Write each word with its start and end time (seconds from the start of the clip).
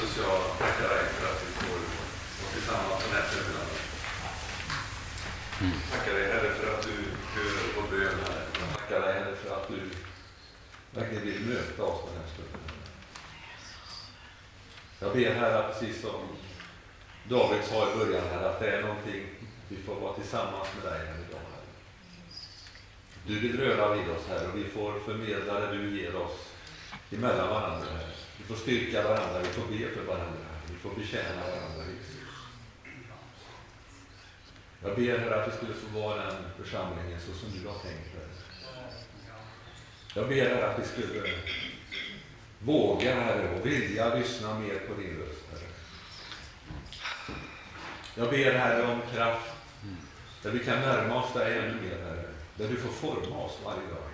Jesus, 0.00 0.16
jag 0.18 0.58
tackar 0.58 0.88
dig 0.88 1.04
för 1.04 1.26
att 1.32 1.42
vi 1.46 1.52
får 1.52 1.68
vara 1.68 2.52
tillsammans 2.52 3.04
den 3.04 3.12
här 3.16 3.22
förmiddagen. 3.22 3.68
Tackar 5.90 6.14
dig 6.14 6.26
Herre 6.32 6.50
för 6.50 6.74
att 6.74 6.82
du 6.82 6.96
hör 7.34 7.54
vår 7.76 7.88
bön 7.90 8.18
Herre. 8.24 8.42
Jag 8.60 8.78
tackar 8.78 9.00
dig 9.00 9.12
Herre 9.14 9.36
för 9.36 9.56
att 9.56 9.68
du 9.68 9.80
verkligen 11.00 11.24
vill 11.24 11.40
möta 11.40 11.82
oss 11.82 12.00
den 12.06 12.22
här 12.22 12.28
stunden. 12.32 12.60
Jag 15.00 15.12
ber 15.12 15.34
Herre, 15.34 15.72
precis 15.72 16.00
som 16.00 16.20
David 17.28 17.64
sa 17.64 17.92
i 17.92 17.96
början 17.96 18.24
här, 18.32 18.42
att 18.42 18.60
det 18.60 18.70
är 18.70 18.82
någonting 18.82 19.26
vi 19.68 19.76
får 19.76 19.94
vara 19.94 20.14
tillsammans 20.14 20.68
med 20.74 20.92
dig 20.92 21.06
här 21.06 21.18
idag. 21.28 21.40
Herre. 21.52 21.70
Du 23.26 23.40
vill 23.40 23.60
röra 23.60 23.94
vid 23.94 24.08
oss 24.10 24.26
här 24.28 24.48
och 24.48 24.56
vi 24.56 24.64
får 24.64 25.00
förmedla 25.00 25.60
det 25.60 25.76
du 25.76 26.00
ger 26.00 26.16
oss 26.16 26.52
emellan 27.10 27.48
varandra. 27.48 27.86
Här. 27.92 28.29
Vi 28.40 28.54
får 28.54 28.54
styrka 28.54 29.02
varandra, 29.02 29.40
vi 29.42 29.48
får 29.48 29.68
be 29.68 29.94
för 29.94 30.04
varandra, 30.04 30.46
vi 30.70 30.76
får 30.78 30.90
betjäna 30.90 31.40
varandra. 31.40 31.84
Jag 34.82 34.96
ber 34.96 35.18
Herre 35.18 35.42
att 35.42 35.48
vi 35.48 35.56
skulle 35.56 35.74
få 35.74 36.00
vara 36.00 36.16
den 36.16 36.36
församlingen 36.62 37.20
så 37.20 37.32
som 37.32 37.48
du 37.50 37.68
har 37.68 37.78
tänkt 37.78 38.12
dig. 38.14 38.26
Jag 40.14 40.28
ber 40.28 40.48
Herre 40.48 40.70
att 40.70 40.78
vi 40.78 40.84
skulle 40.84 41.30
våga 42.58 43.14
Herre 43.14 43.58
och 43.58 43.66
vilja 43.66 44.14
lyssna 44.14 44.58
mer 44.58 44.74
på 44.74 45.00
din 45.00 45.18
röst 45.18 45.44
Herre. 45.50 45.70
Jag 48.14 48.30
ber 48.30 48.52
Herre 48.52 48.92
om 48.92 49.00
kraft 49.14 49.50
där 50.42 50.50
vi 50.50 50.58
kan 50.58 50.80
närma 50.80 51.24
oss 51.24 51.32
dig 51.32 51.58
ännu 51.58 51.74
mer 51.82 51.98
Herre. 52.04 52.28
Där 52.56 52.68
du 52.68 52.76
får 52.76 52.90
forma 52.90 53.36
oss 53.36 53.58
varje 53.64 53.88
dag. 53.88 54.09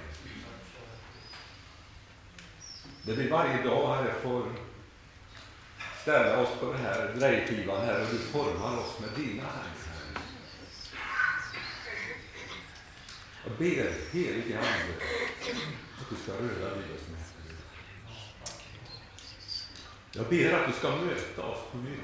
Det 3.06 3.12
vi 3.12 3.28
varje 3.28 3.62
dag 3.62 3.94
Herre 3.94 4.14
får 4.22 4.42
ställa 6.02 6.38
oss 6.38 6.48
på 6.60 6.72
den 6.72 6.80
här 6.80 7.14
drejskivan 7.14 7.84
här 7.84 8.00
och 8.00 8.06
du 8.10 8.18
formar 8.18 8.78
oss 8.78 8.98
med 9.00 9.08
dina 9.16 9.42
händer. 9.42 10.22
Jag 13.44 13.52
ber 13.58 13.92
helige 14.12 14.58
Ande 14.58 14.94
att 16.00 16.10
du 16.10 16.16
ska 16.16 16.32
röra 16.32 16.74
vid 16.74 16.96
oss 16.96 17.08
med. 17.10 17.20
Jag 20.12 20.26
ber 20.28 20.52
att 20.52 20.66
du 20.66 20.72
ska 20.72 20.96
möta 20.96 21.42
oss 21.42 21.60
på 21.72 21.78
nytt. 21.78 22.00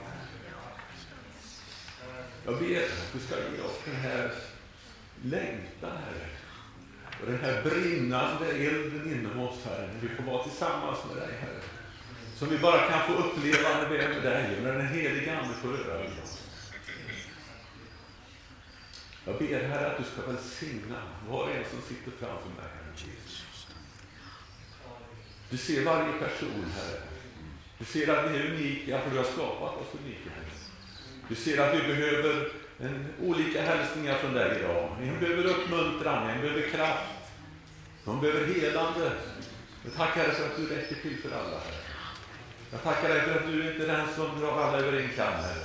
Jag 2.46 2.58
ber 2.58 2.82
att 2.82 3.12
du 3.12 3.18
ska 3.18 3.34
ge 3.36 3.60
oss 3.62 3.78
den 3.84 3.96
här 3.96 4.32
längtan, 5.22 5.96
Herre. 5.96 6.41
Och 7.22 7.30
den 7.30 7.40
här 7.40 7.62
brinnande 7.62 8.46
elden 8.46 9.12
inom 9.12 9.40
oss, 9.40 9.64
Herre, 9.64 9.86
när 9.94 10.08
vi 10.08 10.16
får 10.16 10.22
vara 10.22 10.42
tillsammans 10.44 10.98
med 11.08 11.16
dig, 11.16 11.34
Herre. 11.40 11.62
Som 12.36 12.48
vi 12.48 12.58
bara 12.58 12.90
kan 12.90 13.00
få 13.02 13.22
uppleva 13.22 13.68
när 13.68 13.88
vi 13.88 13.96
är 13.96 14.08
med 14.08 14.22
dig 14.22 14.56
och 14.56 14.62
när 14.62 14.72
den 14.72 14.88
helige 14.88 15.38
Ande 15.38 15.54
får 15.54 15.68
röra 15.68 16.02
vid 16.02 16.22
oss. 16.22 16.42
Jag 19.24 19.38
ber 19.38 19.64
Herre 19.64 19.90
att 19.90 19.98
du 19.98 20.04
ska 20.04 20.32
välsigna 20.32 21.02
var 21.28 21.42
och 21.42 21.50
en 21.50 21.64
som 21.70 21.80
sitter 21.82 22.10
framför 22.10 22.48
mig, 22.48 22.68
Herre 22.74 22.92
Jesus. 22.94 23.66
Du 25.50 25.56
ser 25.56 25.84
varje 25.84 26.12
person, 26.12 26.72
Herre. 26.76 27.00
Du 27.78 27.84
ser 27.84 28.08
att 28.08 28.30
vi 28.30 28.38
är 28.38 28.50
unika, 28.50 29.00
för 29.00 29.10
du 29.10 29.16
har 29.16 29.24
skapat 29.24 29.80
oss 29.80 30.00
unika, 30.04 30.30
Herre. 30.36 30.46
Du 31.28 31.34
ser 31.34 31.58
att 31.58 31.74
vi 31.74 31.88
behöver 31.88 32.61
Eh, 32.82 33.28
olika 33.28 33.62
hälsningar 33.62 34.18
från 34.18 34.34
dig 34.34 34.58
idag. 34.58 34.88
En 35.02 35.20
behöver 35.20 35.44
uppmuntran, 35.44 36.30
en 36.30 36.40
behöver 36.40 36.68
kraft, 36.68 37.10
någon 38.04 38.20
behöver 38.20 38.54
helande. 38.54 39.12
Jag 39.84 39.94
tackar 39.94 40.22
dig 40.22 40.32
för 40.32 40.46
att 40.46 40.56
du 40.56 40.66
räcker 40.66 40.94
till 40.94 41.18
för 41.18 41.30
alla, 41.30 41.60
Jag 42.70 42.82
tackar 42.82 43.08
dig 43.08 43.20
för 43.20 43.36
att 43.36 43.46
du 43.46 43.72
inte 43.72 43.82
är 43.82 43.96
den 43.96 44.06
som 44.16 44.40
drar 44.40 44.62
alla 44.62 44.78
över 44.78 45.00
en 45.00 45.08
kam, 45.08 45.32
Herre. 45.32 45.64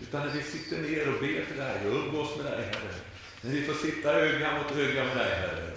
Utan 0.00 0.26
när 0.26 0.34
vi 0.34 0.42
sitter 0.42 0.82
ner 0.82 1.08
och 1.08 1.20
ber 1.20 1.44
för 1.44 1.56
dig 1.56 1.86
och 1.86 1.94
umgås 1.94 2.36
med 2.36 2.52
dig, 2.52 2.64
Herre. 2.64 2.94
När 3.42 3.50
vi 3.50 3.62
får 3.62 3.74
sitta 3.74 4.12
öga 4.12 4.52
mot 4.52 4.78
öga 4.78 5.04
med 5.04 5.16
dig, 5.16 5.34
Herre. 5.34 5.70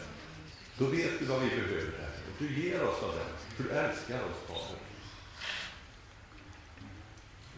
Då 0.77 0.85
vet 0.85 1.19
du 1.19 1.25
vad 1.25 1.41
vi 1.41 1.49
behöver, 1.49 1.97
Herre. 2.01 2.21
Du 2.39 2.61
ger 2.61 2.83
oss 2.83 3.03
av 3.03 3.13
det, 3.15 3.55
för 3.55 3.63
du 3.63 3.69
älskar 3.69 4.15
oss, 4.15 4.47
Fader. 4.47 4.74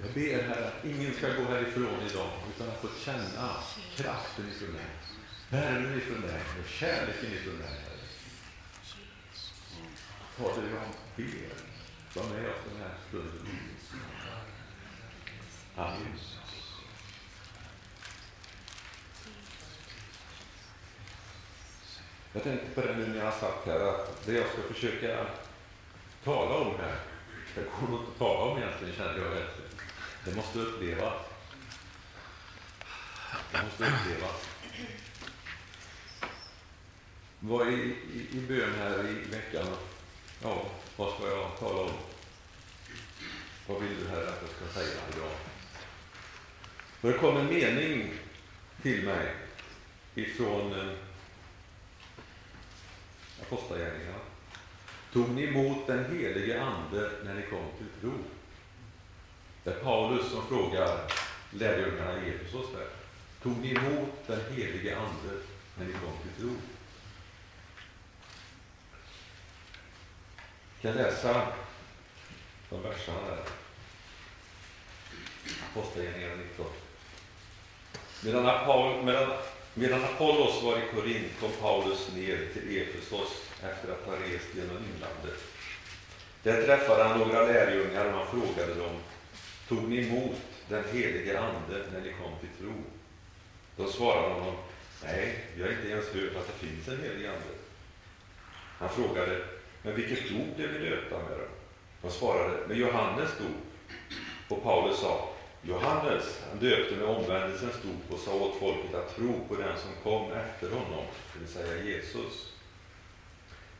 Jag 0.01 0.13
ber, 0.13 0.43
Herre, 0.43 0.67
att 0.67 0.85
ingen 0.85 1.13
ska 1.13 1.27
gå 1.27 1.43
härifrån 1.43 2.01
idag 2.11 2.29
utan 2.55 2.69
att 2.69 2.81
få 2.81 2.87
känna 3.05 3.55
kraften 3.95 4.49
ifrån 4.49 4.73
dig. 4.73 4.85
Värmen 5.49 5.97
ifrån 5.97 6.21
dig 6.21 6.41
och 6.61 6.69
kärleken 6.69 7.33
ifrån 7.33 7.57
dig, 7.57 7.67
Herre. 7.67 7.97
Fader, 10.37 10.67
jag 10.69 10.89
ber. 11.15 11.53
Var 12.13 12.29
med 12.29 12.49
oss 12.49 12.57
den 12.71 12.81
här 12.81 12.93
stunden. 13.09 13.47
Amen. 15.75 16.17
Jag 22.33 22.43
tänkte 22.43 22.67
på 22.75 22.81
det 22.81 22.97
nu 22.97 23.07
när 23.07 23.25
jag 23.25 23.33
satt 23.33 23.65
här, 23.65 23.79
att 23.79 24.25
det 24.25 24.33
jag 24.33 24.47
ska 24.47 24.73
försöka 24.73 25.25
tala 26.23 26.55
om 26.55 26.75
här, 26.79 26.99
det 27.55 27.61
går 27.61 27.87
nog 27.87 27.99
inte 27.99 28.11
att 28.11 28.17
tala 28.17 28.51
om 28.51 28.57
egentligen, 28.57 28.95
kände 28.95 29.21
jag 29.21 29.37
Efter. 29.37 29.86
Det 30.27 30.35
måste 30.35 30.59
upplevas. 30.59 31.13
Det 33.51 33.63
måste 33.63 33.83
upplevas. 33.83 34.47
var 37.39 37.65
i, 37.65 37.95
i, 38.13 38.37
i 38.37 38.41
bön 38.47 38.73
här 38.77 39.07
i 39.07 39.29
veckan. 39.31 39.67
Ja, 40.43 40.65
vad 40.95 41.13
ska 41.13 41.27
jag 41.27 41.57
tala 41.59 41.81
om? 41.81 41.91
Vad 43.67 43.81
vill 43.81 43.99
du 43.99 44.07
här 44.07 44.21
att 44.21 44.41
jag 44.41 44.49
ska 44.49 44.79
säga 44.79 45.01
idag? 45.15 45.31
För 47.01 47.11
det 47.11 47.17
kom 47.17 47.37
en 47.37 47.47
mening 47.47 48.13
till 48.81 49.05
mig 49.05 49.33
ifrån 50.15 50.79
eh, 50.79 50.93
Apostlagärningarna. 53.41 54.19
Tog 55.13 55.29
ni 55.29 55.43
emot 55.43 55.87
den 55.87 56.05
helige 56.17 56.61
Ande 56.61 57.11
när 57.23 57.33
ni 57.33 57.41
kom 57.41 57.65
till 57.77 58.01
tro? 58.01 58.13
Det 59.67 59.73
är 59.73 59.79
Paulus 59.79 60.31
som 60.31 60.47
frågar 60.47 60.99
lärjungarna 61.51 62.25
i 62.25 62.29
Efesos 62.29 62.65
där. 62.73 62.87
Tog 63.43 63.57
ni 63.57 63.71
emot 63.71 64.09
den 64.27 64.39
helige 64.51 64.97
Ande 64.97 65.41
när 65.77 65.85
ni 65.85 65.93
kom 65.93 66.13
till 66.23 66.41
tro? 66.41 66.55
Jag 70.81 70.93
kan 70.93 71.03
läsa 71.03 71.41
de 72.69 72.81
verserna 72.81 73.17
där. 73.27 73.43
Apostlagärningarna 75.71 76.35
19. 76.35 76.65
Medan, 78.23 78.65
Paul, 78.65 79.03
medan, 79.03 79.29
medan 79.73 80.03
Apollos 80.03 80.63
var 80.63 80.77
i 80.77 80.81
Korint 80.95 81.39
kom 81.39 81.51
Paulus 81.61 82.09
ner 82.15 82.47
till 82.53 82.77
Efesos 82.77 83.29
efter 83.63 83.91
att 83.91 84.05
ha 84.05 84.13
rest 84.13 84.47
genom 84.55 84.77
inlandet. 84.77 85.43
Där 86.43 86.65
träffade 86.65 87.03
han 87.03 87.19
några 87.19 87.41
lärjungar 87.41 88.05
och 88.05 88.11
han 88.11 88.27
frågade 88.27 88.73
dem 88.73 88.99
Tog 89.67 89.83
ni 89.89 90.07
emot 90.07 90.41
den 90.69 90.83
helige 90.93 91.39
Ande 91.39 91.85
när 91.93 92.01
ni 92.01 92.09
kom 92.09 92.31
till 92.39 92.65
tro? 92.65 92.73
Då 93.75 93.87
svarade 93.87 94.33
honom, 94.33 94.55
nej, 95.03 95.45
vi 95.55 95.63
har 95.63 95.69
inte 95.69 95.89
ens 95.89 96.05
hört 96.05 96.35
att 96.35 96.47
det 96.47 96.67
finns 96.67 96.87
en 96.87 96.99
helig 97.03 97.25
Ande. 97.25 97.53
Han 98.79 98.89
frågade, 98.89 99.41
men 99.81 99.95
vilket 99.95 100.29
dop 100.29 100.55
blev 100.55 100.69
vi 100.69 100.89
döpta 100.89 101.15
med 101.15 101.37
då? 101.37 101.47
De 102.01 102.11
svarade, 102.11 102.67
med 102.67 102.77
Johannes 102.77 103.29
dop. 103.37 103.91
Och 104.47 104.63
Paulus 104.63 104.99
sa, 104.99 105.29
Johannes, 105.61 106.41
han 106.49 106.59
döpte 106.59 106.95
med 106.95 107.05
omvändelsens 107.05 107.75
dop 107.83 108.13
och 108.13 108.19
sa 108.19 108.33
åt 108.35 108.59
folket 108.59 108.95
att 108.95 109.15
tro 109.15 109.45
på 109.47 109.55
den 109.55 109.77
som 109.77 109.91
kom 110.03 110.31
efter 110.31 110.69
honom, 110.69 111.05
det 111.33 111.39
vill 111.39 111.47
säga 111.47 111.83
Jesus. 111.83 112.53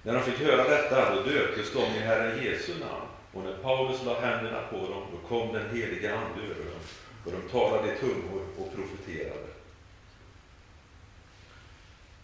När 0.04 0.14
de 0.14 0.22
fick 0.22 0.40
höra 0.40 0.70
detta, 0.70 1.16
då 1.16 1.22
döptes 1.22 1.74
de 1.74 1.80
i 1.80 2.00
Herren 2.00 2.44
Jesu 2.44 2.80
namn. 2.80 3.07
Och 3.38 3.44
när 3.44 3.58
Paulus 3.58 4.06
la 4.06 4.20
händerna 4.20 4.62
på 4.62 4.76
dem, 4.76 5.04
då 5.12 5.28
kom 5.28 5.54
den 5.54 5.76
heliga 5.76 6.16
Ande 6.18 6.42
över 6.42 6.72
dem, 6.72 6.82
och 7.26 7.32
de 7.32 7.50
talade 7.50 7.94
i 7.94 7.98
tungor 7.98 8.48
och 8.58 8.76
profeterade. 8.76 9.48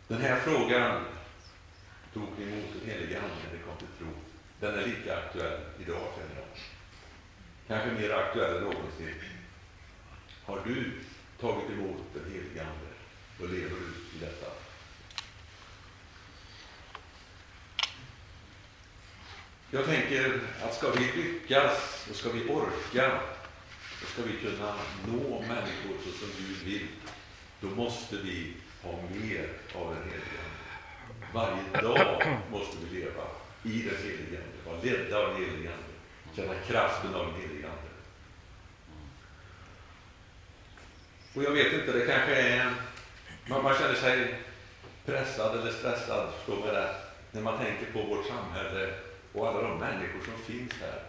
Den 0.07 0.21
här 0.21 0.39
frågan 0.39 1.05
tog 2.13 2.23
emot 2.23 2.65
den 2.79 2.89
heliga 2.89 3.17
Ande 3.17 3.35
när 3.45 3.57
det 3.57 3.63
kom 3.63 3.77
till 3.77 3.97
tro. 3.97 4.07
Den 4.59 4.79
är 4.79 4.85
lika 4.85 5.17
aktuell 5.17 5.59
idag, 5.79 6.07
känner 6.17 6.35
jag. 6.35 6.47
Kanske 7.67 8.01
mer 8.01 8.13
aktuell 8.13 8.57
än 8.57 8.63
någonsin. 8.63 9.15
Har 10.45 10.61
du 10.65 10.91
tagit 11.39 11.69
emot 11.69 12.01
den 12.13 12.33
heliga 12.33 12.61
Ande 12.61 12.91
och 13.39 13.49
lever 13.49 13.69
du 13.69 14.17
i 14.17 14.19
detta? 14.19 14.62
Jag 19.75 19.85
tänker 19.85 20.39
att 20.63 20.75
ska 20.75 20.91
vi 20.91 21.11
lyckas 21.21 22.07
och 22.09 22.15
ska 22.15 22.29
vi 22.29 22.49
orka 22.49 23.19
och 24.01 24.07
ska 24.07 24.21
vi 24.21 24.49
kunna 24.49 24.75
nå 25.07 25.39
människor 25.39 25.95
så 26.05 26.11
som 26.11 26.27
Gud 26.37 26.57
vill, 26.65 26.87
då 27.61 27.67
måste 27.67 28.15
vi 28.15 28.53
ha 28.83 28.91
mer 28.91 29.49
av 29.75 29.95
den 29.95 30.03
helige 30.03 30.39
Ande. 30.43 31.23
Varje 31.33 31.81
dag 31.81 32.39
måste 32.51 32.77
vi 32.85 32.99
leva 32.99 33.23
i 33.63 33.89
den 33.89 33.97
helige 33.97 34.43
Ande, 34.43 34.57
vara 34.65 34.81
ledda 34.81 35.17
av 35.17 35.33
den 35.33 35.43
helige 35.43 35.69
Ande, 35.69 35.93
känna 36.35 36.53
kraften 36.67 37.15
av 37.15 37.25
den 37.25 37.41
helige 37.41 37.67
Ande. 37.67 37.89
Och 41.35 41.43
jag 41.43 41.51
vet 41.51 41.73
inte, 41.73 41.91
det 41.91 42.05
kanske 42.05 42.35
är... 42.35 42.73
Man, 43.47 43.63
man 43.63 43.75
känner 43.75 43.95
sig 43.95 44.35
pressad 45.05 45.59
eller 45.59 45.71
stressad, 45.71 46.33
förstå 46.33 46.65
mig 46.65 46.73
rätt, 46.73 46.95
när 47.31 47.41
man 47.41 47.57
tänker 47.57 47.91
på 47.93 48.01
vårt 48.01 48.27
samhälle 48.27 48.93
och 49.33 49.47
alla 49.47 49.61
de 49.61 49.79
människor 49.79 50.19
som 50.25 50.43
finns 50.43 50.73
här. 50.81 51.03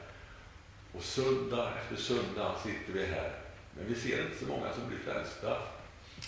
Och 0.93 1.03
söndag 1.03 1.73
efter 1.79 1.97
söndag 2.03 2.55
sitter 2.63 2.93
vi 2.93 3.07
här. 3.07 3.33
Men 3.77 3.87
vi 3.87 3.95
ser 3.95 4.23
inte 4.23 4.39
så 4.39 4.47
många 4.47 4.73
som 4.73 4.89
blir 4.89 4.99
frälsta. 4.99 5.59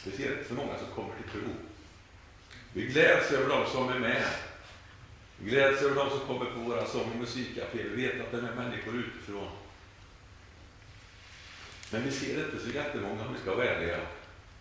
Vi 0.05 0.13
ser 0.13 0.33
inte 0.33 0.49
så 0.49 0.55
många 0.55 0.79
som 0.79 0.89
kommer 0.95 1.15
till 1.15 1.31
tro. 1.31 1.51
Vi 2.73 2.87
gläds 2.87 3.33
över 3.33 3.49
de 3.49 3.71
som 3.71 3.89
är 3.89 3.99
med. 3.99 4.27
Vi 5.39 5.51
gläds 5.51 5.83
över 5.83 5.95
de 5.95 6.11
som 6.11 6.21
kommer 6.21 6.45
på 6.45 6.61
våra 6.61 6.87
sång 6.87 7.11
och 7.11 7.17
musikcaféer, 7.17 7.85
Vi 7.85 8.07
vet 8.07 8.21
att 8.21 8.31
det 8.31 8.39
är 8.39 8.55
människor 8.55 8.95
utifrån. 8.95 9.49
Men 11.91 12.05
vi 12.05 12.11
ser 12.11 12.45
inte 12.45 12.65
så 12.65 12.71
jättemånga, 12.71 13.27
om 13.27 13.35
vi 13.35 13.41
ska 13.41 13.55
vara 13.55 13.67
ärliga, 13.67 14.01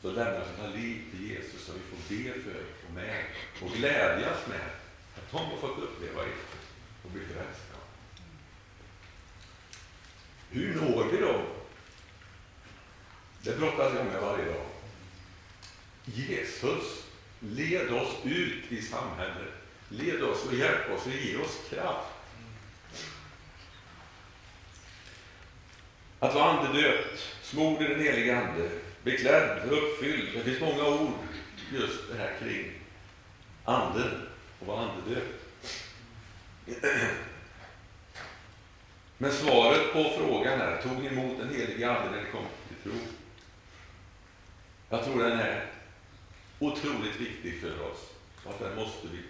som 0.01 0.13
lämnar 0.13 0.45
sina 0.55 0.67
liv 0.67 1.01
till 1.11 1.29
Jesus 1.29 1.65
som 1.65 1.75
vi 1.75 1.81
får 1.81 2.15
be 2.15 2.41
för 2.41 2.63
och 2.87 2.93
med 2.93 3.23
och 3.61 3.69
glädjas 3.69 4.47
med 4.47 4.69
att 5.15 5.31
de 5.31 5.37
har 5.37 5.57
fått 5.57 5.83
uppleva 5.83 6.21
Jesus 6.23 6.54
och 7.05 7.11
bli 7.11 7.21
frälsta. 7.25 7.77
Hur 10.49 10.75
når 10.75 11.03
vi 11.11 11.17
dem? 11.17 11.41
Det 13.41 13.59
brottas 13.59 13.93
jag 13.95 14.05
med 14.05 14.21
varje 14.21 14.45
dag. 14.45 14.65
Jesus, 16.05 17.05
led 17.39 17.93
oss 17.93 18.15
ut 18.23 18.71
i 18.71 18.81
samhället. 18.81 19.53
Led 19.89 20.23
oss 20.23 20.45
och 20.45 20.53
hjälp 20.53 20.91
oss 20.91 21.05
och 21.05 21.11
ge 21.11 21.37
oss 21.37 21.59
kraft. 21.69 22.07
Att 26.19 26.33
vara 26.33 26.51
andedöpt, 26.51 27.35
smord 27.41 27.81
i 27.81 27.87
den 27.87 27.99
helige 27.99 28.37
Ande, 28.39 28.69
beklädd, 29.03 29.71
uppfylld. 29.71 30.29
Det 30.33 30.43
finns 30.43 30.59
många 30.59 30.87
ord 30.87 31.13
just 31.71 31.99
det 32.11 32.17
här 32.17 32.33
kring 32.39 32.71
anden 33.63 34.27
och 34.59 34.67
vara 34.67 34.89
andedöpt. 34.89 35.44
Men 39.17 39.31
svaret 39.31 39.93
på 39.93 40.03
frågan 40.17 40.61
är, 40.61 40.81
tog 40.81 40.97
ni 40.97 41.07
emot 41.07 41.37
den 41.39 41.49
helige 41.49 41.91
Ande 41.91 42.11
när 42.11 42.23
ni 42.23 42.31
kom 42.31 42.45
till 42.67 42.91
tro? 42.91 42.99
Jag 44.89 45.03
tror 45.03 45.23
den 45.23 45.39
är 45.39 45.65
otroligt 46.59 47.19
viktig 47.19 47.61
för 47.61 47.91
oss 47.91 48.09
och 48.43 48.51
att 48.51 48.59
den 48.59 48.75
måste 48.75 49.07
vi 49.07 49.23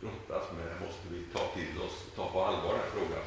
brottas 0.00 0.52
med, 0.52 0.66
den 0.66 0.88
måste 0.88 1.08
vi 1.10 1.24
ta 1.32 1.38
till 1.38 1.82
oss 1.82 2.04
ta 2.16 2.30
på 2.30 2.44
allvar 2.44 2.72
den 2.72 2.92
frågan. 2.92 3.24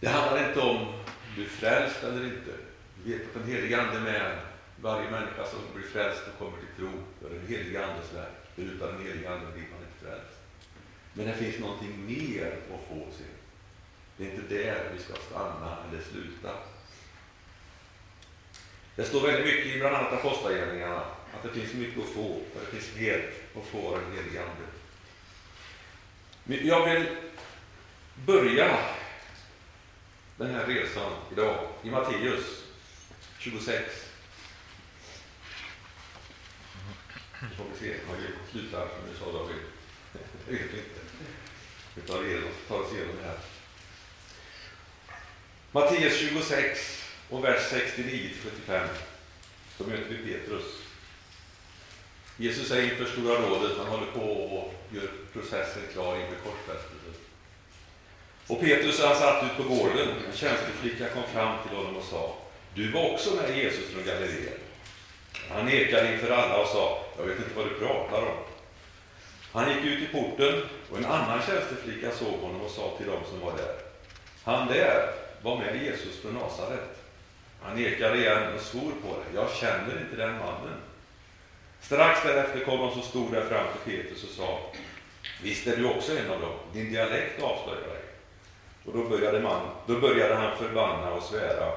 Det 0.00 0.08
handlar 0.08 0.48
inte 0.48 0.60
om 0.60 0.76
om 0.76 0.94
du 1.36 1.44
är 1.44 1.48
frälst 1.48 2.02
eller 2.02 2.24
inte. 2.24 2.52
Vi 3.04 3.12
vet 3.12 3.26
att 3.26 3.34
den 3.34 3.52
helige 3.52 3.80
Ande 3.80 3.96
är 3.96 4.00
med 4.00 4.38
varje 4.80 5.10
människa 5.10 5.46
som 5.46 5.58
blir 5.74 5.88
frälst 5.88 6.22
och 6.32 6.38
kommer 6.38 6.58
till 6.58 6.76
tro. 6.76 6.90
Det 7.20 7.26
är 7.26 7.30
den 7.30 7.48
helige 7.48 7.86
Andes 7.86 8.14
verk. 8.14 8.36
Utan 8.56 8.88
den 8.88 9.06
helige 9.06 9.30
Ande 9.30 9.46
blir 9.52 9.62
man 9.62 9.80
inte 9.80 10.04
frälst. 10.04 10.39
Men 11.12 11.26
det 11.26 11.34
finns 11.34 11.58
någonting 11.58 12.06
mer 12.06 12.46
att 12.46 12.88
få 12.88 13.06
se. 13.18 13.24
Det 14.16 14.26
är 14.26 14.30
inte 14.30 14.54
där 14.54 14.90
vi 14.96 15.02
ska 15.02 15.14
stanna 15.14 15.76
eller 15.88 16.02
sluta. 16.02 16.52
Det 18.96 19.04
står 19.04 19.26
väldigt 19.26 19.46
mycket 19.46 19.66
i 19.66 19.78
bland 19.78 19.96
annat 19.96 20.12
Apostlagärningarna 20.12 21.04
att 21.34 21.42
det 21.42 21.60
finns 21.60 21.74
mycket 21.74 22.02
att 22.02 22.08
få, 22.08 22.26
och 22.26 22.60
det 22.60 22.78
finns 22.78 22.96
mer 22.96 23.30
att 23.56 23.66
få 23.66 23.88
av 23.88 24.00
den 24.00 24.16
helige 24.16 24.42
Ande. 24.42 24.66
Jag 26.66 26.94
vill 26.94 27.06
börja 28.26 28.78
den 30.36 30.54
här 30.54 30.66
resan 30.66 31.12
idag 31.32 31.68
i 31.82 31.90
Matteus 31.90 32.64
26. 33.38 34.06
Nu 37.42 37.48
får 37.56 37.64
vi 37.72 37.78
se 37.78 37.94
om 37.94 38.16
vi 38.16 38.50
slutar 38.50 38.88
som 38.88 39.12
du 39.12 39.18
sa 39.18 39.32
David. 39.32 39.56
Det 40.46 40.52
vet 40.52 40.74
vi 40.74 40.78
inte. 40.78 40.99
Vi 41.94 42.02
tar, 42.02 42.24
igenom, 42.24 42.50
tar 42.68 42.80
oss 42.80 42.92
igenom 42.92 43.16
det 43.22 43.28
här. 43.28 43.38
Matteus 45.72 46.18
26 46.18 47.04
och 47.30 47.44
vers 47.44 47.72
69-75 47.72 48.86
så 49.78 49.84
möter 49.84 50.08
vi 50.08 50.32
Petrus. 50.32 50.64
Jesus 52.36 52.70
är 52.70 52.82
inför 52.82 53.04
Stora 53.04 53.34
rådet, 53.34 53.78
han 53.78 53.86
håller 53.86 54.12
på 54.12 54.20
och 54.20 54.74
gör 54.92 55.10
processen 55.32 55.82
klar 55.92 56.16
inför 56.16 56.36
korsfästelsen. 56.44 57.14
Och 58.46 58.60
Petrus 58.60 59.00
han 59.00 59.16
satt 59.16 59.44
ut 59.44 59.56
på 59.56 59.74
gården, 59.74 60.08
en 60.26 60.36
tjänsteflicka 60.36 61.08
kom 61.08 61.22
fram 61.32 61.56
till 61.62 61.76
honom 61.76 61.96
och 61.96 62.04
sa, 62.04 62.36
du 62.74 62.90
var 62.90 63.10
också 63.10 63.34
med 63.34 63.56
Jesus 63.56 63.90
från 63.90 64.04
Galileen. 64.04 64.58
Han 65.48 65.66
nekade 65.66 66.12
inför 66.12 66.30
alla 66.30 66.56
och 66.56 66.68
sa, 66.68 67.04
jag 67.18 67.24
vet 67.24 67.38
inte 67.38 67.56
vad 67.56 67.66
du 67.66 67.74
pratar 67.74 68.22
om. 68.22 68.49
Han 69.52 69.68
gick 69.68 69.84
ut 69.84 70.00
i 70.02 70.12
porten 70.12 70.62
och 70.90 70.98
en 70.98 71.04
annan 71.04 71.42
tjänsteflicka 71.42 72.10
såg 72.10 72.40
honom 72.40 72.60
och 72.60 72.70
sa 72.70 72.96
till 72.96 73.06
dem 73.06 73.20
som 73.30 73.40
var 73.40 73.52
där, 73.52 73.74
han 74.44 74.68
där 74.68 75.12
var 75.42 75.56
med 75.56 75.82
Jesus 75.84 76.20
från 76.22 76.34
Nasaret. 76.34 77.00
Han 77.62 77.76
nekade 77.76 78.18
igen 78.18 78.54
och 78.54 78.60
svor 78.60 78.92
på 79.02 79.08
det. 79.08 79.40
Jag 79.40 79.50
känner 79.50 80.00
inte 80.00 80.16
den 80.16 80.38
mannen. 80.38 80.80
Strax 81.80 82.22
därefter 82.22 82.64
kom 82.64 82.78
de 82.78 82.92
som 82.92 83.02
stod 83.02 83.32
där 83.32 83.44
fram 83.44 83.66
till 83.72 83.92
Petrus 83.92 84.24
och 84.24 84.30
sa, 84.30 84.58
visst 85.42 85.66
är 85.66 85.76
du 85.76 85.84
också 85.84 86.18
en 86.18 86.30
av 86.30 86.40
dem, 86.40 86.54
din 86.72 86.92
dialekt 86.92 87.42
avslöjar 87.42 87.88
dig. 87.88 88.02
Och 88.84 88.92
då 88.92 89.08
började, 89.08 89.40
man, 89.40 89.68
då 89.86 90.00
började 90.00 90.34
han 90.34 90.56
förbanna 90.56 91.12
och 91.12 91.22
svära, 91.22 91.72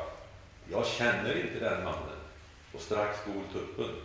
jag 0.72 0.86
känner 0.86 1.42
inte 1.42 1.60
den 1.60 1.84
mannen. 1.84 2.20
Och 2.74 2.82
strax 2.82 3.18
gol 3.26 3.44
tuppen. 3.54 3.96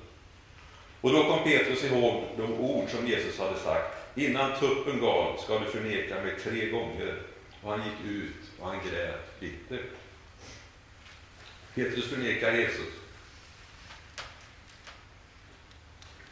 Och 1.00 1.12
då 1.12 1.24
kom 1.24 1.44
Petrus 1.44 1.84
ihåg 1.84 2.24
de 2.36 2.52
ord 2.52 2.90
som 2.90 3.06
Jesus 3.06 3.38
hade 3.38 3.58
sagt, 3.58 3.98
innan 4.14 4.58
tuppen 4.58 5.00
gal 5.00 5.38
ska 5.38 5.58
du 5.58 5.66
förneka 5.66 6.14
mig 6.14 6.34
tre 6.42 6.70
gånger. 6.70 7.22
Och 7.62 7.70
han 7.70 7.82
gick 7.84 8.12
ut 8.12 8.50
och 8.60 8.66
han 8.66 8.80
grät 8.90 9.40
bittert. 9.40 9.90
Petrus 11.74 12.10
förnekar 12.10 12.52
Jesus. 12.52 12.94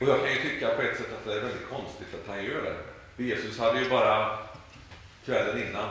Och 0.01 0.09
jag 0.09 0.21
kan 0.21 0.31
ju 0.31 0.37
tycka 0.37 0.69
på 0.75 0.83
ett 0.83 0.97
sätt 0.97 1.13
att 1.19 1.25
det 1.25 1.35
är 1.35 1.41
väldigt 1.41 1.69
konstigt 1.69 2.15
att 2.15 2.29
han 2.29 2.45
gör 2.45 2.63
det. 2.63 2.77
För 3.17 3.23
Jesus 3.23 3.59
hade 3.59 3.81
ju 3.81 3.91
bara 3.91 4.39
kvällen 5.25 5.69
innan, 5.69 5.91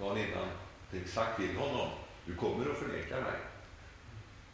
dagen 0.00 0.18
innan, 0.18 1.06
sagt 1.06 1.36
till 1.36 1.56
honom, 1.56 1.88
du 2.26 2.34
kommer 2.34 2.70
att 2.70 2.78
förneka 2.78 3.14
mig. 3.14 3.40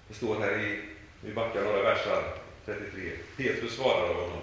Det 0.09 0.15
står 0.15 0.41
här 0.41 0.59
i, 0.59 0.83
vi 1.21 1.33
backar 1.33 1.63
några 1.63 1.83
versar, 1.83 2.46
33. 2.67 3.13
Petrus 3.37 3.77
svarade 3.77 4.15
honom, 4.15 4.41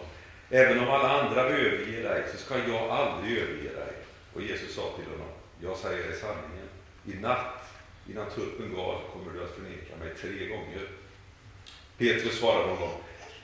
även 0.49 0.79
om 0.79 0.89
alla 0.89 1.21
andra 1.21 1.41
överger 1.41 2.03
dig, 2.03 2.23
så 2.31 2.37
ska 2.37 2.57
jag 2.57 2.89
aldrig 2.89 3.37
överge 3.37 3.69
dig. 3.69 3.93
Och 4.33 4.41
Jesus 4.41 4.75
sa 4.75 4.81
till 4.81 5.11
honom, 5.11 5.33
jag 5.61 5.77
säger 5.77 6.07
dig 6.07 6.19
sanningen, 6.19 6.69
i 7.05 7.13
natt 7.13 7.63
innan 8.09 8.29
tuppen 8.29 8.75
gal 8.75 9.01
kommer 9.13 9.33
du 9.33 9.43
att 9.43 9.55
förneka 9.55 9.95
mig 9.99 10.15
tre 10.21 10.47
gånger. 10.47 10.87
Petrus 11.97 12.39
svarade 12.39 12.69
honom, 12.69 12.91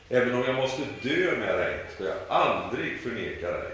även 0.09 0.35
om 0.35 0.43
jag 0.43 0.55
måste 0.55 0.81
dö 1.01 1.37
med 1.37 1.57
dig 1.57 1.85
ska 1.95 2.03
jag 2.03 2.17
aldrig 2.29 2.99
förneka 2.99 3.51
dig. 3.51 3.71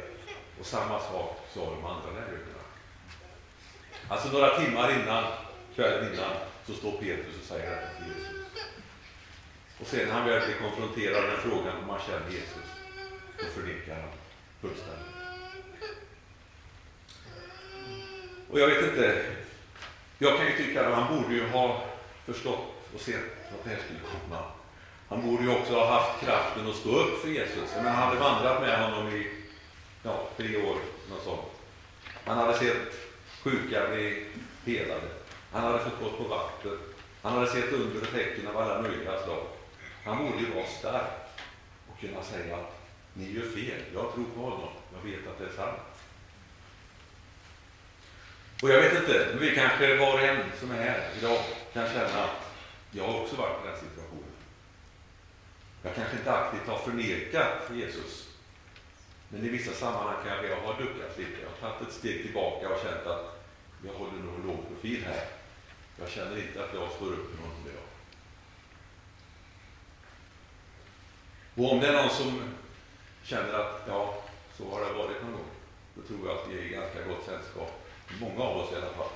Och 0.60 0.66
samma 0.66 1.00
sak 1.00 1.38
sa 1.54 1.60
de 1.60 1.86
andra 1.86 2.10
lärjungarna. 2.12 2.66
Alltså 4.08 4.32
några 4.32 4.60
timmar 4.60 5.02
innan, 5.02 5.24
kvällen 5.76 6.14
innan, 6.14 6.32
så 6.68 6.74
står 6.74 6.92
Petrus 6.92 7.40
och 7.42 7.46
säger 7.46 7.70
detta 7.70 7.88
till 7.98 8.08
Jesus. 8.08 8.35
Och 9.86 9.92
sen 9.92 10.08
när 10.08 10.14
han 10.14 10.30
väl 10.30 10.46
blir 10.46 10.56
konfronterad 10.56 11.24
med 11.24 11.38
frågan 11.38 11.78
om 11.84 11.90
han 11.90 12.00
känner 12.08 12.32
Jesus, 12.32 12.68
då 13.40 13.46
förnekar 13.46 13.96
han 13.96 14.10
fullständigt. 14.62 15.16
Och 18.52 18.60
jag 18.60 18.68
vet 18.68 18.84
inte, 18.84 19.26
jag 20.18 20.38
kan 20.38 20.46
ju 20.46 20.58
tycka 20.58 20.88
att 20.88 20.94
han 20.94 21.18
borde 21.18 21.36
ju 21.36 21.48
ha 21.48 21.84
förstått 22.26 22.76
och 22.96 23.02
sett 23.02 23.54
att 23.54 23.64
det 23.64 23.70
här 23.70 23.78
skulle 23.78 24.00
komma. 24.00 24.44
Han 25.10 25.28
borde 25.28 25.44
ju 25.44 25.50
också 25.50 25.74
ha 25.74 26.00
haft 26.00 26.26
kraften 26.26 26.70
att 26.70 26.76
stå 26.76 26.90
upp 26.90 27.22
för 27.22 27.30
Jesus. 27.30 27.70
Men 27.76 27.86
han 27.86 28.08
hade 28.08 28.20
vandrat 28.20 28.62
med 28.62 28.84
honom 28.84 29.16
i 29.16 29.28
ja, 30.04 30.28
tre 30.38 30.58
år, 30.58 30.76
något 31.10 31.24
sånt. 31.24 31.52
Han 32.26 32.38
hade 32.38 32.58
sett 32.58 32.94
sjuka 33.44 33.88
bli 33.90 34.26
helade. 34.66 35.08
Han 35.52 35.64
hade 35.64 35.80
fått 35.80 36.00
gå 36.04 36.10
på 36.10 36.24
vakter. 36.24 36.78
Han 37.22 37.34
hade 37.34 37.48
sett 37.48 37.74
under 37.74 38.02
och 38.02 38.12
tecken 38.12 38.48
av 38.48 38.58
alla 38.58 38.82
möjliga 38.82 39.24
slag. 39.24 39.55
Han 40.06 40.18
borde 40.18 40.40
ju 40.40 40.54
vara 40.54 40.66
stark 40.66 41.12
och 41.92 42.00
kunna 42.00 42.24
säga 42.24 42.56
att 42.56 42.82
ni 43.14 43.32
gör 43.32 43.50
fel, 43.50 43.82
jag 43.94 44.14
tror 44.14 44.26
på 44.36 44.42
honom, 44.42 44.70
jag 44.94 45.12
vet 45.12 45.28
att 45.28 45.40
det 45.40 45.46
är 45.46 45.56
sant. 45.56 45.82
Och 48.62 48.70
jag 48.70 48.82
vet 48.82 49.00
inte, 49.00 49.28
men 49.30 49.40
vi 49.40 49.56
kanske 49.56 49.98
var 49.98 50.14
och 50.14 50.22
en 50.22 50.44
som 50.60 50.72
är 50.72 50.84
här 50.84 51.10
idag 51.20 51.40
kan 51.74 51.88
känna 51.88 52.24
att 52.24 52.54
jag 52.92 53.04
har 53.08 53.22
också 53.22 53.36
varit 53.36 53.66
i 53.66 53.68
den 53.68 53.80
situationen. 53.80 54.34
Jag 55.84 55.96
kanske 55.96 56.18
inte 56.18 56.34
aktivt 56.34 56.68
har 56.68 56.78
förnekat 56.80 57.72
Jesus, 57.74 58.28
men 59.30 59.46
i 59.46 59.50
vissa 59.50 59.74
sammanhang 59.74 60.24
kanske 60.28 60.48
jag 60.48 60.62
har 60.62 60.74
duckat 60.74 61.18
lite. 61.18 61.42
Jag 61.42 61.50
har 61.50 61.74
tagit 61.74 61.88
ett 61.88 61.94
steg 61.94 62.22
tillbaka 62.22 62.70
och 62.70 62.82
känt 62.82 63.08
att 63.08 63.46
jag 63.86 63.94
håller 63.94 64.20
nog 64.24 64.36
en 64.36 64.48
låg 64.48 64.68
profil 64.68 65.06
här. 65.06 65.26
Jag 66.00 66.10
känner 66.10 66.38
inte 66.38 66.64
att 66.64 66.74
jag 66.74 66.92
står 66.92 67.12
upp 67.14 67.32
för 67.32 67.42
någonting 67.42 67.72
idag. 67.72 67.86
Och 71.56 71.72
om 71.72 71.80
det 71.80 71.88
är 71.88 71.94
någon 71.94 72.10
som 72.10 72.42
känner 73.24 73.54
att 73.54 73.84
ja, 73.88 74.24
så 74.58 74.70
har 74.70 74.80
det 74.80 74.94
varit 74.94 75.22
någon 75.22 75.32
gång, 75.32 75.50
då 75.96 76.02
tror 76.02 76.28
jag 76.28 76.38
att 76.38 76.50
vi 76.50 76.60
är 76.60 76.64
i 76.64 76.70
ganska 76.70 77.04
gott 77.04 77.26
sällskap. 77.26 77.72
Många 78.22 78.44
av 78.44 78.58
oss 78.58 78.72
i 78.72 78.76
alla 78.76 78.94
fall. 78.94 79.10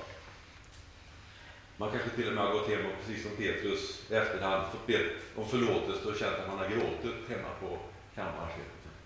Man 1.76 1.90
kanske 1.90 2.10
till 2.10 2.28
och 2.28 2.34
med 2.34 2.44
har 2.44 2.52
gått 2.52 2.68
hem 2.68 2.86
och 2.86 3.06
precis 3.06 3.22
som 3.22 3.36
Petrus 3.36 4.10
i 4.10 4.14
efterhand 4.14 4.66
fått 4.72 4.96
om 5.36 5.48
förlåtelse 5.48 6.08
och 6.08 6.16
känt 6.16 6.38
att 6.38 6.48
man 6.48 6.58
har 6.58 6.68
gråtit 6.68 7.28
hemma 7.28 7.48
på 7.60 7.78
kammaren. 8.14 8.50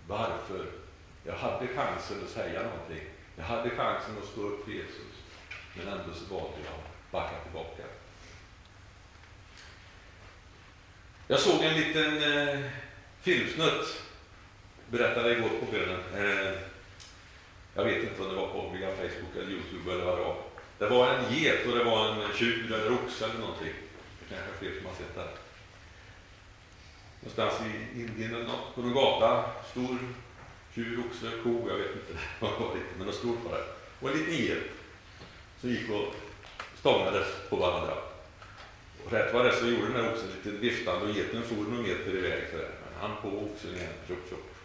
Varför? 0.07 0.65
Jag 1.23 1.35
hade 1.35 1.67
chansen 1.67 2.17
att 2.23 2.29
säga 2.29 2.63
någonting. 2.63 3.03
Jag 3.35 3.43
hade 3.43 3.69
chansen 3.69 4.17
att 4.17 4.29
stå 4.29 4.41
upp 4.41 4.65
för 4.65 4.71
Jesus. 4.71 5.13
Men 5.73 5.87
ändå 5.87 6.13
så 6.13 6.35
valde 6.35 6.57
jag 6.65 6.73
att 6.73 7.11
backa 7.11 7.43
tillbaka. 7.43 7.83
Jag 11.27 11.39
såg 11.39 11.63
en 11.63 11.73
liten 11.73 12.23
eh, 12.23 12.71
filmsnutt, 13.25 14.01
berättade 14.89 15.31
igår 15.31 15.49
på 15.49 15.65
bönen. 15.71 15.99
Eh, 16.15 16.53
jag 17.75 17.83
vet 17.83 18.03
inte 18.03 18.21
om 18.21 18.29
det 18.29 18.35
var 18.35 18.47
på 18.47 18.71
via 18.77 18.89
Facebook 18.89 19.35
eller 19.35 19.51
Youtube 19.51 19.93
eller 19.93 20.05
vad 20.05 20.17
det 20.17 20.23
var. 20.23 20.37
Det 20.77 20.87
var 20.87 21.07
en 21.07 21.33
get 21.33 21.65
och 21.67 21.77
det 21.77 21.83
var 21.83 22.07
en 22.07 22.33
tjur 22.35 22.73
eller 22.73 22.93
oxe 22.93 23.25
eller 23.25 23.39
någonting. 23.39 23.73
Det 24.19 24.35
kanske 24.35 24.51
är 24.51 24.57
fler 24.59 24.77
som 24.77 24.85
har 24.85 24.95
sett 24.95 25.15
det. 25.15 25.27
Någonstans 27.21 27.71
i 27.71 27.99
Indien 27.99 28.35
eller 28.35 28.43
något, 28.43 28.75
på 28.75 28.81
någon 28.81 28.93
gata. 28.93 29.45
Stor 29.71 29.97
tjur, 30.75 31.03
oxe, 31.09 31.31
ko, 31.43 31.69
jag 31.69 31.77
vet 31.77 31.95
inte 31.95 32.13
vad 32.39 32.51
det 32.51 32.59
var 32.59 32.75
men 32.97 33.07
något 33.07 33.15
stort 33.15 33.43
var 33.45 33.51
det. 33.51 33.65
Och 33.99 34.09
en 34.09 34.17
liten 34.17 34.45
get 34.45 34.63
som 35.61 35.69
gick 35.69 35.89
och 35.89 36.15
stångades 36.79 37.27
på 37.49 37.55
varandra. 37.55 37.93
Och 39.05 39.11
rätt 39.11 39.33
vad 39.33 39.45
det 39.45 39.55
så 39.55 39.67
gjorde 39.67 39.87
den 39.87 40.03
här 40.03 40.13
oxen 40.13 40.29
lite 40.35 40.57
viftande 40.57 41.05
och 41.05 41.15
geten 41.15 41.43
for 41.43 41.55
några 41.55 41.81
meter 41.81 42.15
iväg. 42.15 42.43
Sådär. 42.51 42.74
Han 43.05 43.17
på 43.21 43.27
oxen 43.37 43.75
igen, 43.75 43.93
tjopp, 44.07 44.29
tjopp. 44.29 44.55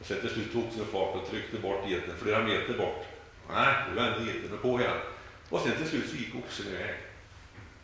Och 0.00 0.06
sen 0.06 0.20
till 0.20 0.30
slut 0.30 0.52
tog 0.52 0.64
oxen 0.64 0.86
fart 0.86 1.14
och 1.14 1.30
tryckte 1.30 1.58
bort 1.58 1.88
geten 1.88 2.14
flera 2.22 2.44
meter 2.44 2.78
bort. 2.78 3.06
Nej, 3.50 3.74
då 3.88 3.94
vände 4.02 4.32
geten 4.32 4.52
och 4.52 4.62
på 4.62 4.80
igen. 4.80 4.96
Och 5.48 5.60
sen 5.60 5.76
till 5.76 5.88
slut 5.88 6.10
så 6.10 6.16
gick 6.16 6.34
oxen 6.34 6.66
iväg. 6.66 6.94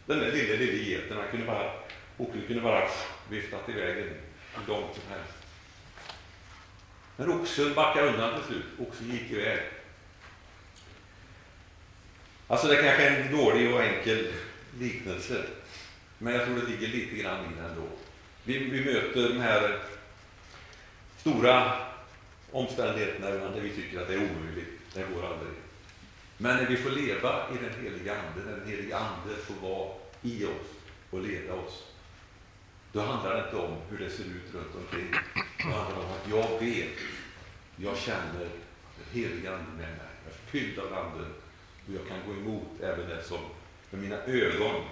Den 0.06 0.18
där 0.18 0.33
lilla, 0.33 0.54
lilla 0.54 0.85
geten, 0.85 1.16
han 1.16 1.30
kunde 1.30 1.47
bara, 1.47 1.73
oxen 2.16 2.42
kunde 2.47 2.62
bara 2.62 2.88
viftat 3.30 3.68
iväg 3.68 3.94
hur 3.97 4.21
långt 4.68 4.94
som 4.94 5.02
helst. 5.11 5.35
Men 7.16 7.30
oxen 7.30 7.75
backade 7.75 8.09
undan 8.09 8.35
till 8.35 8.49
slut. 8.49 8.88
Oxen 8.88 9.11
gick 9.11 9.30
iväg. 9.30 9.61
Alltså 12.47 12.66
det 12.66 12.76
kanske 12.76 13.02
är 13.02 13.21
en 13.21 13.37
dålig 13.37 13.75
och 13.75 13.83
enkel 13.83 14.33
liknelse. 14.78 15.44
Men 16.18 16.35
jag 16.35 16.44
tror 16.44 16.56
det 16.56 16.66
ligger 16.66 16.88
lite 16.88 17.16
grann 17.16 17.44
i 17.44 17.56
den 17.56 17.71
ändå. 17.71 17.88
Vi, 18.46 18.58
vi 18.58 18.84
möter 18.84 19.28
de 19.28 19.40
här 19.40 19.78
stora 21.16 21.72
omständigheterna 22.50 23.30
där 23.30 23.60
vi 23.60 23.70
tycker 23.70 24.00
att 24.00 24.08
det 24.08 24.14
är 24.14 24.18
omöjligt. 24.18 24.80
Det 24.94 25.14
går 25.14 25.26
aldrig. 25.26 25.52
Men 26.38 26.56
när 26.56 26.66
vi 26.66 26.76
får 26.76 26.90
leva 26.90 27.48
i 27.50 27.64
den 27.64 27.84
heliga 27.84 28.12
Ande, 28.12 28.50
när 28.50 28.56
den 28.56 28.68
heliga 28.68 28.98
Ande 28.98 29.36
får 29.36 29.68
vara 29.68 29.90
i 30.22 30.44
oss 30.44 30.70
och 31.10 31.22
leda 31.22 31.52
oss, 31.52 31.84
då 32.92 33.00
handlar 33.00 33.34
det 33.34 33.44
inte 33.44 33.56
om 33.56 33.76
hur 33.90 33.98
det 33.98 34.10
ser 34.10 34.24
ut 34.24 34.54
runt 34.54 34.74
omkring. 34.74 35.14
Då 35.58 35.68
handlar 35.70 35.96
det 35.96 36.06
om 36.06 36.12
att 36.12 36.30
jag 36.30 36.66
vet, 36.66 36.98
jag 37.76 37.98
känner 37.98 38.48
den 38.96 39.22
heliga 39.22 39.52
Ande 39.52 39.70
med 39.70 39.88
mig. 39.88 40.08
Jag 40.24 40.32
är 40.34 40.50
fylld 40.50 40.78
av 40.78 40.94
Anden 40.94 41.34
och 41.86 41.94
jag 41.94 42.08
kan 42.08 42.18
gå 42.26 42.32
emot 42.32 42.80
även 42.80 43.08
det 43.08 43.22
som 43.22 43.40
med 43.90 44.00
mina 44.00 44.16
ögon 44.16 44.82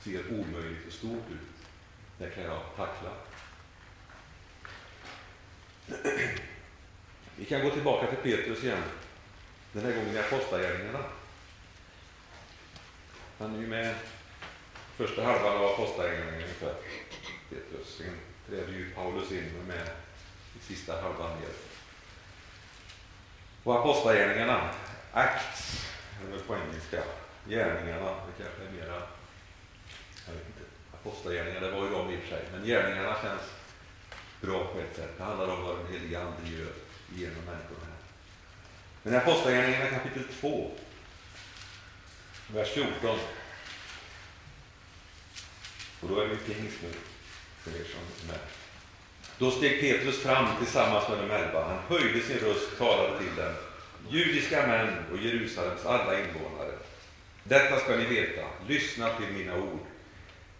ser 0.00 0.20
omöjligt 0.30 0.86
och 0.86 0.92
stort 0.92 1.30
ut. 1.30 1.51
Det 2.22 2.30
kan 2.30 2.44
jag 2.44 2.60
tackla. 2.76 3.10
Vi 7.36 7.44
kan 7.44 7.62
gå 7.62 7.70
tillbaka 7.70 8.06
till 8.06 8.36
Petrus 8.36 8.64
igen. 8.64 8.82
Den 9.72 9.84
här 9.84 9.92
gången 9.92 10.16
i 10.16 10.18
Apostlagärningarna. 10.18 11.04
Han 13.38 13.54
är 13.54 13.60
ju 13.60 13.66
med 13.66 13.94
första 14.96 15.24
halvan 15.24 15.56
av 15.56 15.64
Apostlagärningarna 15.64 16.36
ungefär. 16.36 16.74
Petrus. 17.50 17.96
Sen 17.96 18.18
träder 18.48 18.72
ju 18.72 18.90
Paulus 18.90 19.32
in 19.32 19.58
och 19.60 19.66
med 19.66 19.90
i 20.56 20.64
sista 20.64 21.02
halvan 21.02 21.40
ner. 21.40 21.50
Och 23.64 23.78
Apostlagärningarna, 23.78 24.70
Acts, 25.12 25.86
eller 26.26 26.38
på 26.42 26.56
engelska, 26.56 27.02
gärningarna, 27.48 28.10
det 28.10 28.44
kanske 28.44 28.62
är 28.62 28.70
mera, 28.70 29.02
jag 30.26 30.34
vet 30.34 30.46
inte, 30.46 30.61
Apostlagärningarna, 31.04 31.66
det 31.66 31.72
var 31.72 31.84
ju 31.84 31.90
de 31.90 32.10
i 32.10 32.16
och 32.16 32.20
för 32.20 32.28
sig, 32.28 32.44
men 32.52 32.66
gärningarna 32.66 33.16
känns 33.22 33.42
bra 34.40 34.64
på 34.64 34.80
ett 34.80 34.96
sätt. 34.96 35.18
Det 35.18 35.24
handlar 35.24 35.48
om 35.48 35.62
vad 35.62 35.78
den 35.78 35.92
helige 35.92 36.20
Ande 36.20 36.50
gör 36.50 36.72
genom 37.14 37.44
människorna 37.44 37.84
här. 37.84 38.02
Men 39.02 39.14
Apostlagärningarna 39.14 39.86
kapitel 39.86 40.24
2, 40.40 40.70
vers 42.54 42.68
14. 42.68 43.18
Och 46.00 46.08
då 46.08 46.20
är 46.20 46.26
vi 46.26 46.36
pingst 46.36 46.82
nu, 46.82 46.92
för 47.62 47.70
er 47.70 47.84
som 47.84 48.28
är 48.28 48.32
med. 48.32 48.40
Då 49.38 49.50
steg 49.50 49.80
Petrus 49.80 50.22
fram 50.22 50.48
tillsammans 50.58 51.08
med 51.08 51.18
de 51.18 51.30
elva. 51.30 51.64
Han 51.64 51.98
höjde 51.98 52.20
sin 52.20 52.38
röst 52.38 52.72
och 52.72 52.78
talade 52.78 53.18
till 53.18 53.36
dem. 53.36 53.54
Judiska 54.10 54.66
män 54.66 54.88
och 55.12 55.18
Jerusalems 55.18 55.86
alla 55.86 56.20
invånare. 56.20 56.72
Detta 57.44 57.78
ska 57.78 57.96
ni 57.96 58.04
veta. 58.04 58.46
Lyssna 58.68 59.08
till 59.08 59.32
mina 59.32 59.56
ord. 59.56 59.80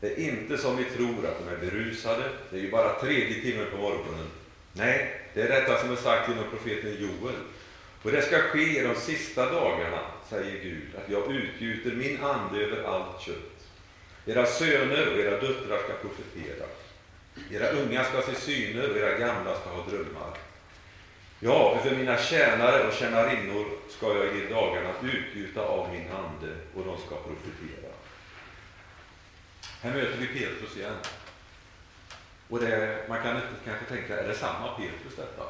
Det 0.03 0.13
är 0.13 0.19
inte 0.19 0.59
som 0.59 0.77
vi 0.77 0.85
tror 0.85 1.27
att 1.27 1.39
de 1.39 1.55
är 1.55 1.71
berusade. 1.71 2.23
Det 2.51 2.57
är 2.57 2.61
ju 2.61 2.71
bara 2.71 3.01
tredje 3.01 3.43
timmen 3.43 3.67
på 3.71 3.77
morgonen. 3.77 4.27
Nej, 4.73 5.21
det 5.35 5.43
är 5.43 5.49
detta 5.49 5.79
som 5.79 5.93
är 5.93 5.97
sagt 5.97 6.29
genom 6.29 6.45
profeten 6.51 6.97
Joel. 7.01 7.35
Och 8.03 8.13
det 8.13 8.23
ska 8.23 8.39
ske 8.39 8.79
i 8.79 8.83
de 8.83 8.95
sista 8.95 9.53
dagarna, 9.53 10.01
säger 10.31 10.63
Gud, 10.63 10.89
att 10.97 11.11
jag 11.11 11.33
utgjuter 11.33 11.91
min 11.91 12.23
ande 12.23 12.61
över 12.61 12.83
allt 12.85 13.21
kött. 13.21 13.69
Era 14.27 14.47
söner 14.47 15.13
och 15.13 15.19
era 15.19 15.41
döttrar 15.41 15.79
ska 15.79 15.93
profetera. 15.93 16.67
Era 17.51 17.71
unga 17.71 18.05
ska 18.05 18.23
se 18.23 18.35
syner 18.35 18.91
och 18.91 18.97
era 18.97 19.19
gamla 19.19 19.61
ska 19.61 19.71
ha 19.71 19.87
drömmar. 19.91 20.39
Ja, 21.41 21.81
för 21.85 21.97
mina 21.97 22.19
tjänare 22.19 22.87
och 22.89 22.95
tjänarinnor 22.95 23.67
ska 23.89 24.07
jag 24.07 24.37
i 24.37 24.47
dagarna 24.51 24.91
utgjuta 25.03 25.61
av 25.61 25.89
min 25.93 26.07
ande 26.11 26.57
och 26.75 26.85
de 26.85 26.99
ska 26.99 27.17
profetera. 27.17 27.82
Här 29.83 29.95
möter 29.95 30.17
vi 30.19 30.27
Petrus 30.27 30.77
igen. 30.77 30.97
Och 32.49 32.61
det, 32.61 33.05
man 33.09 33.23
kan 33.23 33.37
inte 33.37 33.49
kanske 33.65 33.85
tänka, 33.85 34.21
är 34.21 34.29
det 34.29 34.35
samma 34.35 34.69
Petrus 34.69 35.17
detta? 35.17 35.43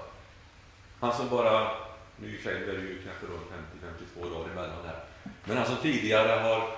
Han 1.00 1.12
som 1.12 1.28
bara, 1.28 1.70
nu 2.16 2.28
i 2.28 2.38
och 2.38 2.68
är 2.68 2.72
det 2.72 2.72
ju 2.72 3.02
kanske 3.02 3.26
då 3.26 3.32
50-52 4.22 4.34
dagar 4.34 4.50
emellan 4.50 4.86
här, 4.86 5.04
men 5.44 5.56
han 5.56 5.66
som 5.66 5.76
tidigare 5.76 6.40
har 6.40 6.68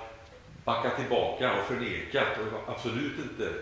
backat 0.63 0.95
tillbaka 0.95 1.59
och 1.59 1.67
förnekat 1.67 2.27
och 2.37 2.73
absolut 2.73 3.19
inte 3.19 3.53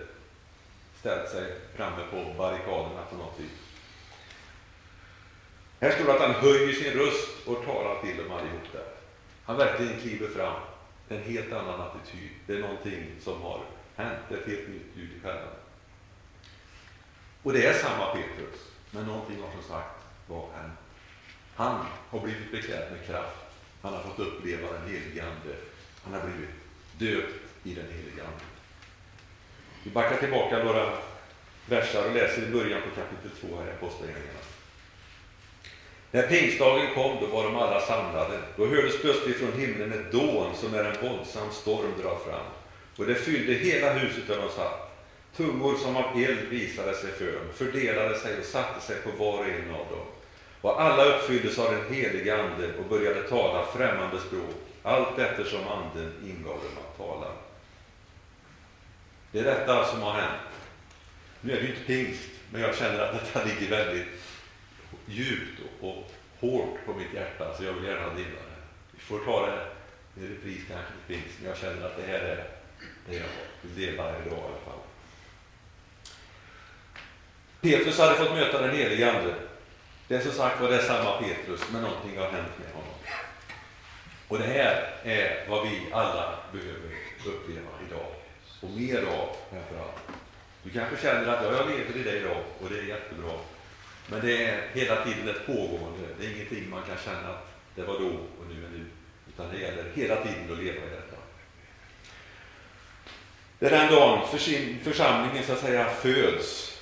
ställt 1.00 1.30
sig 1.30 1.56
framme 1.76 2.04
på 2.12 2.34
barrikaderna 2.38 3.02
på 3.10 3.16
något 3.16 3.40
vis. 3.40 3.60
Här 5.80 5.92
står 5.92 6.06
det 6.06 6.14
att 6.14 6.22
han 6.22 6.44
höjer 6.44 6.74
sin 6.74 6.94
röst 6.94 7.48
och 7.48 7.66
talar 7.66 8.02
till 8.02 8.18
dem 8.18 8.32
allihop 8.32 8.72
där. 8.72 8.86
Han 9.46 9.58
verkligen 9.58 10.00
kliver 10.00 10.28
fram. 10.28 10.62
En 11.10 11.24
helt 11.24 11.54
annan 11.54 11.82
attityd. 11.82 12.30
Det 12.48 12.54
är 12.54 12.60
någonting 12.60 13.06
som 13.22 13.42
har 13.42 13.62
hänt. 13.96 14.32
Ett 14.32 14.48
helt 14.48 14.68
nytt 14.70 14.92
ljud 14.96 15.10
i 15.18 15.20
skällan. 15.20 15.54
Och 17.44 17.54
det 17.54 17.66
är 17.66 17.74
samma 17.74 18.06
Petrus, 18.06 18.60
men 18.92 19.06
någonting 19.06 19.42
har 19.42 19.52
som 19.52 19.70
sagt 19.70 20.04
var 20.28 20.50
hänt. 20.56 20.80
Han 21.56 21.86
har 22.10 22.20
blivit 22.20 22.52
beklädd 22.52 22.92
med 22.92 23.06
kraft. 23.06 23.38
Han 23.82 23.94
har 23.94 24.02
fått 24.04 24.20
uppleva 24.20 24.72
den 24.72 24.88
helige 24.88 25.24
Ande. 25.24 25.56
Han 26.04 26.14
har 26.14 26.22
blivit 26.28 26.50
döpt 26.98 27.44
i 27.64 27.74
den 27.74 27.86
helige 27.86 28.24
Ande. 28.24 28.44
Vi 29.84 29.92
backar 29.92 30.18
tillbaka 30.18 30.64
några 30.64 30.98
versar 31.66 32.08
och 32.08 32.16
läser 32.16 32.48
i 32.48 32.52
början 32.52 32.82
på 32.82 33.02
kapitel 33.02 33.50
2 33.50 33.58
här 33.60 33.68
i 33.68 33.72
Apostlagärningarna. 33.72 34.40
När 36.12 36.28
pingstdagen 36.28 36.94
kom, 36.94 37.18
då 37.22 37.28
var 37.28 37.44
de 37.44 37.56
alla 37.56 37.82
samlade. 37.82 38.40
Då 38.58 38.68
hördes 38.68 39.02
plötsligt 39.02 39.38
från 39.38 39.60
himlen 39.60 39.94
ett 39.94 40.12
dån 40.12 40.56
som 40.56 40.72
när 40.72 40.84
en 40.84 41.10
våldsam 41.10 41.52
storm 41.52 41.92
drar 42.02 42.18
fram. 42.18 42.46
Och 42.98 43.06
det 43.06 43.16
fyllde 43.16 43.54
hela 43.54 43.94
huset 43.94 44.28
där 44.28 44.38
de 44.38 44.50
satt. 44.50 44.90
Tungor 45.36 45.78
som 45.78 45.98
av 45.98 46.18
eld 46.18 46.50
visade 46.50 46.96
sig 46.96 47.12
för 47.12 47.26
dem, 47.26 47.54
fördelade 47.54 48.20
sig 48.20 48.40
och 48.40 48.46
satte 48.46 48.82
sig 48.82 48.96
på 49.02 49.12
var 49.12 49.40
och 49.40 49.46
en 49.46 49.72
av 49.72 49.88
dem. 49.90 50.06
Och 50.62 50.82
alla 50.82 51.06
uppfylldes 51.06 51.60
av 51.60 51.72
den 51.72 51.94
helige 51.94 52.44
Ande 52.44 52.74
och 52.78 52.86
började 52.90 53.22
tala 53.22 53.66
främmande 53.66 54.20
språk, 54.20 54.56
allt 54.84 55.20
eftersom 55.20 55.68
Anden 55.68 56.14
ingav 56.24 56.54
dem 56.54 56.78
att 56.78 56.98
tala. 56.98 57.28
Det 59.32 59.40
är 59.40 59.44
detta 59.44 59.86
som 59.86 60.02
har 60.02 60.14
hänt. 60.14 60.42
Nu 61.42 61.54
är 61.54 61.56
det 61.56 61.62
ju 61.62 61.70
inte 61.70 61.86
pingst, 61.86 62.30
men 62.52 62.62
jag 62.62 62.76
känner 62.76 63.00
att 63.00 63.14
detta 63.14 63.46
ligger 63.46 63.70
väldigt 63.70 64.08
djupt 65.06 65.62
och 65.82 66.12
hårt 66.40 66.86
på 66.86 66.94
mitt 66.94 67.14
hjärta, 67.14 67.58
så 67.58 67.64
jag 67.64 67.74
vill 67.74 67.84
gärna 67.84 68.10
dela 68.10 68.20
det. 68.20 68.62
Vi 68.92 69.00
får 69.00 69.20
ta 69.20 69.46
det 69.46 69.66
i 70.22 70.28
repris 70.28 70.62
kanske 70.68 70.94
pingst, 71.08 71.40
men 71.40 71.50
jag 71.50 71.58
känner 71.58 71.86
att 71.86 71.98
det 71.98 72.12
här 72.12 72.20
är 72.20 72.46
det 73.10 73.16
jag 73.16 73.26
vill 73.62 73.98
varje 73.98 74.26
idag 74.26 74.38
i 74.38 74.42
alla 74.42 74.66
fall. 74.66 74.80
Petrus 77.62 78.00
hade 78.00 78.16
fått 78.16 78.34
möta 78.34 78.62
den 78.62 78.76
helige 78.76 79.12
Ande. 79.12 79.36
Det 80.08 80.16
är 80.16 80.22
som 80.22 80.32
sagt 80.32 80.62
var 80.62 80.70
det 80.70 80.76
är 80.76 80.82
samma 80.82 81.22
Petrus, 81.22 81.62
men 81.72 81.82
någonting 81.82 82.18
har 82.18 82.26
hänt 82.26 82.60
med 82.60 82.74
honom. 82.74 82.94
Och 84.28 84.38
det 84.38 84.46
här 84.46 84.94
är 85.04 85.50
vad 85.50 85.70
vi 85.70 85.88
alla 85.92 86.40
behöver 86.52 86.90
uppleva 87.26 87.70
idag. 87.88 88.08
Och 88.62 88.70
mer 88.70 88.98
av 88.98 89.36
framförallt. 89.50 90.02
Du 90.64 90.70
kanske 90.70 90.98
känner 90.98 91.28
att 91.28 91.44
ja, 91.44 91.52
jag 91.52 91.70
lever 91.70 92.00
i 92.00 92.04
det 92.04 92.20
idag 92.20 92.44
och 92.62 92.70
det 92.70 92.80
är 92.80 92.84
jättebra. 92.84 93.34
Men 94.08 94.22
det 94.22 94.46
är 94.46 94.62
hela 94.74 95.06
tiden 95.06 95.30
ett 95.30 95.46
pågående. 95.46 96.08
Det 96.20 96.26
är 96.26 96.36
ingenting 96.36 96.70
man 96.70 96.84
kan 96.84 96.98
känna 97.06 97.30
att 97.30 97.48
det 97.76 97.84
var 97.84 98.00
då 98.00 98.10
och 98.40 98.48
nu 98.50 98.66
är 98.66 98.70
nu. 98.70 98.86
Utan 99.28 99.52
det 99.52 99.60
gäller 99.60 99.86
hela 99.94 100.16
tiden 100.16 100.52
att 100.52 100.58
leva 100.58 100.78
i 100.78 100.90
det. 100.90 101.03
Det 103.64 103.70
är 103.70 103.80
den 103.80 103.92
dagen 103.92 104.28
församlingen 104.84 105.44
så 105.44 105.54
att 105.54 105.60
säga 105.60 105.90
föds. 105.90 106.80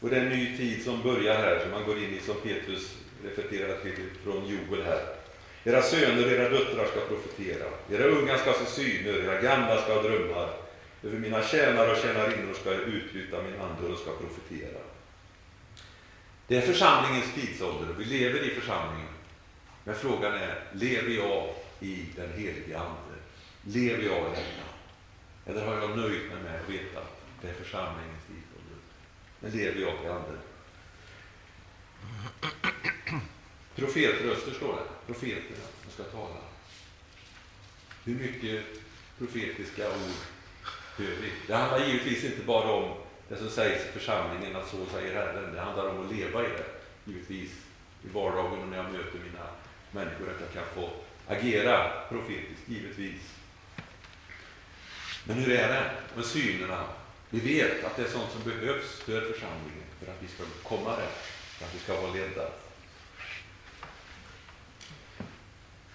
Och 0.00 0.10
det 0.10 0.16
är 0.16 0.20
en 0.20 0.28
ny 0.28 0.56
tid 0.56 0.84
som 0.84 1.02
börjar 1.02 1.34
här, 1.34 1.60
som 1.60 1.70
man 1.70 1.84
går 1.84 1.98
in 1.98 2.14
i, 2.14 2.20
som 2.20 2.34
Petrus 2.34 2.96
refererar 3.24 3.80
till 3.82 3.96
från 4.24 4.48
Joel 4.48 4.82
här. 4.82 5.02
Era 5.64 5.82
söner 5.82 6.26
och 6.26 6.32
era 6.32 6.48
döttrar 6.48 6.86
ska 6.86 7.00
profetera. 7.00 7.66
Era 7.90 8.04
unga 8.04 8.38
ska 8.38 8.52
se 8.52 8.66
syner, 8.66 9.24
era 9.24 9.42
gamla 9.42 9.82
ska 9.82 9.94
ha 9.94 10.02
drömmar. 10.02 10.50
Över 11.02 11.18
mina 11.18 11.42
tjänare 11.42 11.90
och 11.90 11.98
tjänarinnor 11.98 12.54
ska 12.54 12.72
jag 12.72 12.82
utbyta 12.82 13.42
min 13.42 13.60
ande 13.60 13.92
och 13.92 13.98
ska 13.98 14.10
profetera. 14.10 14.80
Det 16.46 16.56
är 16.56 16.60
församlingens 16.60 17.34
tidsålder 17.34 17.90
och 17.90 18.00
vi 18.00 18.04
lever 18.04 18.50
i 18.50 18.50
församlingen. 18.50 19.12
Men 19.84 19.94
frågan 19.94 20.34
är, 20.34 20.64
lever 20.72 21.10
jag 21.10 21.48
i 21.80 22.04
den 22.16 22.32
helige 22.32 22.78
Ande? 22.78 23.16
Lever 23.62 24.02
jag 24.02 24.18
i 24.18 24.34
den? 24.34 24.63
Eller 25.46 25.66
har 25.66 25.74
jag 25.74 25.98
nöjt 25.98 26.32
mig 26.32 26.42
med 26.42 26.60
att 26.60 26.68
veta 26.70 26.98
att 26.98 27.20
det 27.42 27.48
är 27.48 27.54
församlingens 27.54 28.24
tidsålder? 28.26 28.78
Men 29.40 29.50
lever 29.50 29.80
jag 29.80 30.04
i 30.04 30.08
Anden? 30.08 30.38
Profetröster 33.74 34.52
står 34.52 34.72
det. 34.72 35.12
Profeterna 35.12 35.64
som 35.82 35.92
ska 35.92 36.02
tala. 36.02 36.40
Hur 38.04 38.14
mycket 38.14 38.64
profetiska 39.18 39.88
ord 39.88 40.16
hör 40.96 41.16
vi? 41.20 41.32
Det 41.46 41.54
handlar 41.54 41.86
givetvis 41.86 42.24
inte 42.24 42.42
bara 42.42 42.72
om 42.72 42.94
det 43.28 43.36
som 43.36 43.50
sägs 43.50 43.84
i 43.84 43.98
församlingen, 43.98 44.56
att 44.56 44.68
så 44.68 44.86
säger 44.86 45.14
Herren. 45.14 45.54
Det 45.54 45.60
handlar 45.60 45.88
om 45.88 46.06
att 46.06 46.12
leva 46.16 46.44
i 46.44 46.48
det, 46.48 46.64
givetvis, 47.04 47.50
i 48.04 48.08
vardagen 48.12 48.60
och 48.60 48.68
när 48.68 48.76
jag 48.76 48.92
möter 48.92 49.18
mina 49.18 49.46
människor, 49.90 50.30
att 50.30 50.40
jag 50.40 50.52
kan 50.52 50.74
få 50.74 50.90
agera 51.26 51.90
profetiskt, 52.08 52.68
givetvis. 52.68 53.33
Men 55.24 55.36
hur 55.36 55.52
är 55.52 55.68
det 55.68 55.90
med 56.16 56.24
synerna? 56.24 56.84
Vi 57.30 57.40
vet 57.40 57.84
att 57.84 57.96
det 57.96 58.02
är 58.02 58.08
sånt 58.08 58.32
som 58.32 58.50
behövs 58.50 59.00
för 59.00 59.20
församlingen, 59.20 59.84
för 60.00 60.12
att 60.12 60.22
vi 60.22 60.28
ska 60.28 60.44
komma 60.62 60.90
rätt, 60.90 61.24
för 61.58 61.64
att 61.64 61.74
vi 61.74 61.78
ska 61.78 62.00
vara 62.00 62.12
ledda. 62.12 62.48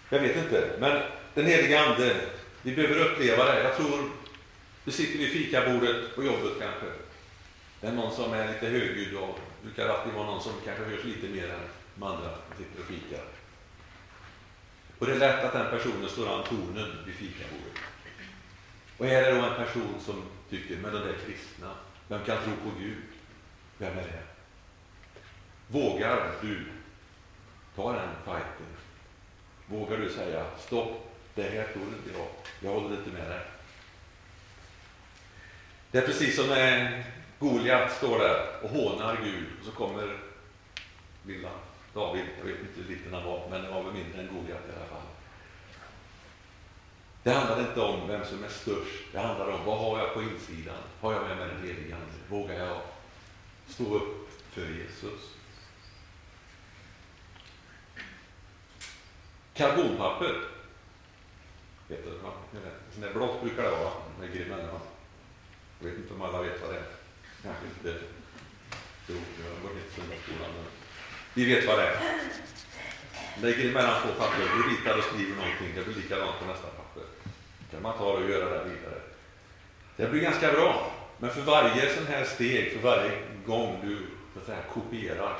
Jag 0.09 0.19
vet 0.19 0.35
inte, 0.35 0.71
men 0.79 1.01
den 1.33 1.45
heliga 1.45 1.79
Ande, 1.79 2.15
vi 2.61 2.75
behöver 2.75 2.99
uppleva 2.99 3.45
det. 3.45 3.63
Jag 3.63 3.75
tror, 3.75 4.11
vi 4.83 4.91
sitter 4.91 5.19
vid 5.19 5.31
fikabordet 5.31 6.15
på 6.15 6.23
jobbet 6.23 6.53
kanske. 6.59 6.85
Det 7.81 7.87
är 7.87 7.91
någon 7.91 8.15
som 8.15 8.33
är 8.33 8.47
lite 8.47 8.65
högljudd 8.67 9.15
och 9.15 9.39
brukar 9.63 9.89
alltid 9.89 10.13
vara 10.13 10.25
någon 10.25 10.43
som 10.43 10.53
kanske 10.65 10.83
hörs 10.83 11.03
lite 11.03 11.27
mer 11.27 11.49
än 11.49 11.59
de 11.95 12.03
andra 12.03 12.29
som 12.29 12.57
sitter 12.57 12.81
och 12.81 12.87
fikar. 12.87 13.23
Och 14.99 15.05
det 15.05 15.13
är 15.13 15.19
lätt 15.19 15.43
att 15.43 15.53
den 15.53 15.69
personen 15.79 16.09
står 16.09 16.35
an 16.35 16.43
tonen 16.43 16.97
vid 17.05 17.15
fikabordet. 17.15 17.88
Och 18.99 19.05
är 19.05 19.21
det 19.21 19.39
då 19.39 19.45
en 19.45 19.65
person 19.65 19.95
som 19.99 20.23
tycker, 20.49 20.77
men 20.77 20.93
de 20.93 20.99
där 20.99 21.15
kristna, 21.25 21.71
vem 22.07 22.25
kan 22.25 22.37
tro 22.43 22.53
på 22.71 22.79
Gud? 22.79 23.03
Vem 23.77 23.97
är 23.97 24.03
det? 24.03 24.23
Vågar 25.67 26.31
du 26.41 26.65
ta 27.75 27.93
den 27.93 28.09
fighten? 28.25 28.65
Vågar 29.65 29.97
du 29.97 30.09
säga, 30.09 30.45
stopp, 30.57 31.15
det 31.35 31.43
här 31.43 31.67
tror 31.73 31.85
inte 31.85 32.19
jag, 32.19 32.27
jag 32.59 32.79
håller 32.79 32.97
inte 32.97 33.09
med 33.09 33.29
dig. 33.29 33.41
Det 35.91 35.97
är 35.97 36.05
precis 36.05 36.35
som 36.35 36.47
när 36.47 37.03
Goliat 37.39 37.91
står 37.91 38.19
där 38.19 38.45
och 38.63 38.69
hånar 38.69 39.17
Gud 39.23 39.45
och 39.59 39.65
så 39.65 39.71
kommer 39.71 40.17
lilla 41.25 41.49
David, 41.93 42.25
jag 42.39 42.45
vet 42.45 42.59
inte 42.59 42.81
hur 42.81 42.95
liten 42.95 43.13
han 43.13 43.23
var, 43.23 43.47
men 43.49 43.61
det 43.61 43.69
var 43.69 43.83
väl 43.83 43.93
mindre 43.93 44.21
än 44.21 44.27
Goliat 44.27 44.61
i 44.69 44.75
alla 44.77 44.85
fall. 44.85 45.18
Det 47.23 47.31
handlar 47.31 47.59
inte 47.59 47.81
om 47.81 48.07
vem 48.07 48.25
som 48.25 48.43
är 48.43 48.49
störst, 48.49 49.03
det 49.11 49.19
handlar 49.19 49.47
om 49.47 49.65
vad 49.65 49.77
har 49.77 49.99
jag 49.99 50.13
på 50.13 50.21
insidan? 50.21 50.77
Har 51.01 51.13
jag 51.13 51.27
med 51.27 51.37
mig 51.37 51.47
den 51.47 51.67
helige 51.67 51.95
Ande? 51.95 52.13
Vågar 52.29 52.55
jag 52.55 52.81
stå 53.67 53.95
upp 53.95 54.29
för 54.51 54.61
Jesus? 54.61 55.35
Karbonpapper. 59.53 60.41
Vet 61.87 62.05
du, 62.05 62.11
sån 62.93 63.01
där 63.01 63.13
blått 63.13 63.41
brukar 63.41 63.63
det 63.63 63.69
vara, 63.69 63.91
med 64.19 64.33
grimellerna. 64.33 64.79
Jag 65.79 65.89
vet 65.89 65.97
inte 65.97 66.13
om 66.13 66.21
alla 66.21 66.41
vet 66.41 66.61
vad 66.61 66.73
det 66.73 66.77
är. 66.77 66.85
Kanske 67.43 67.65
inte. 67.65 68.03
Jo, 69.07 69.15
jag 69.43 69.55
har 69.55 69.61
gått 69.61 69.77
i 69.77 69.95
söndagsskolan, 69.95 70.51
men 70.55 70.65
vi 71.33 71.55
vet 71.55 71.67
vad 71.67 71.79
det 71.79 71.87
är. 71.87 71.99
Lägger 73.41 73.69
emellan 73.69 74.01
två 74.01 74.09
papper, 74.19 74.39
du 74.39 74.75
ritar 74.75 74.97
och 74.97 75.03
skriver 75.03 75.35
någonting, 75.35 75.75
det 75.75 75.85
blir 75.85 75.95
likadant 75.95 76.39
på 76.39 76.45
nästa 76.45 76.67
kan 77.71 77.81
man 77.81 77.97
ta 77.97 78.05
och 78.05 78.29
göra 78.29 78.49
det 78.49 78.69
vidare. 78.69 79.01
Det 79.95 80.07
blir 80.07 80.21
ganska 80.21 80.51
bra, 80.51 80.91
men 81.17 81.29
för 81.29 81.41
varje 81.41 81.95
sån 81.95 82.07
här 82.07 82.23
steg, 82.23 82.71
för 82.73 82.79
varje 82.79 83.11
gång 83.45 83.79
du 83.83 83.97
så 84.33 84.39
att 84.39 84.45
säga, 84.45 84.61
kopierar, 84.73 85.37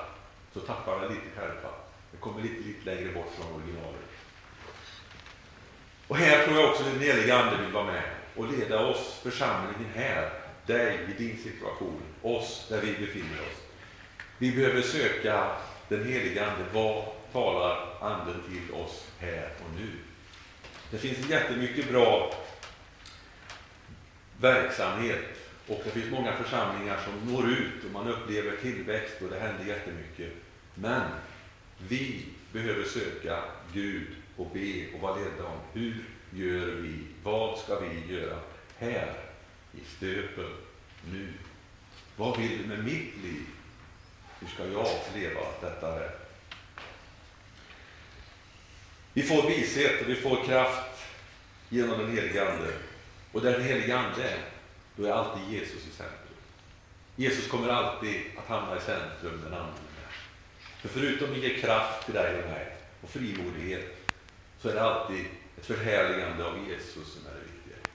så 0.53 0.59
tappar 0.59 0.99
den 1.01 1.09
lite 1.09 1.29
skärpa. 1.35 1.69
Det 2.11 2.17
kommer 2.17 2.41
lite, 2.41 2.67
lite 2.67 2.95
längre 2.95 3.13
bort 3.13 3.31
från 3.35 3.55
originalet. 3.55 4.09
Och 6.07 6.17
här 6.17 6.45
tror 6.45 6.59
jag 6.59 6.69
också 6.69 6.83
den 6.83 6.99
helige 6.99 7.35
Ande 7.35 7.63
vill 7.63 7.73
vara 7.73 7.85
med 7.85 8.03
och 8.35 8.51
leda 8.51 8.85
oss, 8.85 9.19
församlingen 9.23 9.91
här, 9.95 10.29
dig 10.65 10.99
i 11.09 11.23
din 11.23 11.37
situation, 11.37 12.01
oss 12.21 12.65
där 12.69 12.81
vi 12.81 13.05
befinner 13.05 13.41
oss. 13.41 13.61
Vi 14.37 14.51
behöver 14.51 14.81
söka 14.81 15.51
den 15.87 16.05
helige 16.05 16.45
Ande. 16.45 16.65
Vad 16.73 17.05
talar 17.33 17.87
Anden 18.01 18.43
till 18.49 18.73
oss 18.73 19.07
här 19.19 19.49
och 19.59 19.79
nu? 19.79 20.08
Det 20.91 20.97
finns 20.97 21.29
jättemycket 21.29 21.91
bra 21.91 22.33
verksamhet 24.41 25.25
och 25.67 25.81
det 25.83 25.89
finns 25.89 26.11
många 26.11 26.37
församlingar 26.37 26.99
som 27.05 27.33
når 27.33 27.49
ut 27.49 27.83
och 27.85 27.91
man 27.91 28.07
upplever 28.07 28.57
tillväxt 28.61 29.21
och 29.21 29.29
det 29.29 29.39
händer 29.39 29.65
jättemycket. 29.65 30.33
Men 30.75 31.01
vi 31.77 32.25
behöver 32.51 32.83
söka 32.83 33.43
Gud 33.73 34.07
och 34.37 34.47
be 34.53 34.93
och 34.93 34.99
vara 34.99 35.15
ledda 35.15 35.45
om 35.45 35.59
hur 35.73 36.03
gör 36.31 36.65
vi, 36.65 36.99
vad 37.23 37.59
ska 37.59 37.79
vi 37.79 38.13
göra 38.15 38.39
här 38.77 39.13
i 39.73 39.95
stöpen 39.97 40.55
nu? 41.11 41.27
Vad 42.15 42.37
vill 42.37 42.57
du 42.57 42.67
med 42.67 42.83
mitt 42.83 43.17
liv? 43.23 43.45
Hur 44.39 44.47
ska 44.47 44.65
jag 44.65 44.87
leva 45.15 45.41
detta 45.61 45.99
rätt? 45.99 46.18
Vi 49.19 49.25
får 49.25 49.49
vishet 49.49 50.01
och 50.01 50.09
vi 50.09 50.15
får 50.15 50.43
kraft 50.45 51.05
genom 51.69 51.99
den 51.99 52.15
helige 52.15 52.51
Ande. 52.51 52.73
Och 53.31 53.41
där 53.41 53.51
den 53.51 53.63
helige 53.63 53.97
Ande 53.97 54.23
är, 54.23 54.39
då 54.95 55.05
är 55.05 55.11
alltid 55.11 55.53
Jesus 55.53 55.87
i 55.87 55.91
centrum. 55.91 56.37
Jesus 57.15 57.47
kommer 57.47 57.69
alltid 57.69 58.21
att 58.37 58.47
hamna 58.47 58.77
i 58.77 58.79
centrum, 58.79 59.41
den 59.43 59.53
är 59.53 59.65
För 60.81 60.89
förutom 60.89 61.31
att 61.31 61.37
ge 61.37 61.59
kraft 61.59 62.05
till 62.05 62.13
dig 62.13 62.43
och 62.43 62.49
mig 62.49 62.67
och 63.01 63.09
frimodighet, 63.09 63.97
så 64.61 64.69
är 64.69 64.73
det 64.73 64.81
alltid 64.81 65.25
ett 65.57 65.65
förhärligande 65.65 66.45
av 66.45 66.69
Jesus 66.69 67.13
som 67.13 67.25
är 67.25 67.33
det 67.33 67.53
viktiga. 67.53 67.91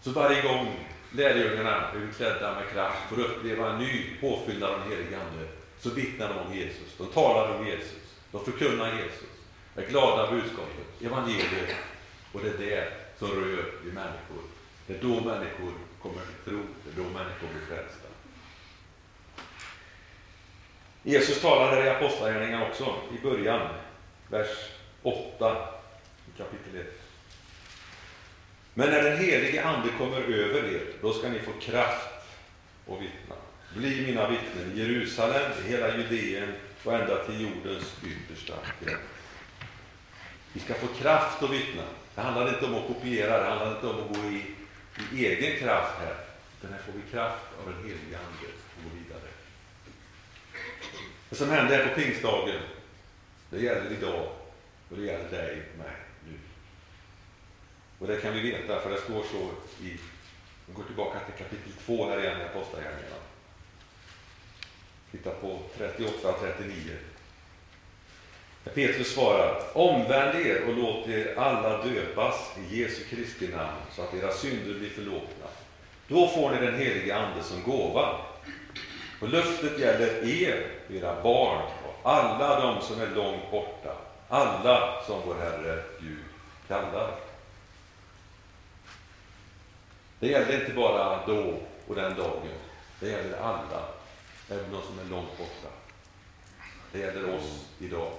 Så 0.00 0.10
varje 0.10 0.42
gång 0.42 0.68
lärjungarna, 1.12 1.92
utklädda 1.94 2.54
med 2.54 2.68
kraft, 2.72 3.08
får 3.08 3.20
uppleva 3.20 3.70
en 3.70 3.78
ny 3.78 4.04
påfyllnad 4.20 4.70
av 4.70 4.80
den 4.80 4.90
helige 4.90 5.20
Ande, 5.20 5.48
så 5.80 5.90
vittnar 5.90 6.28
de 6.28 6.38
om 6.38 6.54
Jesus. 6.54 6.94
De 6.98 7.06
talar 7.06 7.58
om 7.58 7.66
Jesus. 7.66 8.14
De 8.32 8.44
förkunnar 8.44 8.92
Jesus. 8.92 9.38
Det 9.78 9.84
glada 9.84 10.30
budskapet, 10.30 11.02
evangeliet. 11.02 11.76
Och 12.32 12.40
det 12.40 12.48
är 12.48 12.58
det 12.58 12.92
som 13.18 13.28
rör 13.28 13.64
vid 13.84 13.94
människor. 13.94 14.42
Det 14.86 14.94
är 14.94 15.02
då 15.02 15.08
människor 15.08 15.72
kommer 16.02 16.20
till 16.22 16.52
tro. 16.52 16.60
Det 16.84 16.90
är 16.90 17.04
då 17.04 17.10
människor 17.10 17.48
blir 17.48 17.66
frälsta. 17.76 18.08
Jesus 21.02 21.40
talade 21.40 21.86
i 21.86 21.88
Apostlagärningarna 21.88 22.68
också, 22.68 22.94
i 23.18 23.22
början, 23.22 23.68
vers 24.28 24.48
8 25.02 25.68
i 26.34 26.38
kapitel 26.38 26.80
1. 26.80 27.00
Men 28.74 28.90
när 28.90 29.02
den 29.02 29.18
helige 29.18 29.64
Ande 29.64 29.88
kommer 29.98 30.20
över 30.20 30.74
er, 30.74 30.82
då 31.02 31.12
ska 31.12 31.28
ni 31.28 31.38
få 31.38 31.52
kraft 31.60 32.08
och 32.86 33.02
vittna. 33.02 33.34
Bli 33.76 34.06
mina 34.06 34.28
vittnen 34.28 34.72
i 34.74 34.78
Jerusalem, 34.78 35.52
i 35.64 35.70
hela 35.70 35.96
Judeen 35.96 36.52
och 36.84 36.94
ända 36.94 37.24
till 37.24 37.40
jordens 37.40 37.94
yttersta 38.04 38.54
gräns. 38.84 39.00
Vi 40.58 40.64
ska 40.64 40.74
få 40.74 40.86
kraft 40.86 41.42
att 41.42 41.50
vittna. 41.50 41.82
Det 42.14 42.20
handlar 42.20 42.48
inte 42.48 42.66
om 42.66 42.74
att 42.74 42.86
kopiera, 42.86 43.38
det 43.38 43.44
handlar 43.44 43.74
inte 43.74 43.86
om 43.86 44.00
att 44.02 44.16
gå 44.16 44.28
i, 44.28 44.44
i 45.12 45.26
egen 45.26 45.58
kraft 45.58 45.98
här. 45.98 46.16
utan 46.58 46.72
här 46.72 46.82
får 46.82 46.92
vi 46.92 47.10
kraft 47.10 47.44
av 47.60 47.72
den 47.72 47.82
helige 47.82 48.18
Ande 48.18 48.48
och 48.76 48.84
gå 48.84 48.96
vidare. 48.96 49.30
Det 51.28 51.36
som 51.36 51.50
hände 51.50 51.76
här 51.76 51.88
på 51.88 52.00
pingstdagen, 52.00 52.60
det 53.50 53.60
gäller 53.60 53.92
idag 53.92 54.28
och 54.90 54.96
det 54.96 55.02
gäller 55.02 55.30
dig 55.30 55.62
och 55.72 55.78
mig 55.78 55.96
nu. 56.28 56.38
Och 57.98 58.06
det 58.06 58.16
kan 58.16 58.34
vi 58.34 58.40
veta, 58.40 58.80
för 58.80 58.90
det 58.90 59.00
står 59.00 59.22
så 59.22 59.50
i, 59.84 59.98
vi 60.66 60.72
går 60.74 60.84
tillbaka 60.84 61.18
till 61.18 61.44
kapitel 61.44 61.72
2 61.86 62.10
här 62.10 62.20
igen 62.20 62.40
i 62.40 62.44
Apostlagärningarna. 62.44 63.16
Titta 65.10 65.30
på 65.30 65.60
38 65.76 66.28
och 66.28 66.40
39. 66.40 66.96
Petrus 68.74 69.14
svarar, 69.14 69.62
omvänd 69.72 70.46
er 70.46 70.68
och 70.68 70.76
låt 70.76 71.08
er 71.08 71.38
alla 71.38 71.82
döpas 71.84 72.34
i 72.70 72.82
Jesu 72.82 73.04
Kristi 73.04 73.48
namn 73.48 73.80
så 73.92 74.02
att 74.02 74.14
era 74.14 74.32
synder 74.32 74.78
blir 74.78 74.90
förlåtna. 74.90 75.46
Då 76.08 76.28
får 76.28 76.50
ni 76.50 76.66
den 76.66 76.78
helige 76.78 77.16
Ande 77.16 77.42
som 77.42 77.62
gåva. 77.62 78.18
Och 79.20 79.28
löftet 79.28 79.78
gäller 79.78 80.28
er, 80.28 80.70
era 80.90 81.22
barn 81.22 81.62
och 81.84 82.10
alla 82.10 82.60
de 82.60 82.82
som 82.82 83.00
är 83.00 83.06
långt 83.06 83.50
borta, 83.50 83.96
alla 84.28 85.02
som 85.06 85.20
vår 85.26 85.34
Herre 85.34 85.82
Gud 86.00 86.24
kallar. 86.68 87.10
Det 90.20 90.26
gäller 90.26 90.60
inte 90.60 90.72
bara 90.72 91.26
då 91.26 91.54
och 91.86 91.94
den 91.94 92.16
dagen, 92.16 92.48
det 93.00 93.08
gäller 93.08 93.38
alla, 93.38 93.82
även 94.50 94.72
de 94.72 94.82
som 94.82 94.98
är 94.98 95.10
långt 95.10 95.38
borta. 95.38 95.68
Det 96.92 96.98
gäller 96.98 97.34
oss 97.34 97.66
idag. 97.78 98.12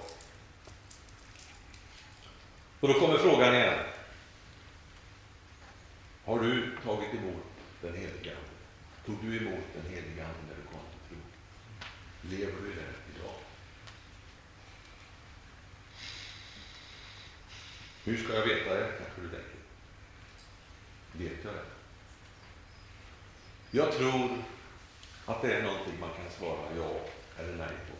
Och 2.80 2.88
då 2.88 2.94
kommer 2.94 3.18
frågan 3.18 3.54
igen. 3.54 3.78
Har 6.24 6.38
du 6.38 6.76
tagit 6.84 7.14
emot 7.14 7.44
den 7.80 7.94
heliga 7.94 8.30
Ande? 8.36 8.50
Tog 9.06 9.16
du 9.22 9.36
emot 9.36 9.64
den 9.74 9.92
heliga 9.94 10.24
Ande 10.24 10.38
när 10.48 10.56
du 10.56 10.62
kom 10.62 10.80
till 10.90 11.08
tro? 11.08 11.18
Lever 12.22 12.62
du 12.62 12.72
i 12.72 12.74
den 12.74 12.94
idag? 13.14 13.34
Hur 18.04 18.24
ska 18.24 18.34
jag 18.34 18.46
veta 18.46 18.74
det, 18.74 18.92
kanske 18.98 19.20
du 19.20 19.28
tänker? 19.28 19.60
Vet 21.12 21.44
jag 21.44 21.54
det? 21.54 21.64
Jag 23.70 23.92
tror 23.92 24.38
att 25.26 25.42
det 25.42 25.54
är 25.54 25.62
någonting 25.62 26.00
man 26.00 26.10
kan 26.10 26.30
svara 26.38 26.76
ja 26.76 27.00
eller 27.38 27.56
nej 27.56 27.68
på. 27.68 27.99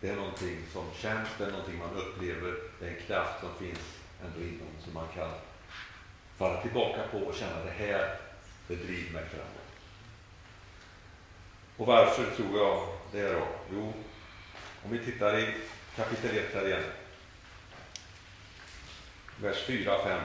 Det 0.00 0.08
är 0.08 0.16
någonting 0.16 0.58
som 0.72 0.84
känns, 0.94 1.28
det 1.38 1.44
är 1.44 1.50
någonting 1.50 1.78
man 1.78 1.96
upplever, 1.96 2.54
det 2.78 2.86
är 2.86 2.90
en 2.90 3.06
kraft 3.06 3.40
som 3.40 3.66
finns 3.66 3.98
ändå 4.24 4.40
inom 4.40 4.68
som 4.84 4.94
man 4.94 5.08
kan 5.14 5.30
falla 6.38 6.62
tillbaka 6.62 7.00
på 7.10 7.18
och 7.18 7.34
känna 7.34 7.64
det 7.64 7.70
här, 7.70 8.16
det 8.68 8.74
driver 8.74 9.12
mig 9.12 9.24
framåt. 9.28 9.70
Och 11.76 11.86
varför 11.86 12.30
tror 12.36 12.58
jag 12.58 12.88
det 13.12 13.32
då? 13.32 13.46
Jo, 13.72 13.92
om 14.84 14.90
vi 14.90 14.98
tittar 14.98 15.38
i 15.38 15.54
kapitel 15.96 16.36
1 16.36 16.54
här 16.54 16.66
igen. 16.66 16.84
Vers 19.36 19.64
4 19.66 19.96
och 19.96 20.04
5. 20.04 20.20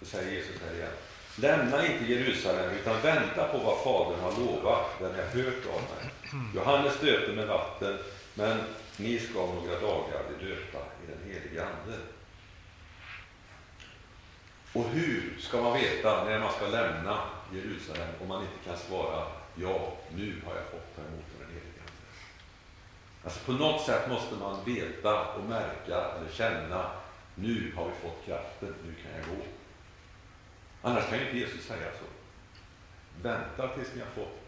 Så 0.00 0.06
säger 0.06 0.32
Jesus 0.32 0.62
här 0.66 0.74
igen. 0.74 0.92
Lämna 1.36 1.86
inte 1.86 2.04
Jerusalem, 2.04 2.70
utan 2.70 3.02
vänta 3.02 3.48
på 3.48 3.58
vad 3.58 3.84
Fadern 3.84 4.20
har 4.20 4.38
lovat, 4.38 4.98
den 5.00 5.16
jag 5.16 5.44
hört 5.44 5.66
av 5.66 5.82
mig. 5.82 6.10
Johannes 6.54 7.00
döpte 7.00 7.32
med 7.32 7.46
vatten, 7.46 7.98
men 8.34 8.58
ni 8.96 9.18
ska 9.18 9.40
om 9.40 9.54
några 9.54 9.80
dagar 9.80 10.22
bli 10.28 10.48
döpta 10.48 10.78
i 10.78 11.06
den 11.06 11.32
helige 11.32 11.64
Ande. 11.64 11.98
Och 14.72 14.84
hur 14.84 15.36
ska 15.40 15.62
man 15.62 15.72
veta 15.72 16.24
när 16.24 16.40
man 16.40 16.52
ska 16.52 16.66
lämna 16.66 17.18
Jerusalem 17.52 18.08
om 18.20 18.28
man 18.28 18.42
inte 18.42 18.68
kan 18.68 18.76
svara 18.76 19.26
ja, 19.54 19.96
nu 20.14 20.42
har 20.46 20.54
jag 20.54 20.64
fått 20.64 20.96
ta 20.96 21.02
emot 21.02 21.24
den 21.38 21.48
helige 21.48 21.80
Ande. 21.80 22.02
Alltså 23.24 23.40
på 23.44 23.52
något 23.52 23.86
sätt 23.86 24.08
måste 24.08 24.34
man 24.34 24.64
veta 24.64 25.28
och 25.28 25.44
märka 25.44 25.96
eller 25.96 26.32
känna 26.32 26.90
nu 27.34 27.72
har 27.76 27.84
vi 27.84 27.92
fått 27.94 28.26
kraften, 28.26 28.74
nu 28.86 28.94
kan 28.94 29.12
jag 29.16 29.36
gå. 29.36 29.44
Annars 30.82 31.08
kan 31.08 31.18
ju 31.18 31.24
inte 31.24 31.38
Jesus 31.38 31.64
säga 31.64 31.90
så. 32.00 32.06
Vänta 33.22 33.68
tills 33.68 33.94
ni 33.94 34.00
har 34.00 34.24
fått 34.24 34.41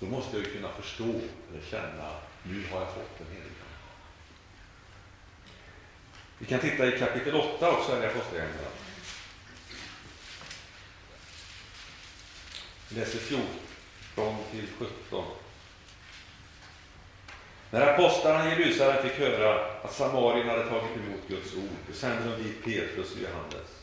då 0.00 0.06
måste 0.06 0.36
jag 0.36 0.46
ju 0.46 0.52
kunna 0.52 0.68
förstå 0.68 1.04
eller 1.04 1.62
känna, 1.70 2.10
nu 2.42 2.64
har 2.70 2.80
jag 2.80 2.88
fått 2.88 3.18
den 3.18 3.26
helige 3.26 3.54
Vi 6.38 6.46
kan 6.46 6.60
titta 6.60 6.86
i 6.86 6.98
kapitel 6.98 7.34
8 7.34 7.70
också 7.70 7.94
här 7.94 8.02
i 8.02 8.06
Apostlagärningarna. 8.06 8.68
Läser 12.88 13.18
14 13.18 14.36
till 14.50 14.66
17. 14.78 15.24
När 17.70 17.94
apostlarna 17.94 18.46
i 18.46 18.50
Jerusalem 18.50 19.02
fick 19.02 19.18
höra 19.18 19.66
att 19.82 19.94
Samarien 19.94 20.48
hade 20.48 20.68
tagit 20.68 20.96
emot 20.96 21.28
Guds 21.28 21.54
ord, 21.54 21.94
sände 21.94 22.30
de 22.30 22.42
dit 22.42 22.64
Petrus 22.64 23.12
och 23.12 23.20
Johannes. 23.20 23.77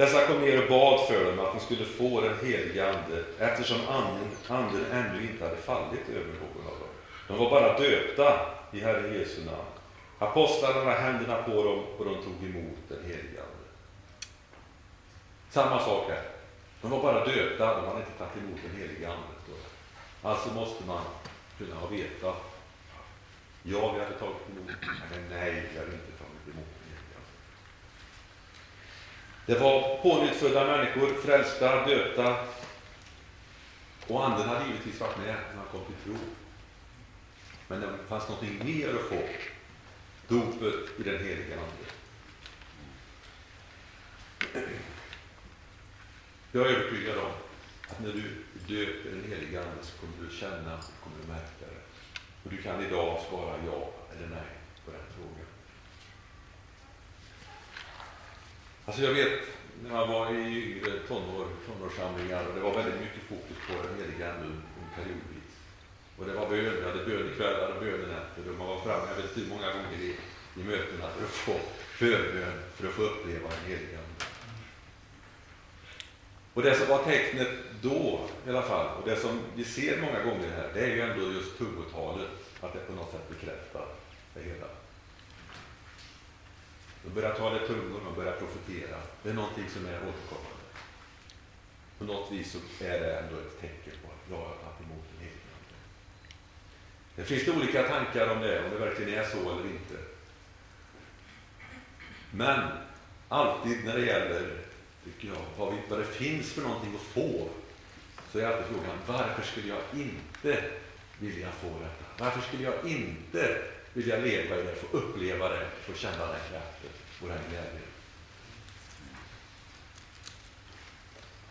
Dessa 0.00 0.26
kom 0.26 0.40
ner 0.40 0.62
och 0.62 0.68
bad 0.68 1.08
för 1.08 1.24
dem 1.24 1.46
att 1.46 1.52
de 1.52 1.60
skulle 1.60 1.84
få 1.84 2.20
den 2.20 2.38
heliga 2.42 2.88
Ande, 2.88 3.24
eftersom 3.38 3.80
anden, 3.88 4.28
anden 4.48 4.84
ännu 4.92 5.22
inte 5.22 5.44
hade 5.44 5.56
fallit 5.56 6.08
över 6.08 6.32
någon 6.32 6.66
av 6.72 6.78
dem. 6.78 6.88
De 7.28 7.38
var 7.38 7.50
bara 7.50 7.78
döpta 7.78 8.46
i 8.72 8.80
Herren 8.80 9.14
Jesu 9.14 9.44
namn. 9.44 9.70
Apostlarna 10.18 10.84
la 10.84 10.90
händerna 10.90 11.42
på 11.42 11.64
dem 11.64 11.84
och 11.98 12.04
de 12.04 12.14
tog 12.14 12.44
emot 12.50 12.78
den 12.88 13.02
heliga 13.02 13.40
Ande. 13.40 13.68
Samma 15.50 15.78
sak 15.78 16.08
här. 16.08 16.22
De 16.82 16.90
var 16.90 17.02
bara 17.02 17.24
döpta, 17.26 17.76
de 17.76 17.86
hade 17.86 18.00
inte 18.00 18.18
tagit 18.18 18.36
emot 18.36 18.58
den 18.62 18.80
heliga 18.80 19.08
Ande. 19.08 19.60
Alltså 20.22 20.48
måste 20.54 20.84
man 20.86 21.04
kunna 21.58 21.74
ha 21.74 21.86
vetat. 21.86 22.36
Ja, 23.62 23.92
vi 23.92 24.00
hade 24.00 24.18
tagit 24.18 24.48
emot, 24.50 24.70
men 25.10 25.38
nej, 25.38 25.52
vi 25.72 25.78
hade 25.78 25.92
inte 25.92 26.12
tagit 26.18 26.54
emot 26.54 26.80
det 29.50 29.58
var 29.58 29.98
pånyttfödda 30.02 30.66
människor, 30.66 31.14
frälsta, 31.14 31.86
döpta. 31.86 32.36
Och 34.06 34.26
anden 34.26 34.48
hade 34.48 34.66
givetvis 34.66 35.00
varit 35.00 35.16
med 35.16 35.26
när 35.26 35.56
han 35.56 35.66
kom 35.72 35.84
till 35.84 36.04
tro. 36.04 36.16
Men 37.68 37.80
det 37.80 37.88
fanns 38.08 38.28
något 38.28 38.42
mer 38.42 38.88
att 38.88 39.08
få. 39.08 39.22
Dopet 40.28 41.00
i 41.00 41.02
den 41.02 41.18
heliga 41.18 41.56
Ande. 41.56 41.86
Jag 46.52 46.66
är 46.66 46.70
övertygad 46.70 47.18
om 47.18 47.32
att 47.88 48.00
när 48.00 48.12
du 48.12 48.44
döper 48.74 49.10
den 49.10 49.24
heliga 49.30 49.60
Ande 49.60 49.82
så 49.82 49.98
kommer 49.98 50.30
du 50.30 50.36
känna, 50.36 50.78
kommer 51.02 51.16
du 51.22 51.28
märka 51.28 51.66
det. 51.74 51.82
Och 52.44 52.50
du 52.50 52.62
kan 52.62 52.84
idag 52.84 53.20
svara 53.28 53.54
ja 53.66 53.90
eller 54.16 54.28
nej 54.28 54.50
på 54.84 54.90
den 54.90 55.00
frågan. 55.16 55.59
Alltså 58.90 59.04
jag 59.04 59.14
vet 59.14 59.40
när 59.82 59.90
man 59.90 60.08
var 60.08 60.34
i 60.34 60.62
yngre 60.62 60.92
tonår, 61.08 61.46
tonårssamlingar 61.66 62.46
och 62.46 62.54
det 62.54 62.60
var 62.60 62.74
väldigt 62.74 63.00
mycket 63.00 63.22
fokus 63.28 63.56
på 63.66 63.72
den 63.86 63.94
heliga 64.00 64.32
Ande 64.32 64.48
periodvis. 64.96 65.52
Och 66.16 66.26
det 66.26 66.34
var 66.34 66.48
bön, 66.48 66.74
vi 66.80 66.84
hade 66.88 67.04
bönekvällar 67.04 67.68
och 67.74 67.80
bönenätter 67.84 68.42
och 68.48 68.58
man 68.58 68.66
var 68.66 68.80
framme, 68.80 69.06
jag 69.10 69.16
vet 69.16 69.24
inte 69.24 69.40
hur 69.40 69.54
många 69.54 69.72
gånger 69.72 69.98
i, 70.00 70.08
i 70.60 70.62
mötena 70.64 71.08
för 71.14 71.24
att 71.24 71.30
få 71.30 71.56
förbön, 71.98 72.58
för 72.74 72.88
att 72.88 72.94
få 72.94 73.02
uppleva 73.02 73.48
den 73.48 73.64
heliga 73.72 73.98
Ande. 73.98 74.24
Och 76.54 76.62
det 76.62 76.74
som 76.74 76.88
var 76.88 77.04
tecknet 77.04 77.50
då 77.82 78.28
i 78.46 78.50
alla 78.50 78.62
fall, 78.62 78.88
och 78.98 79.08
det 79.08 79.16
som 79.16 79.40
vi 79.54 79.64
ser 79.64 80.00
många 80.00 80.22
gånger 80.22 80.50
här, 80.56 80.70
det 80.74 80.80
är 80.80 80.90
ju 80.96 81.00
ändå 81.00 81.32
just 81.32 81.58
tungotalet, 81.58 82.30
att 82.60 82.72
det 82.72 82.78
på 82.78 82.92
något 82.92 83.10
sätt 83.10 83.28
bekräftar 83.28 83.86
det 84.34 84.40
hela. 84.40 84.66
De 87.04 87.10
börjar 87.10 87.34
tala 87.34 87.64
i 87.64 87.66
tungor, 87.66 88.00
de 88.04 88.14
börjar 88.14 88.36
profetera. 88.36 88.96
Det 89.22 89.30
är 89.30 89.34
någonting 89.34 89.68
som 89.68 89.86
är 89.86 89.96
återkommande. 89.96 90.60
På 91.98 92.04
något 92.04 92.32
vis 92.32 92.52
så 92.52 92.84
är 92.84 93.00
det 93.00 93.18
ändå 93.18 93.36
ett 93.36 93.60
tecken 93.60 93.92
på 94.04 94.08
att 94.12 94.30
jag 94.30 94.36
har 94.36 94.54
tagit 94.54 94.80
emot 94.86 95.04
en 95.14 95.20
helige 95.24 95.50
Ande. 95.56 95.76
Det 97.16 97.24
finns 97.24 97.44
det 97.44 97.52
olika 97.52 97.82
tankar 97.82 98.28
om 98.28 98.40
det, 98.40 98.64
om 98.64 98.70
det 98.70 98.78
verkligen 98.78 99.18
är 99.18 99.24
så 99.24 99.38
eller 99.38 99.64
inte. 99.64 99.96
Men 102.30 102.68
alltid 103.28 103.84
när 103.84 103.96
det 103.96 104.06
gäller, 104.06 104.58
tycker 105.04 105.28
jag, 105.28 105.36
vad, 105.56 105.74
vi, 105.74 105.80
vad 105.88 105.98
det 105.98 106.04
finns 106.04 106.52
för 106.52 106.62
någonting 106.62 106.94
att 106.94 107.14
få, 107.14 107.48
så 108.32 108.38
är 108.38 108.46
alltid 108.46 108.66
frågan, 108.66 108.98
varför 109.06 109.42
skulle 109.42 109.68
jag 109.68 109.82
inte 109.94 110.64
vilja 111.18 111.50
få 111.50 111.68
detta? 111.68 112.24
Varför 112.24 112.40
skulle 112.40 112.62
jag 112.62 112.86
inte 112.86 113.62
vilja 113.92 114.16
leva 114.16 114.56
i 114.56 114.62
det, 114.62 114.74
få 114.74 114.96
uppleva 114.96 115.48
det, 115.48 115.66
få 115.86 115.94
känna 115.94 116.26
den 116.26 116.40
kraften 116.50 116.90
och 117.22 117.28
den 117.28 117.38
glädjen. 117.50 117.90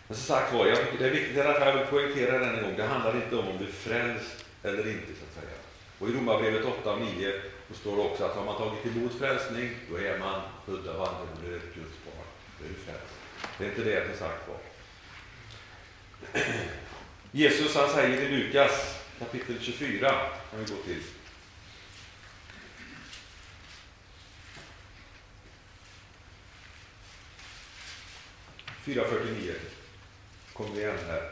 Men 0.07 0.17
som 0.17 0.25
sagt 0.25 0.53
var, 0.53 0.65
det 0.99 1.05
är 1.05 1.11
viktigt 1.11 1.37
att 1.37 1.61
jag 1.61 1.89
poängtera 1.89 2.39
den 2.39 2.55
en 2.55 2.63
gång, 2.63 2.75
det 2.77 2.83
handlar 2.83 3.15
inte 3.15 3.35
om 3.35 3.47
om 3.47 3.57
du 3.57 3.65
är 3.65 3.71
frälst 3.71 4.45
eller 4.63 4.89
inte. 4.89 5.07
så 5.07 5.25
att 5.29 5.43
säga. 5.43 5.57
Och 5.99 6.09
i 6.09 6.11
Romarbrevet 6.11 6.65
8 6.65 6.93
och 6.93 7.01
9 7.01 7.33
så 7.67 7.73
står 7.73 7.95
det 7.95 8.01
också 8.01 8.23
att 8.23 8.35
har 8.35 8.45
man 8.45 8.57
tagit 8.57 8.85
emot 8.85 9.13
frälsning, 9.19 9.69
då 9.89 9.97
är 9.97 10.19
man 10.19 10.41
född 10.65 10.87
av 10.87 11.01
anden 11.01 11.27
då 11.43 11.51
är 11.51 11.57
ett 11.57 11.75
Guds 11.75 11.97
barn. 12.05 12.25
Då 12.59 12.65
är 12.65 12.69
du 12.69 12.75
frälst. 12.75 13.13
Det 13.57 13.65
är 13.65 13.69
inte 13.69 13.83
det 13.83 14.07
som 14.07 14.27
sagt 14.27 14.47
var. 14.47 14.57
Jesus 17.31 17.75
han 17.75 17.89
säger 17.89 18.21
i 18.21 18.37
Lukas 18.37 18.99
kapitel 19.19 19.55
24, 19.61 20.11
kan 20.51 20.59
vi 20.59 20.65
gå 20.65 20.81
till. 20.85 21.03
4.49 28.85 29.53
kom 30.53 30.77
igen 30.77 30.97
här. 31.07 31.31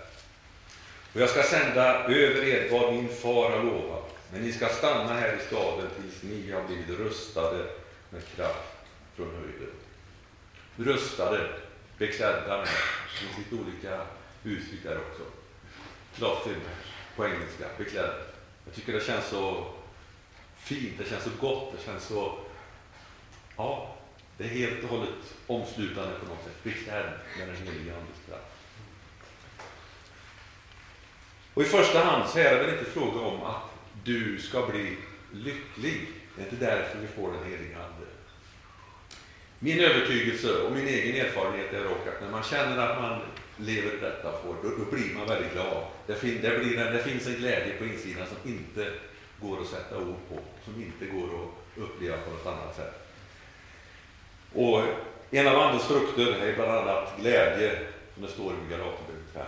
Och 1.13 1.21
jag 1.21 1.29
ska 1.29 1.43
sända 1.43 2.03
över 2.03 2.43
er 2.43 2.69
vad 2.71 2.93
min 2.93 3.09
far 3.09 3.49
har 3.49 3.63
lovat, 3.63 4.15
men 4.31 4.41
ni 4.41 4.51
ska 4.51 4.67
stanna 4.67 5.13
här 5.13 5.35
i 5.35 5.47
staden 5.47 5.87
tills 6.01 6.23
ni 6.23 6.51
har 6.51 6.63
blivit 6.63 6.99
rustade 6.99 7.65
med 8.09 8.21
kraft 8.35 8.73
från 9.15 9.35
höjden. 9.35 9.73
Rustade, 10.75 11.49
beklädda 11.97 12.57
med. 12.57 12.67
Det 12.67 13.25
finns 13.25 13.37
lite 13.37 13.63
olika 13.63 14.01
uttryck 14.43 14.83
där 14.83 14.97
också. 14.97 15.23
Clothed 16.15 16.61
på 17.15 17.25
engelska, 17.25 17.65
beklädd. 17.77 18.13
Jag 18.65 18.75
tycker 18.75 18.93
det 18.93 19.05
känns 19.05 19.25
så 19.25 19.73
fint, 20.57 20.93
det 20.97 21.09
känns 21.09 21.23
så 21.23 21.29
gott, 21.39 21.73
det 21.77 21.83
känns 21.85 22.03
så... 22.03 22.39
Ja, 23.57 23.96
det 24.37 24.43
är 24.43 24.47
helt 24.47 24.83
och 24.83 24.89
hållet 24.89 25.35
omslutande 25.47 26.19
på 26.19 26.25
något 26.25 26.43
sätt, 26.43 26.63
beklädd 26.63 27.13
med 27.37 27.47
den 27.47 27.55
helige 27.55 27.93
Andes 27.93 28.25
kraft. 28.27 28.57
Och 31.53 31.63
i 31.63 31.65
första 31.65 31.99
hand 31.99 32.29
så 32.29 32.39
är 32.39 32.55
det 32.55 32.63
väl 32.63 32.77
inte 32.79 32.91
fråga 32.91 33.19
om 33.19 33.43
att 33.43 33.63
du 34.03 34.39
ska 34.39 34.67
bli 34.67 34.97
lycklig. 35.33 36.07
Det 36.35 36.41
är 36.41 36.45
inte 36.45 36.65
därför 36.65 36.99
vi 36.99 37.07
får 37.07 37.31
den 37.31 37.43
helige 37.51 37.75
Ande. 37.75 38.07
Min 39.59 39.79
övertygelse 39.79 40.61
och 40.61 40.71
min 40.71 40.87
egen 40.87 41.25
erfarenhet 41.25 41.73
är 41.73 41.83
dock 41.83 42.07
att 42.07 42.21
när 42.21 42.31
man 42.31 42.43
känner 42.43 42.77
att 42.77 43.01
man 43.01 43.21
lever 43.57 43.93
i 43.93 43.99
detta 44.01 44.31
får, 44.31 44.55
då, 44.63 44.69
då 44.69 44.91
blir 44.91 45.13
man 45.13 45.27
väldigt 45.27 45.53
glad. 45.53 45.83
Det, 46.07 46.15
fin, 46.15 46.39
det, 46.41 46.59
blir, 46.59 46.77
det 46.77 47.03
finns 47.03 47.27
en 47.27 47.33
glädje 47.33 47.73
på 47.77 47.85
insidan 47.85 48.27
som 48.27 48.51
inte 48.51 48.91
går 49.41 49.61
att 49.61 49.67
sätta 49.67 49.97
ord 49.97 50.15
på, 50.29 50.39
som 50.65 50.81
inte 50.81 51.05
går 51.05 51.25
att 51.25 51.83
uppleva 51.83 52.17
på 52.17 52.31
något 52.31 52.45
annat 52.45 52.75
sätt. 52.75 53.06
Och 54.53 54.83
en 55.31 55.47
av 55.47 55.59
Andens 55.59 55.87
frukter 55.87 56.31
är 56.31 56.55
bland 56.55 56.71
annat 56.71 57.13
glädje, 57.19 57.79
som 58.13 58.23
det 58.23 58.31
står 58.31 58.53
i 58.53 58.71
Galaterbrevet 58.71 59.33
5. 59.33 59.45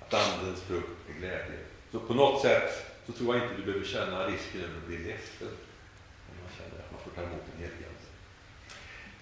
Att 0.00 0.14
Andens 0.14 0.62
frukt 0.62 1.08
är 1.08 1.20
glädje. 1.20 1.58
Så 1.92 1.98
på 1.98 2.14
något 2.14 2.42
sätt 2.42 2.86
så 3.06 3.12
tror 3.12 3.36
jag 3.36 3.44
inte 3.44 3.56
du 3.56 3.62
behöver 3.62 3.86
känna 3.86 4.26
risken 4.26 4.60
över 4.60 4.76
att 4.76 4.86
bli 4.86 4.98
ledsen. 4.98 5.52
Om 6.28 6.36
man 6.42 6.52
känner 6.58 6.84
att 6.84 6.92
man 6.92 7.00
får 7.04 7.10
ta 7.10 7.22
emot 7.22 7.42
en 7.54 7.62
helig 7.62 7.86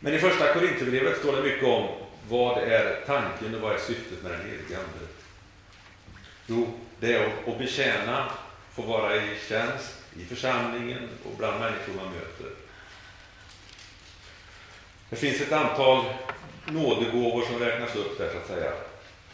Men 0.00 0.14
i 0.14 0.18
första 0.18 0.54
Korinthierbrevet 0.54 1.18
står 1.18 1.36
det 1.36 1.42
mycket 1.42 1.64
om 1.64 1.88
vad 2.28 2.62
är 2.62 3.00
tanken 3.06 3.54
och 3.54 3.60
vad 3.60 3.74
är 3.74 3.78
syftet 3.78 4.22
med 4.22 4.32
den 4.32 4.40
helige 4.40 4.78
Ande? 4.78 5.06
Jo, 6.46 6.66
det 7.00 7.14
är 7.14 7.26
att 7.46 7.58
betjäna, 7.58 8.32
få 8.72 8.82
vara 8.82 9.16
i 9.16 9.38
tjänst 9.48 9.94
i 10.16 10.24
församlingen 10.24 11.08
och 11.24 11.38
bland 11.38 11.60
människor 11.60 11.94
man 11.94 12.12
möter. 12.12 12.63
Det 15.14 15.20
finns 15.20 15.40
ett 15.40 15.52
antal 15.52 16.04
nådegåvor 16.66 17.42
som 17.42 17.58
räknas 17.58 17.96
upp 17.96 18.18
där 18.18 18.30
så 18.32 18.38
att 18.38 18.46
säga. 18.46 18.72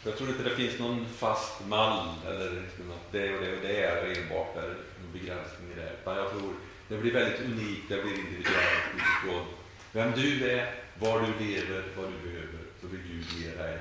Jag 0.03 0.17
tror 0.17 0.29
inte 0.29 0.43
det 0.43 0.55
finns 0.55 0.79
någon 0.79 1.05
fast 1.17 1.67
mall 1.67 2.09
eller 2.27 2.61
liksom 2.61 2.87
något 2.87 3.11
det 3.11 3.33
och 3.33 3.41
det 3.41 3.51
och 3.51 3.61
det 3.61 3.83
är 3.83 4.21
enbart 4.21 4.55
där, 4.55 4.67
någon 5.01 5.13
begränsning 5.13 5.71
i 5.73 5.75
det. 5.75 5.91
Utan 6.01 6.17
jag 6.17 6.31
tror 6.31 6.53
det 6.87 6.97
blir 6.97 7.13
väldigt 7.13 7.41
unikt, 7.41 7.89
det 7.89 8.03
blir 8.03 8.13
individuellt 8.13 8.85
utifrån 8.95 9.45
vem 9.91 10.11
du 10.15 10.49
är, 10.49 10.71
var 10.99 11.19
du 11.19 11.45
lever, 11.45 11.83
vad 11.97 12.05
du 12.05 12.29
behöver. 12.29 12.59
Så 12.81 12.87
vill 12.87 13.01
Gud 13.11 13.25
ge 13.41 13.63
dig 13.63 13.77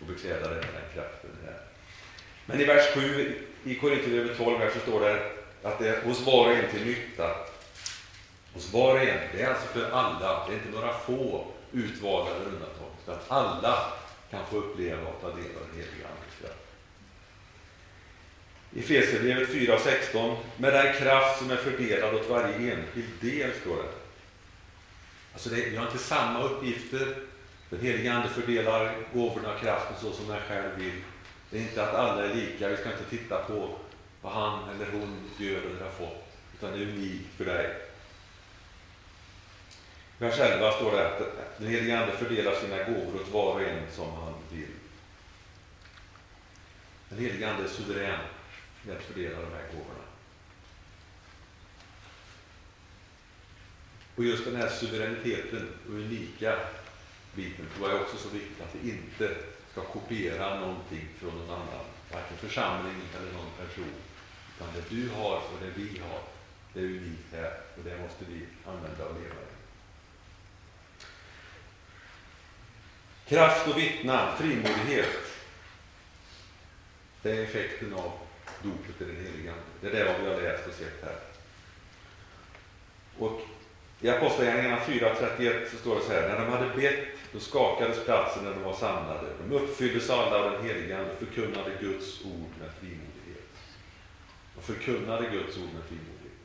och 0.00 0.06
bekläda 0.06 0.48
dig 0.48 0.56
med 0.56 0.74
den 0.80 0.94
kraften. 0.94 1.30
Här. 1.44 1.60
Men 2.46 2.60
i 2.60 2.64
vers 2.64 2.94
7 2.94 3.34
i 3.64 3.74
Korinthierbrevet 3.74 4.38
12 4.38 4.58
så 4.74 4.80
står 4.80 5.00
det 5.00 5.30
att 5.62 5.78
det 5.78 5.88
är 5.88 6.02
hos 6.02 6.26
var 6.26 6.46
och 6.46 6.52
en 6.52 6.70
till 6.70 6.86
nytta 6.86 7.30
hos 8.54 8.72
var 8.72 8.94
och 8.94 9.00
en. 9.00 9.20
Det 9.32 9.42
är 9.42 9.48
alltså 9.48 9.66
för 9.66 9.90
alla, 9.90 10.46
det 10.46 10.52
är 10.52 10.56
inte 10.56 10.70
några 10.70 10.94
få 10.94 11.46
utvalda 11.72 12.30
eller 12.30 12.46
undantag, 12.46 12.90
utan 13.02 13.18
alla 13.28 13.92
kan 14.30 14.46
få 14.46 14.56
uppleva 14.56 15.08
och 15.08 15.20
ta 15.20 15.28
del 15.28 15.56
av 15.56 15.62
den 15.70 15.76
heliga 15.76 16.08
Andes 16.08 16.40
kraft. 16.40 16.60
I 18.72 18.80
Efesierbrevet 18.80 19.48
4.16, 19.48 20.36
med 20.56 20.72
den 20.72 20.94
kraft 20.94 21.38
som 21.38 21.50
är 21.50 21.56
fördelad 21.56 22.14
åt 22.14 22.30
varje 22.30 22.54
enskild 22.54 23.10
del, 23.20 23.50
står 23.60 23.76
det. 23.76 23.88
Alltså 25.32 25.48
det, 25.50 25.56
vi 25.56 25.76
har 25.76 25.86
inte 25.86 25.98
samma 25.98 26.42
uppgifter. 26.42 27.16
Den 27.70 27.80
helige 27.80 28.12
Ande 28.12 28.28
fördelar 28.28 28.96
gåvorna 29.14 29.54
och 29.54 29.60
kraften 29.60 29.96
så 30.00 30.12
som 30.12 30.28
den 30.28 30.40
själv 30.48 30.78
vill. 30.78 31.02
Det 31.50 31.58
är 31.58 31.62
inte 31.62 31.88
att 31.88 31.94
alla 31.94 32.24
är 32.24 32.34
lika. 32.34 32.68
Vi 32.68 32.76
ska 32.76 32.92
inte 32.92 33.10
titta 33.10 33.38
på 33.38 33.70
vad 34.22 34.32
han 34.32 34.68
eller 34.68 34.92
hon 34.92 35.30
gör 35.38 35.60
eller 35.60 35.80
har 35.84 35.90
fått, 35.90 36.26
utan 36.58 36.72
det 36.72 36.84
är 36.84 36.88
unikt 36.88 37.36
för 37.36 37.44
dig 37.44 37.83
vers 40.24 40.38
11 40.38 40.72
står 40.72 40.92
det 40.92 41.06
att 41.06 41.58
den 41.58 41.68
helige 41.68 41.98
Ande 41.98 42.16
fördelar 42.16 42.54
sina 42.54 42.76
gåvor 42.76 43.20
åt 43.20 43.32
var 43.32 43.52
och 43.54 43.62
en 43.62 43.90
som 43.92 44.12
han 44.12 44.34
vill. 44.50 44.68
Den 47.08 47.18
helige 47.18 47.50
Ande 47.50 47.64
är 47.64 47.68
suverän 47.68 48.20
med 48.82 48.96
att 48.96 49.02
fördela 49.02 49.36
de 49.36 49.52
här 49.52 49.66
gåvorna. 49.72 50.04
Och 54.16 54.24
just 54.24 54.44
den 54.44 54.56
här 54.56 54.68
suveräniteten 54.68 55.68
och 55.86 55.94
unika 55.94 56.58
biten 57.34 57.66
tror 57.76 57.88
jag 57.88 57.98
är 57.98 58.02
också 58.02 58.16
så 58.16 58.28
viktigt 58.28 58.60
att 58.60 58.74
vi 58.74 58.90
inte 58.90 59.34
ska 59.72 59.80
kopiera 59.80 60.60
någonting 60.60 61.08
från 61.18 61.38
någon 61.38 61.50
annan, 61.50 61.84
varken 62.12 62.36
församling 62.36 63.00
eller 63.16 63.32
någon 63.32 63.66
person. 63.66 63.94
Utan 64.56 64.68
det 64.74 64.96
du 64.96 65.08
har 65.08 65.36
och 65.36 65.58
det 65.60 65.82
vi 65.82 65.98
har, 65.98 66.20
det 66.72 66.80
är 66.80 66.84
unikt 66.84 67.32
här 67.32 67.52
och 67.76 67.84
det 67.84 67.98
måste 67.98 68.24
vi 68.28 68.46
använda 68.66 69.04
och 69.04 69.14
leva 69.14 69.34
i. 69.34 69.53
Kraft 73.28 73.68
och 73.68 73.78
vittna, 73.78 74.36
frimodighet. 74.36 75.08
Det 77.22 77.30
är 77.30 77.42
effekten 77.42 77.94
av 77.94 78.12
dopet 78.62 79.00
i 79.00 79.04
den 79.04 79.16
heliga 79.16 79.52
Ande. 79.52 79.64
Det 79.80 79.88
är 79.88 80.04
det 80.04 80.12
vad 80.12 80.20
vi 80.20 80.34
har 80.34 80.42
läst 80.42 80.66
och 80.66 80.74
sett 80.74 81.04
här. 81.04 81.16
Och 83.18 83.40
i 84.00 84.08
Apostlagärningarna 84.08 84.80
4.31 84.80 85.70
så 85.70 85.76
står 85.76 85.96
det 85.96 86.02
så 86.02 86.12
här. 86.12 86.28
När 86.28 86.38
de 86.38 86.52
hade 86.52 86.76
bett, 86.76 87.04
då 87.32 87.40
skakades 87.40 88.04
platsen 88.04 88.44
när 88.44 88.50
de 88.50 88.62
var 88.62 88.74
samlade. 88.74 89.28
De 89.48 89.54
uppfylldes 89.56 90.10
alla 90.10 90.36
av 90.36 90.52
den 90.52 90.66
heliga 90.66 90.98
Ande 90.98 91.12
och 91.12 91.18
förkunnade 91.18 91.70
Guds 91.80 92.24
ord 92.24 92.50
med 92.60 92.70
frimodighet. 92.80 93.50
De 94.54 94.62
förkunnade 94.62 95.30
Guds 95.30 95.56
ord 95.56 95.74
med 95.74 95.84
frimodighet. 95.88 96.38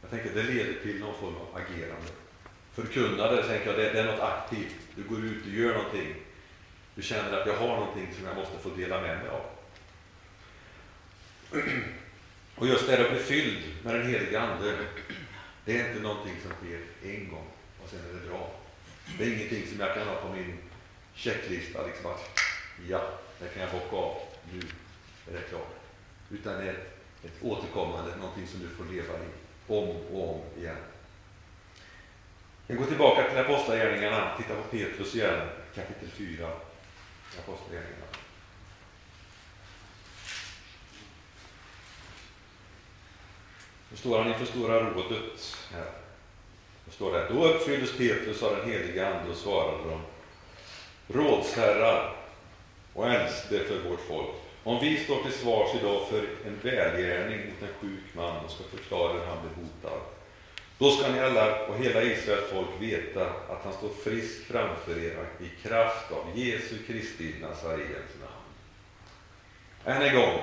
Jag 0.00 0.10
tänker 0.10 0.34
det 0.34 0.42
leder 0.42 0.80
till 0.82 1.00
någon 1.00 1.14
form 1.14 1.36
av 1.36 1.56
agerande. 1.56 2.12
Förkunnade, 2.74 3.42
tänker 3.42 3.66
jag, 3.66 3.76
det, 3.76 3.92
det 3.92 4.00
är 4.00 4.12
något 4.12 4.20
aktivt. 4.20 4.76
Du 4.96 5.02
går 5.02 5.24
ut, 5.24 5.44
du 5.44 5.62
gör 5.62 5.74
någonting. 5.74 6.14
Du 6.94 7.02
känner 7.02 7.40
att 7.40 7.46
jag 7.46 7.56
har 7.56 7.76
någonting 7.76 8.08
som 8.16 8.26
jag 8.26 8.36
måste 8.36 8.58
få 8.58 8.68
dela 8.68 9.00
med 9.00 9.18
mig 9.18 9.28
av. 9.28 9.44
Och 12.54 12.66
just 12.66 12.86
det 12.86 13.04
att 13.04 13.10
bli 13.10 13.20
fylld 13.20 13.62
med 13.84 13.94
den 13.94 14.06
helige 14.06 14.40
Ande, 14.40 14.76
det 15.64 15.80
är 15.80 15.88
inte 15.88 16.02
någonting 16.02 16.34
som 16.42 16.50
sker 16.50 16.80
en 17.02 17.28
gång 17.28 17.46
och 17.82 17.90
sen 17.90 17.98
är 17.98 18.20
det 18.20 18.28
bra. 18.28 18.50
Det 19.18 19.24
är 19.24 19.36
ingenting 19.36 19.66
som 19.66 19.80
jag 19.80 19.94
kan 19.94 20.08
ha 20.08 20.14
på 20.14 20.28
min 20.28 20.58
checklista, 21.14 21.86
liksom 21.86 22.10
att 22.10 22.40
ja, 22.88 23.18
det 23.40 23.48
kan 23.48 23.62
jag 23.62 23.70
bocka 23.70 23.96
av, 23.96 24.20
nu 24.52 24.58
är 25.28 25.32
det 25.32 25.48
klart. 25.48 25.74
Utan 26.30 26.52
det 26.52 26.68
är 26.68 26.74
ett 27.24 27.42
återkommande, 27.42 28.16
någonting 28.16 28.46
som 28.46 28.60
du 28.60 28.68
får 28.68 28.84
leva 28.84 29.14
i 29.14 29.28
om 29.66 29.88
och 29.88 30.34
om 30.34 30.40
igen. 30.60 30.76
Vi 32.72 32.78
går 32.78 32.86
tillbaka 32.86 33.30
till 33.30 33.38
Apostlagärningarna, 33.38 34.36
titta 34.36 34.54
på 34.54 34.62
Petrus 34.62 35.14
igen, 35.14 35.48
kapitel 35.74 36.08
4, 36.08 36.48
Apostlagärningarna. 37.38 38.06
Nu 43.90 43.96
står 43.96 44.18
han 44.18 44.28
inför 44.28 44.44
Stora 44.44 44.90
rådet. 44.90 45.56
Här. 45.72 45.90
Då 46.84 46.92
står 46.92 47.12
det, 47.12 47.28
då 47.28 47.44
uppfylldes 47.44 47.96
Petrus 47.98 48.42
av 48.42 48.56
den 48.56 48.70
heliga 48.70 49.14
Ande 49.14 49.30
och 49.30 49.36
svarade 49.36 49.88
dem, 49.90 50.00
rådsherrar 51.08 52.16
och 52.92 53.08
äldste 53.08 53.58
för 53.58 53.88
vårt 53.88 54.00
folk. 54.00 54.30
Om 54.64 54.80
vi 54.80 55.04
står 55.04 55.22
till 55.22 55.32
svars 55.32 55.74
idag 55.80 56.08
för 56.08 56.28
en 56.46 56.58
välgärning 56.62 57.38
mot 57.38 57.62
en 57.62 57.74
sjuk 57.80 58.14
man 58.14 58.44
och 58.44 58.50
ska 58.50 58.64
förklara 58.64 59.12
hur 59.12 59.26
han 59.26 59.38
blir 59.40 59.64
hotad, 59.64 60.00
då 60.82 60.90
ska 60.90 61.08
ni 61.08 61.20
alla 61.20 61.66
och 61.66 61.78
hela 61.78 62.02
Israels 62.02 62.50
folk 62.50 62.68
veta 62.80 63.26
att 63.26 63.64
han 63.64 63.72
står 63.72 63.88
frisk 63.88 64.44
framför 64.46 64.98
er 64.98 65.26
i 65.40 65.48
kraft 65.62 66.12
av 66.12 66.38
Jesu 66.38 66.78
Kristi 66.86 67.34
Nazarens 67.40 68.12
namn. 68.20 68.52
Än 69.84 70.02
en 70.02 70.16
gång, 70.16 70.38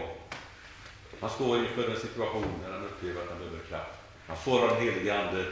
han 1.20 1.30
står 1.30 1.58
inför 1.58 1.90
en 1.90 2.00
situation 2.00 2.46
när 2.64 2.72
han 2.72 2.86
upplever 2.86 3.22
att 3.22 3.30
han 3.30 3.38
behöver 3.38 3.60
kraft. 3.60 4.00
Han 4.28 4.38
får 4.38 4.62
av 4.62 4.68
den 4.68 4.84
helige 4.84 5.20
Ande, 5.20 5.46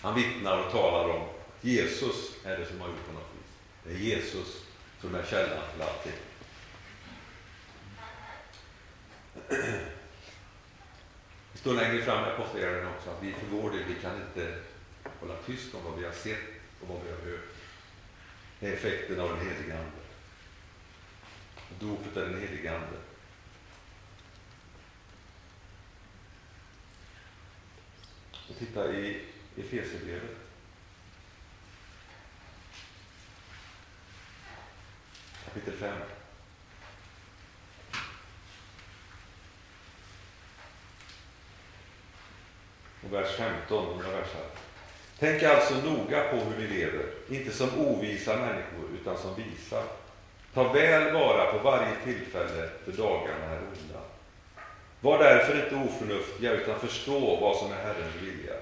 han 0.00 0.14
vittnar 0.14 0.66
och 0.66 0.72
talar 0.72 1.08
om 1.08 1.28
Jesus 1.60 2.30
är 2.44 2.58
det 2.58 2.66
som 2.66 2.80
har 2.80 2.88
gjort 2.88 3.06
honom 3.06 3.22
frisk. 3.32 3.48
Det 3.84 3.90
är 3.90 3.98
Jesus 3.98 4.62
som 5.00 5.14
är 5.14 5.22
källan 5.30 5.62
till 5.72 5.82
allting. 5.82 6.12
Det 11.64 11.70
står 11.70 11.80
längre 11.80 12.02
fram 12.02 12.24
i 12.58 12.60
den 12.60 12.86
också 12.86 13.10
att 13.10 13.22
vi 13.22 13.32
för 13.32 13.46
vår 13.46 13.70
del 13.70 13.84
vi 13.84 13.94
kan 13.94 14.16
inte 14.16 14.58
hålla 15.20 15.34
tyst 15.36 15.74
om 15.74 15.84
vad 15.84 15.98
vi 15.98 16.04
har 16.04 16.12
sett 16.12 16.40
och 16.80 16.88
vad 16.88 17.02
vi 17.04 17.10
har 17.10 17.30
hört. 17.30 17.54
Det 18.60 18.68
är 18.68 18.72
effekten 18.72 19.20
av 19.20 19.28
den 19.28 19.38
helige 19.38 19.78
Ande. 19.78 20.00
Dopet 21.78 22.16
är 22.16 22.20
den 22.20 22.40
helige 22.40 22.74
Ande. 22.74 22.96
Och 28.48 28.58
titta 28.58 28.92
i 28.92 29.22
Efesierbrevet. 29.56 30.36
Kapitel 35.44 35.74
5. 35.74 35.98
Och 43.04 43.12
vers 43.12 43.36
15, 43.36 43.84
några 43.84 44.08
versar. 44.08 44.46
Tänk 45.18 45.42
alltså 45.42 45.74
noga 45.74 46.22
på 46.22 46.36
hur 46.36 46.58
ni 46.58 46.78
lever, 46.78 47.04
inte 47.28 47.52
som 47.52 47.68
ovisa 47.78 48.36
människor, 48.36 48.88
utan 49.00 49.18
som 49.18 49.34
visa. 49.34 49.82
Ta 50.54 50.72
väl 50.72 51.14
vara 51.14 51.52
på 51.52 51.58
varje 51.58 51.96
tillfälle, 52.04 52.68
för 52.84 52.92
dagarna 52.92 53.44
är 53.44 53.58
onda. 53.58 54.00
Var 55.00 55.18
därför 55.18 55.64
inte 55.64 55.74
oförnuftiga, 55.74 56.52
utan 56.52 56.80
förstå 56.80 57.36
vad 57.40 57.56
som 57.56 57.72
är 57.72 57.76
Herrens 57.76 58.14
vilja. 58.22 58.54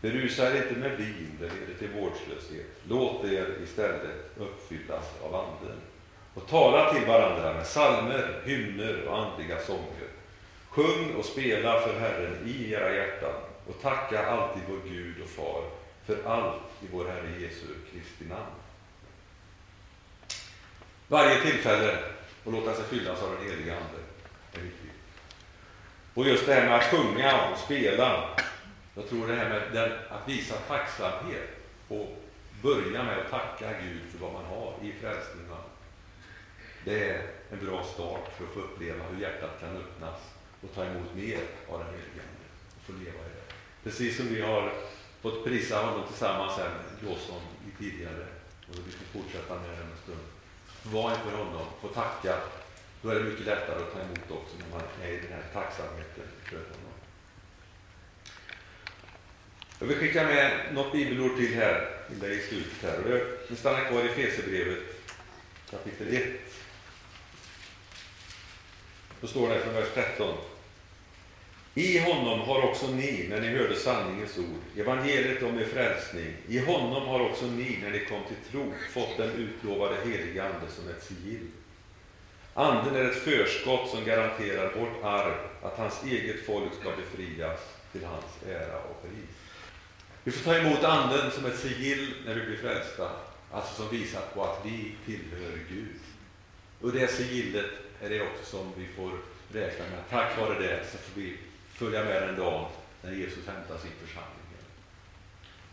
Berusa 0.00 0.50
er 0.50 0.62
inte 0.62 0.80
med 0.80 0.96
vin, 0.96 1.38
det 1.40 1.44
leder 1.46 1.78
till 1.78 2.00
vårdslöshet. 2.00 2.66
Låt 2.88 3.24
er 3.24 3.46
istället 3.64 4.36
uppfyllas 4.36 5.04
av 5.22 5.34
Anden. 5.34 5.80
Och 6.34 6.48
tala 6.48 6.92
till 6.92 7.06
varandra 7.06 7.52
med 7.52 7.66
salmer, 7.66 8.42
hymner 8.44 9.08
och 9.08 9.18
andliga 9.18 9.58
sånger. 9.58 10.05
Sjung 10.76 11.14
och 11.14 11.24
spela 11.24 11.80
för 11.80 12.00
Herren 12.00 12.46
i 12.46 12.72
era 12.72 12.94
hjärtan 12.94 13.34
och 13.66 13.82
tacka 13.82 14.26
alltid 14.26 14.62
vår 14.68 14.90
Gud 14.90 15.22
och 15.22 15.28
Far 15.28 15.64
för 16.06 16.24
allt 16.26 16.62
i 16.82 16.86
vår 16.92 17.04
Herre 17.04 17.40
Jesu 17.40 17.66
Kristi 17.92 18.24
namn. 18.24 18.52
Varje 21.08 21.40
tillfälle 21.40 21.98
att 22.46 22.52
låta 22.52 22.74
sig 22.74 22.84
fyllas 22.84 23.22
av 23.22 23.30
den 23.30 23.50
heliga 23.50 23.76
Ande 23.76 23.98
är 24.54 24.60
viktigt. 24.60 24.90
Och 26.14 26.26
just 26.26 26.46
det 26.46 26.54
här 26.54 26.66
med 26.66 26.74
att 26.74 26.84
sjunga 26.84 27.50
och 27.50 27.58
spela. 27.58 28.28
Jag 28.94 29.08
tror 29.08 29.28
det 29.28 29.34
här 29.34 29.48
med 29.48 29.62
den, 29.72 29.92
att 30.10 30.28
visa 30.28 30.54
tacksamhet 30.54 31.50
och 31.88 32.16
börja 32.62 33.02
med 33.02 33.18
att 33.18 33.30
tacka 33.30 33.72
Gud 33.82 34.02
för 34.12 34.18
vad 34.18 34.32
man 34.32 34.44
har 34.44 34.74
i 34.82 34.92
frälsningen. 35.00 35.50
Det 36.84 37.10
är 37.10 37.22
en 37.52 37.66
bra 37.66 37.84
start 37.84 38.28
för 38.36 38.44
att 38.44 38.54
få 38.54 38.60
uppleva 38.60 39.04
hur 39.04 39.22
hjärtat 39.22 39.60
kan 39.60 39.76
öppnas 39.76 40.35
och 40.68 40.74
ta 40.74 40.84
emot 40.84 41.14
mer 41.14 41.40
av 41.68 41.78
den 41.78 41.88
helige 41.88 42.22
Ande 42.26 42.46
och 42.76 42.82
få 42.86 42.92
leva 42.92 43.20
i 43.28 43.30
det. 43.36 43.54
Precis 43.84 44.16
som 44.16 44.28
vi 44.28 44.40
har 44.40 44.72
fått 45.22 45.44
prisa 45.44 45.82
honom 45.82 46.06
tillsammans 46.08 46.58
här 46.58 46.68
med 46.68 47.10
Jåsson 47.10 47.40
tidigare 47.78 48.26
och 48.68 48.74
vi 48.86 48.92
får 48.92 49.20
fortsätta 49.20 49.54
med 49.54 49.70
det 49.70 49.76
en 49.76 50.02
stund. 50.02 50.26
Var 50.82 51.10
inför 51.10 51.36
honom, 51.36 51.66
få 51.80 51.88
tacka. 51.88 52.36
Då 53.02 53.08
är 53.08 53.14
det 53.14 53.24
mycket 53.24 53.46
lättare 53.46 53.82
att 53.82 53.92
ta 53.92 54.00
emot 54.00 54.30
också 54.30 54.56
när 54.58 54.78
man 54.78 54.86
är 55.02 55.12
i 55.12 55.20
den 55.20 55.32
här 55.32 55.44
tacksamheten 55.52 56.24
för 56.44 56.56
honom. 56.56 56.92
Jag 59.78 59.86
vill 59.86 59.96
skicka 59.96 60.24
med 60.24 60.74
något 60.74 60.92
bibelord 60.92 61.36
till 61.36 61.54
här, 61.54 62.00
i 62.10 62.40
slutet 62.48 62.82
här. 62.82 63.24
vi 63.48 63.56
stannar 63.56 63.84
kvar 63.84 64.04
i 64.04 64.08
Fesebrevet 64.08 64.78
kapitel 65.70 66.14
1. 66.16 66.24
Då 69.20 69.26
står 69.26 69.48
det 69.48 69.60
från 69.60 69.74
vers 69.74 69.88
13. 69.94 70.36
I 71.78 71.98
honom 71.98 72.40
har 72.40 72.62
också 72.62 72.86
ni, 72.86 73.26
när 73.28 73.40
ni 73.40 73.48
hörde 73.48 73.76
sanningens 73.76 74.38
ord, 74.38 74.80
evangeliet 74.80 75.42
om 75.42 75.58
er 75.58 75.64
frälsning, 75.64 76.32
i 76.48 76.58
honom 76.58 77.08
har 77.08 77.20
också 77.20 77.46
ni, 77.46 77.78
när 77.82 77.90
ni 77.90 78.04
kom 78.04 78.20
till 78.24 78.50
tro, 78.50 78.72
fått 78.92 79.16
den 79.16 79.30
utlovade 79.30 79.96
heliga 80.04 80.44
Ande 80.44 80.70
som 80.70 80.88
ett 80.88 81.04
sigill. 81.04 81.46
Anden 82.54 82.96
är 82.96 83.04
ett 83.04 83.22
förskott 83.22 83.90
som 83.90 84.04
garanterar 84.04 84.74
vårt 84.74 85.04
arv, 85.04 85.34
att 85.62 85.78
hans 85.78 86.04
eget 86.04 86.46
folk 86.46 86.72
ska 86.80 86.90
befrias 86.90 87.60
till 87.92 88.04
hans 88.04 88.24
ära 88.48 88.78
och 88.78 89.02
pris. 89.02 89.36
Vi 90.24 90.32
får 90.32 90.52
ta 90.52 90.58
emot 90.58 90.84
Anden 90.84 91.30
som 91.30 91.46
ett 91.46 91.58
sigill 91.58 92.14
när 92.26 92.34
vi 92.34 92.46
blir 92.46 92.56
frälsta, 92.56 93.10
alltså 93.50 93.82
som 93.82 93.98
visar 93.98 94.22
på 94.34 94.44
att 94.44 94.60
vi 94.64 94.94
tillhör 95.06 95.58
Gud. 95.70 96.00
Och 96.80 96.92
det 96.92 97.10
sigillet 97.10 97.70
är 98.02 98.10
det 98.10 98.20
också 98.20 98.44
som 98.44 98.72
vi 98.76 98.86
får 98.96 99.12
räkna 99.52 99.84
med. 99.84 100.00
Tack 100.10 100.38
vare 100.38 100.58
det 100.58 100.84
så 100.92 100.98
får 100.98 101.20
vi 101.20 101.36
följa 101.76 102.04
med 102.04 102.22
den 102.22 102.36
dag 102.36 102.68
när 103.02 103.12
Jesus 103.12 103.46
hämtar 103.46 103.78
sin 103.78 103.90
församling. 104.06 104.46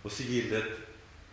Och 0.04 0.12
sigillet 0.12 0.66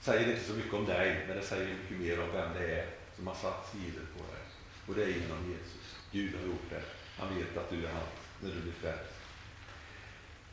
säger 0.00 0.32
inte 0.32 0.44
så 0.44 0.52
mycket 0.52 0.74
om 0.74 0.86
dig, 0.86 1.24
men 1.28 1.36
det 1.36 1.42
säger 1.42 1.66
mycket 1.66 2.06
mer 2.06 2.22
om 2.22 2.32
vem 2.32 2.48
det 2.58 2.74
är 2.74 2.86
som 3.16 3.26
har 3.26 3.34
satt 3.34 3.68
sigillet 3.72 4.14
på 4.16 4.18
dig. 4.18 4.42
Och 4.86 4.94
det 4.94 5.02
är 5.02 5.20
genom 5.20 5.50
Jesus. 5.50 5.96
Gud 6.12 6.34
har 6.40 6.46
gjort 6.46 6.70
det. 6.70 6.82
Han 7.18 7.36
vet 7.36 7.56
att 7.56 7.70
du 7.70 7.76
är 7.86 7.92
hans 7.92 8.08
när 8.40 8.50
du 8.50 8.60
blir 8.60 8.72
frälst. 8.72 9.14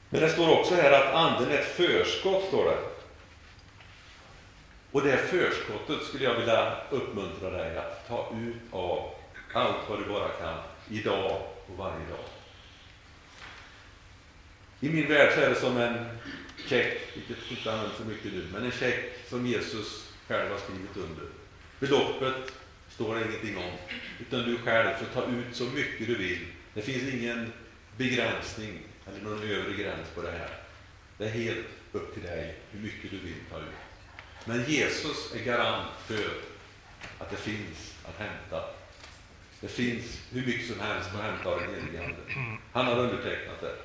Men 0.10 0.22
det 0.22 0.30
står 0.30 0.60
också 0.60 0.76
här 0.76 0.92
att 0.92 1.14
anden 1.14 1.52
är 1.52 1.58
ett 1.58 1.76
förskott, 1.76 2.48
står 2.48 2.66
det. 2.66 2.78
Och 4.92 5.02
det 5.02 5.18
förskottet 5.18 6.08
skulle 6.08 6.24
jag 6.24 6.36
vilja 6.36 6.78
uppmuntra 6.90 7.50
dig 7.50 7.78
att 7.78 8.08
ta 8.08 8.34
ut 8.36 8.74
av 8.74 9.10
allt 9.54 9.90
vad 9.90 10.00
du 10.00 10.06
bara 10.06 10.30
kan, 10.30 10.58
idag 10.90 11.42
och 11.68 11.78
varje 11.78 12.06
dag. 12.10 12.37
I 14.80 14.90
min 14.90 15.08
värld 15.08 15.34
så 15.34 15.40
är 15.40 15.50
det 15.50 15.56
som 15.56 15.78
en 15.78 16.06
check, 16.68 16.98
vilket 17.16 17.52
inte 17.52 17.74
används 17.74 17.98
så 17.98 18.04
mycket 18.04 18.34
nu, 18.34 18.48
men 18.54 18.64
en 18.64 18.72
check 18.72 19.00
som 19.30 19.48
Jesus 19.48 20.14
själv 20.28 20.52
har 20.52 20.58
skrivit 20.58 20.98
under. 20.98 21.26
Beloppet 21.80 22.54
står 22.90 23.16
det 23.16 23.22
ingenting 23.22 23.58
om, 23.58 23.72
utan 24.20 24.44
du 24.44 24.58
själv 24.58 24.96
får 24.98 25.22
ta 25.22 25.28
ut 25.28 25.56
så 25.56 25.64
mycket 25.64 26.08
du 26.08 26.16
vill. 26.16 26.48
Det 26.74 26.82
finns 26.82 27.14
ingen 27.14 27.52
begränsning 27.98 28.80
eller 29.08 29.30
någon 29.30 29.44
övre 29.44 29.74
gräns 29.74 30.08
på 30.16 30.22
det 30.22 30.32
här. 30.32 30.50
Det 31.18 31.26
är 31.26 31.30
helt 31.30 31.66
upp 31.92 32.14
till 32.14 32.24
dig 32.24 32.56
hur 32.72 32.80
mycket 32.80 33.12
du 33.12 33.18
vill 33.18 33.40
ta 33.52 33.58
ut. 33.58 33.66
Men 34.46 34.64
Jesus 34.64 35.36
är 35.36 35.44
garant 35.44 35.92
för 36.08 36.30
att 37.18 37.30
det 37.30 37.38
finns 37.38 37.96
att 38.06 38.20
hämta. 38.20 38.64
Det 39.62 39.68
finns 39.68 40.22
hur 40.32 40.46
mycket 40.46 40.68
som 40.68 40.80
helst 40.80 41.10
att 41.14 41.22
hämta 41.22 41.50
av 41.50 41.60
den 41.60 41.70
helige 41.76 42.04
Ande. 42.04 42.58
Han 42.72 42.86
har 42.86 43.00
undertecknat 43.00 43.62
det. 43.62 43.76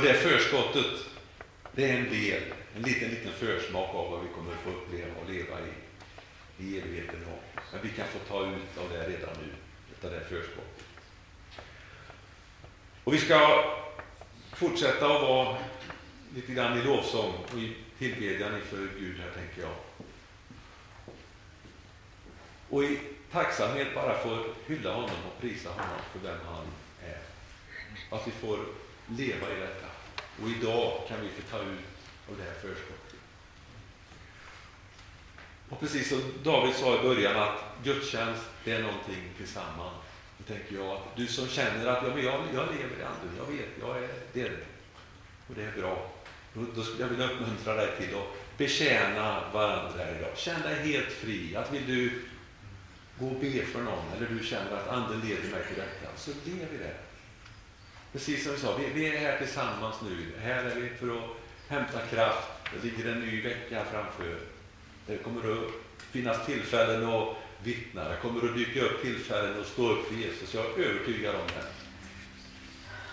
Och 0.00 0.06
det 0.06 0.14
förskottet, 0.14 1.06
det 1.72 1.90
är 1.90 1.96
en 1.96 2.10
del, 2.10 2.42
en 2.76 2.82
liten, 2.82 3.10
liten 3.10 3.32
försmak 3.32 3.94
av 3.94 4.10
vad 4.10 4.20
vi 4.20 4.28
kommer 4.34 4.52
att 4.52 4.60
få 4.60 4.70
uppleva 4.70 5.14
och 5.22 5.30
leva 5.30 5.58
i, 5.60 6.64
i 6.64 6.78
evigheten. 6.80 7.26
Men 7.72 7.82
vi 7.82 7.88
kan 7.88 8.06
få 8.06 8.18
ta 8.18 8.40
ut 8.46 8.78
av 8.78 8.90
det 8.90 9.08
redan 9.08 9.36
nu, 9.42 9.52
av 10.08 10.10
det 10.10 10.20
förskottet. 10.20 10.84
Och 13.04 13.14
vi 13.14 13.18
ska 13.18 13.64
fortsätta 14.52 15.06
att 15.06 15.22
vara 15.22 15.56
lite 16.34 16.52
grann 16.52 16.78
i 16.78 16.82
lovsång 16.82 17.34
och 17.52 17.58
i 17.58 17.76
tillbedjan 17.98 18.54
inför 18.54 18.88
Gud 18.98 19.20
här, 19.20 19.30
tänker 19.30 19.62
jag. 19.62 19.76
Och 22.68 22.84
i 22.84 22.98
tacksamhet 23.32 23.94
bara 23.94 24.18
få 24.18 24.44
hylla 24.66 24.94
honom 24.94 25.16
och 25.34 25.40
prisa 25.40 25.68
honom 25.68 26.00
för 26.12 26.18
vem 26.28 26.38
han 26.46 26.66
är. 27.04 27.20
Att 28.16 28.26
vi 28.26 28.30
får 28.30 28.58
leva 29.06 29.56
i 29.56 29.60
detta. 29.60 29.89
Och 30.42 30.48
idag 30.48 31.02
kan 31.08 31.20
vi 31.20 31.28
få 31.28 31.50
ta 31.50 31.58
ut 31.58 32.00
av 32.30 32.36
det 32.36 32.42
här 32.42 32.54
förskottet. 32.54 33.20
Och 35.68 35.80
precis 35.80 36.08
som 36.08 36.22
David 36.42 36.74
sa 36.74 37.00
i 37.00 37.02
början 37.02 37.36
att 37.36 37.64
gudstjänst, 37.84 38.42
det 38.64 38.72
är 38.72 38.82
någonting 38.82 39.32
tillsammans. 39.36 39.94
Då 40.38 40.54
tänker 40.54 40.74
jag 40.74 40.86
att 40.86 41.16
du 41.16 41.26
som 41.26 41.48
känner 41.48 41.86
att 41.86 42.02
ja, 42.06 42.14
men 42.14 42.24
jag, 42.24 42.40
jag 42.54 42.66
lever 42.66 43.00
i 43.00 43.02
anden, 43.02 43.36
jag 43.38 43.46
vet, 43.46 43.68
jag 43.80 43.96
är 43.96 44.08
det. 44.32 44.50
Och 45.48 45.54
det 45.54 45.62
är 45.62 45.72
bra. 45.80 46.10
Då, 46.54 46.60
då 46.74 46.82
skulle 46.82 47.02
jag 47.02 47.08
vilja 47.08 47.30
uppmuntra 47.30 47.74
dig 47.74 47.96
till 47.98 48.14
att 48.14 48.58
betjäna 48.58 49.50
varandra 49.52 50.10
idag. 50.18 50.36
Känn 50.36 50.62
dig 50.62 50.92
helt 50.92 51.12
fri. 51.12 51.56
Att 51.56 51.72
vill 51.72 51.86
du 51.86 52.22
gå 53.18 53.26
och 53.26 53.40
be 53.40 53.64
för 53.64 53.80
någon, 53.80 54.04
eller 54.16 54.28
du 54.28 54.46
känner 54.46 54.72
att 54.72 54.88
anden 54.88 55.20
leder 55.20 55.50
mig 55.50 55.64
till 55.66 55.76
detta, 55.76 56.16
så 56.16 56.30
lev 56.44 56.74
i 56.74 56.78
det. 56.78 57.09
Precis 58.12 58.44
som 58.44 58.52
vi 58.52 58.58
sa, 58.58 58.76
vi, 58.76 59.00
vi 59.00 59.16
är 59.16 59.18
här 59.18 59.38
tillsammans 59.38 59.96
nu. 60.02 60.40
Här 60.42 60.64
är 60.64 60.74
vi 60.74 60.88
för 60.88 61.16
att 61.16 61.30
hämta 61.68 61.98
kraft. 61.98 62.48
Det 62.72 62.88
ligger 62.88 63.12
en 63.12 63.20
ny 63.20 63.42
vecka 63.42 63.84
framför. 63.92 64.38
Det 65.06 65.16
kommer 65.16 65.52
att 65.52 65.70
finnas 66.10 66.46
tillfällen 66.46 67.08
att 67.08 67.36
vittna. 67.62 68.08
Det 68.08 68.16
kommer 68.22 68.48
att 68.48 68.56
dyka 68.56 68.80
upp 68.80 69.02
tillfällen 69.02 69.60
att 69.60 69.66
stå 69.66 69.88
upp 69.92 70.08
för 70.08 70.14
Jesus. 70.14 70.54
Jag 70.54 70.64
är 70.64 70.84
övertygad 70.84 71.34
om 71.34 71.46
det. 71.46 71.66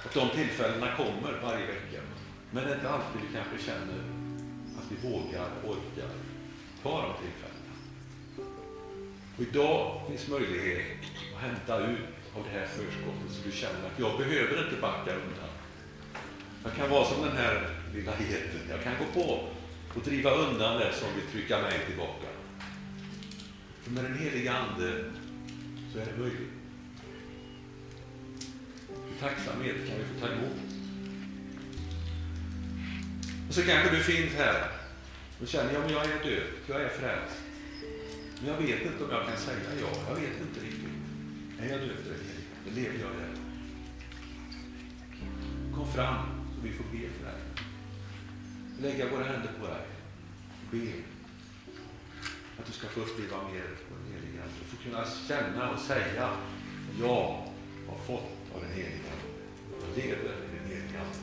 Att 0.06 0.14
de 0.14 0.30
tillfällena 0.30 0.96
kommer 0.96 1.40
varje 1.44 1.66
vecka. 1.66 2.02
Men 2.52 2.64
det 2.64 2.72
är 2.72 2.76
inte 2.76 2.90
alltid 2.90 3.22
vi 3.22 3.38
kanske 3.38 3.72
känner 3.72 4.00
att 4.78 4.92
vi 4.92 5.10
vågar, 5.10 5.50
orkar 5.66 6.10
ta 6.84 7.02
de 7.02 7.14
tillfällena. 7.24 7.74
Och 9.38 9.44
idag 9.44 10.02
finns 10.10 10.28
möjlighet 10.28 10.98
att 11.36 11.42
hämta 11.42 11.80
ut 11.80 12.17
av 12.36 12.44
det 12.44 12.60
här 12.60 12.66
förskottet 12.66 13.32
så 13.32 13.42
du 13.46 13.52
känner 13.52 13.80
att 13.88 14.00
jag 14.00 14.18
behöver 14.18 14.64
inte 14.66 14.82
backa 14.82 15.12
undan. 15.12 15.50
Jag 16.64 16.76
kan 16.76 16.90
vara 16.90 17.06
som 17.06 17.22
den 17.22 17.38
här 17.38 17.70
lilla 17.94 18.12
geten. 18.12 18.62
Jag 18.70 18.84
kan 18.84 18.94
gå 19.00 19.22
på 19.22 19.48
och 19.96 20.04
driva 20.04 20.32
undan 20.32 20.80
det 20.80 20.94
som 20.94 21.08
vill 21.16 21.32
trycka 21.32 21.62
mig 21.62 21.80
tillbaka. 21.88 22.28
För 23.82 23.92
med 23.92 24.04
den 24.04 24.18
heliga 24.18 24.54
Ande 24.54 25.04
så 25.94 26.00
är 26.00 26.06
det 26.06 26.22
möjligt. 26.22 26.52
I 28.90 29.20
tacksamhet 29.20 29.76
kan 29.88 29.98
vi 29.98 30.04
få 30.04 30.26
ta 30.26 30.34
emot. 30.34 30.58
Och 33.48 33.54
så 33.54 33.62
kanske 33.62 33.96
du 33.96 34.04
finns 34.04 34.34
här 34.34 34.72
och 35.42 35.48
känner, 35.48 35.74
ja 35.74 35.80
men 35.80 35.90
jag 35.90 36.04
är 36.04 36.24
död, 36.24 36.44
jag 36.68 36.82
är 36.82 36.90
frälst. 36.90 37.38
Men 38.42 38.52
jag 38.52 38.58
vet 38.58 38.82
inte 38.82 39.04
om 39.04 39.12
jag 39.12 39.28
kan 39.28 39.38
säga 39.38 39.58
ja, 39.82 39.88
jag 40.10 40.16
vet 40.16 40.42
inte 40.42 40.60
riktigt. 40.60 40.77
Är 41.60 41.70
jag 41.70 41.80
död 41.80 41.90
eller 41.90 42.76
lever 42.76 43.00
jag 43.00 43.12
där? 43.12 43.30
Kom 45.76 45.88
fram 45.88 46.26
så 46.56 46.62
vi 46.64 46.72
får 46.72 46.84
be 46.84 47.10
för 47.10 47.26
dig. 47.26 47.42
Lägga 48.82 49.10
våra 49.10 49.24
händer 49.24 49.52
på 49.60 49.68
dig. 49.68 49.88
Be 50.72 50.92
att 52.60 52.66
du 52.66 52.72
ska 52.72 52.88
få 52.88 53.00
uppleva 53.00 53.38
mer 53.38 53.62
på 53.88 53.96
den 53.96 54.14
heliga 54.14 54.42
Ande. 54.44 54.56
Få 54.66 54.78
kunna 54.84 55.06
känna 55.28 55.70
och 55.70 55.80
säga 55.80 56.30
jag 57.00 57.48
har 57.88 57.98
fått 58.06 58.56
av 58.56 58.62
den 58.62 58.72
heliga 58.72 59.12
Ande. 59.12 59.28
Jag 59.82 60.04
lever 60.04 60.24
i 60.24 60.58
den 60.58 60.68
heliga 60.68 61.00
Ande. 61.00 61.20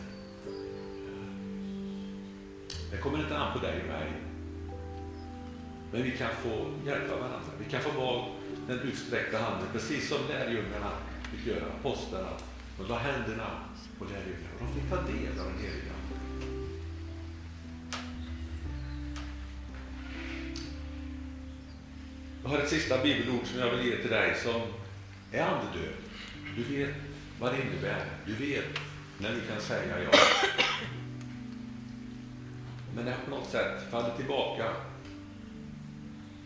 Det 2.90 2.96
kommer 2.96 3.18
inte 3.18 3.38
an 3.38 3.52
på 3.52 3.66
dig 3.66 3.80
och 3.80 3.88
mig. 3.88 4.12
Men 5.92 6.02
vi 6.02 6.10
kan 6.10 6.30
få 6.42 6.70
hjälpa 6.86 7.16
varandra. 7.16 7.50
Vi 7.58 7.70
kan 7.70 7.80
få 7.80 7.90
vara 8.00 8.26
den 8.66 8.78
utsträckta 8.80 9.38
handen, 9.38 9.68
precis 9.72 10.08
som 10.08 10.18
lärjungarna 10.28 10.90
fick 11.30 11.46
göra, 11.46 11.64
apostlarna. 11.80 12.28
De 12.78 12.88
la 12.88 12.98
händerna 12.98 13.50
på 13.98 14.04
lärjungarna 14.04 14.54
och 14.60 14.66
de 14.66 14.80
fick 14.80 14.90
ta 14.90 14.96
del 14.96 15.40
av 15.40 15.46
den 15.46 15.58
heliga 15.58 15.92
Ande. 15.94 16.46
Jag 22.42 22.50
har 22.50 22.58
ett 22.58 22.68
sista 22.68 23.02
bibelord 23.02 23.46
som 23.46 23.60
jag 23.60 23.70
vill 23.70 23.86
ge 23.86 23.96
till 23.96 24.10
dig 24.10 24.34
som 24.42 24.60
är 25.32 25.42
andedöd. 25.42 25.94
Du 26.56 26.62
vet 26.76 26.94
vad 27.40 27.52
det 27.52 27.62
innebär. 27.62 28.04
Du 28.26 28.34
vet 28.34 28.80
när 29.18 29.32
vi 29.32 29.40
kan 29.40 29.60
säga 29.60 30.02
ja. 30.02 30.10
Men 32.94 33.04
det 33.04 33.10
har 33.10 33.18
på 33.24 33.30
något 33.30 33.50
sätt 33.50 33.90
fallit 33.90 34.16
tillbaka. 34.16 34.72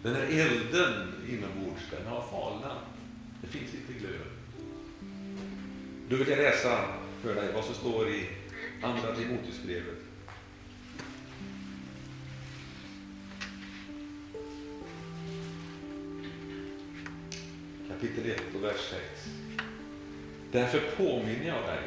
Den 0.03 0.15
här 0.15 0.23
elden 0.23 1.18
inombords, 1.29 1.83
den 1.91 2.07
har 2.07 2.23
falnat. 2.23 2.79
Det 3.41 3.47
finns 3.47 3.75
inte 3.75 3.93
glöd. 3.93 4.27
Då 6.09 6.17
vill 6.17 6.29
jag 6.29 6.39
läsa 6.39 6.85
för 7.23 7.35
dig 7.35 7.53
vad 7.55 7.65
som 7.65 7.75
står 7.75 8.09
i 8.09 8.29
Andra 8.83 9.17
Timoteusbrevet. 9.17 9.99
Kapitel 17.89 18.31
1 18.31 18.43
och 18.55 18.65
vers 18.65 18.91
6. 18.91 19.03
Därför 20.53 20.81
påminner 20.97 21.47
jag 21.47 21.63
dig, 21.63 21.83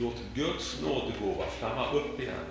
låt 0.00 0.22
Guds 0.34 0.82
nådegåva 0.82 1.46
flamma 1.46 1.92
upp 1.92 2.20
igen 2.20 2.46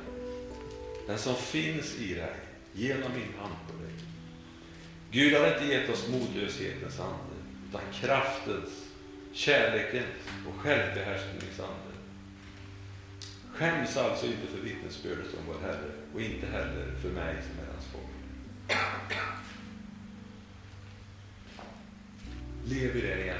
den 1.07 1.17
som 1.17 1.35
finns 1.35 1.95
i 1.95 2.13
dig 2.13 2.35
genom 2.73 3.11
min 3.11 3.33
hand 3.39 3.55
på 3.67 3.83
dig. 3.83 4.08
Gud 5.11 5.33
har 5.33 5.47
inte 5.53 5.65
gett 5.65 5.89
oss 5.89 6.09
modlöshetens 6.09 6.99
ande, 6.99 7.35
utan 7.69 7.81
kraftens, 7.93 8.69
kärlekens 9.33 10.05
och 10.47 10.61
självbehärskningens 10.61 11.59
ande. 11.59 11.89
Skäms 13.53 13.97
alltså 13.97 14.25
inte 14.25 14.47
för 14.47 14.61
vittnesbördet 14.63 15.33
om 15.33 15.45
vår 15.47 15.67
Herre 15.67 15.91
och 16.13 16.21
inte 16.21 16.47
heller 16.47 16.95
för 17.01 17.09
mig 17.09 17.35
som 17.41 17.65
är 17.65 17.71
hans 17.71 17.85
folk. 17.85 18.05
Lev 22.65 22.97
i 22.97 23.01
det 23.01 23.21
igen. 23.21 23.37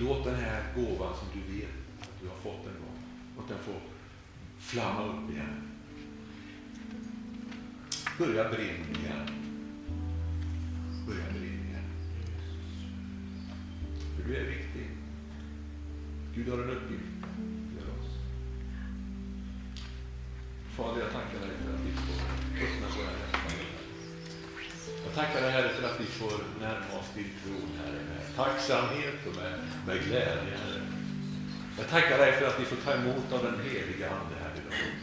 Låt 0.00 0.24
den 0.24 0.34
här 0.34 0.62
gåvan 0.74 1.14
som 1.16 1.28
du 1.34 1.58
vet 1.58 1.68
att 2.00 2.10
du 2.22 2.28
har 2.28 2.36
fått 2.36 2.66
en 2.66 2.72
gång, 2.72 2.98
att 3.38 3.48
den 3.48 3.58
får 3.58 3.80
flamma 4.58 5.06
upp 5.06 5.30
igen. 5.30 5.70
Börja 8.18 8.48
brinna 8.48 9.00
igen. 9.00 9.45
Börja 11.06 11.30
brinna. 11.30 11.78
För 14.16 14.28
du 14.28 14.36
är 14.36 14.44
viktig. 14.44 14.86
Gud 16.34 16.48
har 16.48 16.58
en 16.58 16.70
uppgift 16.70 17.04
för 17.74 17.86
oss. 17.96 18.10
Fader, 20.76 21.00
jag 21.00 21.12
tackar 21.12 21.40
dig 21.46 21.56
för 21.64 21.74
att 21.74 21.80
vi 21.86 21.92
får 21.92 22.18
öppna 22.64 22.86
våra 22.96 23.12
hjärtan. 23.18 23.66
Jag 25.04 25.14
tackar 25.14 25.40
dig 25.42 25.50
Herre 25.50 25.68
för 25.68 25.88
att 25.88 26.00
vi 26.00 26.04
får 26.04 26.32
närma 26.60 27.00
oss 27.00 27.10
din 27.14 27.30
tron 27.42 27.70
Herre 27.78 28.00
med 28.10 28.36
tacksamhet 28.36 29.26
och 29.26 29.36
med, 29.36 29.58
med 29.86 30.04
glädje 30.04 30.56
Herre. 30.62 30.82
Jag 31.78 31.88
tackar 31.88 32.18
dig 32.18 32.32
för 32.32 32.46
att 32.46 32.60
vi 32.60 32.64
får 32.64 32.76
ta 32.76 32.92
emot 32.94 33.32
av 33.32 33.44
den 33.44 33.60
heliga 33.60 34.10
Ande 34.10 34.36
här 34.42 34.52
idag. 34.60 34.94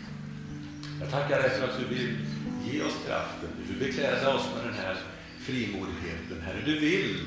Jag 1.01 1.11
tackar 1.11 1.41
dig 1.41 1.49
för 1.49 1.67
att 1.67 1.79
du 1.79 1.85
vill 1.95 2.17
ge 2.65 2.83
oss 2.83 2.97
kraften. 3.05 3.49
Du 3.57 3.73
vill 3.73 3.87
bekläda 3.87 4.35
oss 4.35 4.49
med 4.55 4.65
den 4.65 4.73
här 4.73 4.97
frimodigheten, 5.45 6.41
Herre. 6.45 6.61
Du 6.65 6.79
vill 6.79 7.19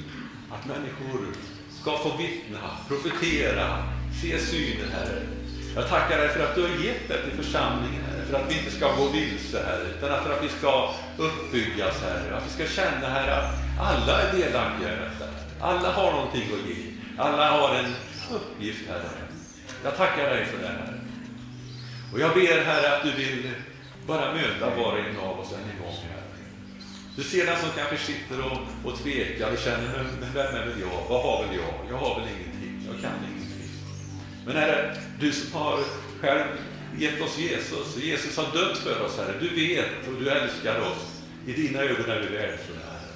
att 0.51 0.67
människor 0.67 1.27
ska 1.81 1.99
få 1.99 2.17
vittna, 2.17 2.59
profetera, 2.89 3.83
se 4.23 4.39
syner, 4.39 4.89
Herre. 4.93 5.23
Jag 5.75 5.89
tackar 5.89 6.19
dig 6.19 6.29
för 6.29 6.45
att 6.45 6.55
du 6.55 6.63
har 6.63 6.85
gett 6.85 7.09
det 7.09 7.23
till 7.23 7.45
församlingen, 7.45 8.03
Herre, 8.05 8.25
för 8.27 8.35
att 8.35 8.51
vi 8.51 8.59
inte 8.59 8.71
ska 8.71 8.97
gå 8.97 9.09
vilse, 9.09 9.65
Herre, 9.65 9.89
utan 9.99 10.25
för 10.25 10.33
att 10.33 10.45
vi 10.45 10.49
ska 10.49 10.95
uppbyggas, 11.17 12.03
Herre. 12.03 12.37
Att 12.37 12.47
vi 12.47 12.51
ska 12.51 12.83
känna, 12.83 13.09
Herre, 13.09 13.37
att 13.37 13.55
alla 13.81 14.23
är 14.23 14.37
delaktiga 14.37 14.93
i 14.93 14.97
detta. 14.97 15.25
Alla 15.61 15.93
har 15.93 16.13
någonting 16.13 16.43
att 16.43 16.69
ge. 16.71 16.77
Alla 17.19 17.51
har 17.51 17.75
en 17.75 17.95
uppgift, 18.35 18.89
Herre. 18.89 19.11
Jag 19.85 19.97
tackar 19.97 20.31
dig 20.31 20.45
för 20.45 20.59
det, 20.59 20.69
Herre. 20.69 21.01
Och 22.13 22.21
jag 22.21 22.35
ber, 22.35 22.65
Herre, 22.65 22.97
att 22.97 23.03
du 23.03 23.11
vill 23.11 23.51
bara 24.07 24.35
möta 24.35 24.77
var 24.77 24.93
och 24.93 24.99
en 24.99 25.19
av 25.19 25.41
oss 25.41 25.53
än 25.53 25.71
en 25.71 25.83
gång, 25.83 25.95
Herre. 26.11 26.26
Du 27.17 27.23
ser 27.23 27.47
den 27.47 27.61
som 27.61 27.71
kanske 27.77 27.97
sitter 27.97 28.45
och, 28.45 28.59
och 28.85 28.99
tvekar 28.99 29.53
och 29.53 29.59
känner, 29.59 30.05
men 30.21 30.33
vem 30.35 30.55
är 30.55 30.67
väl 30.67 30.81
jag? 30.81 31.07
Vad 31.09 31.23
har 31.23 31.47
väl 31.47 31.57
jag? 31.57 31.75
Jag 31.91 31.97
har 31.97 32.21
väl 32.21 32.29
ingenting. 32.29 32.89
Jag 32.93 33.03
kan 33.03 33.19
ingenting. 33.29 33.71
Men 34.47 34.57
Herre, 34.57 34.97
du 35.21 35.33
som 35.33 35.53
har 35.53 35.79
själv 36.21 36.45
gett 36.99 37.23
oss 37.23 37.39
Jesus, 37.39 37.97
Jesus 37.97 38.37
har 38.37 38.45
dött 38.53 38.79
för 38.79 39.05
oss, 39.05 39.17
Herre. 39.19 39.35
Du 39.41 39.49
vet 39.49 40.09
och 40.09 40.23
du 40.23 40.31
älskar 40.31 40.81
oss. 40.81 41.23
I 41.47 41.53
dina 41.53 41.81
ögon 41.81 42.11
är 42.11 42.21
vi 42.21 42.37
värdefulla, 42.37 42.81
Herre. 42.91 43.13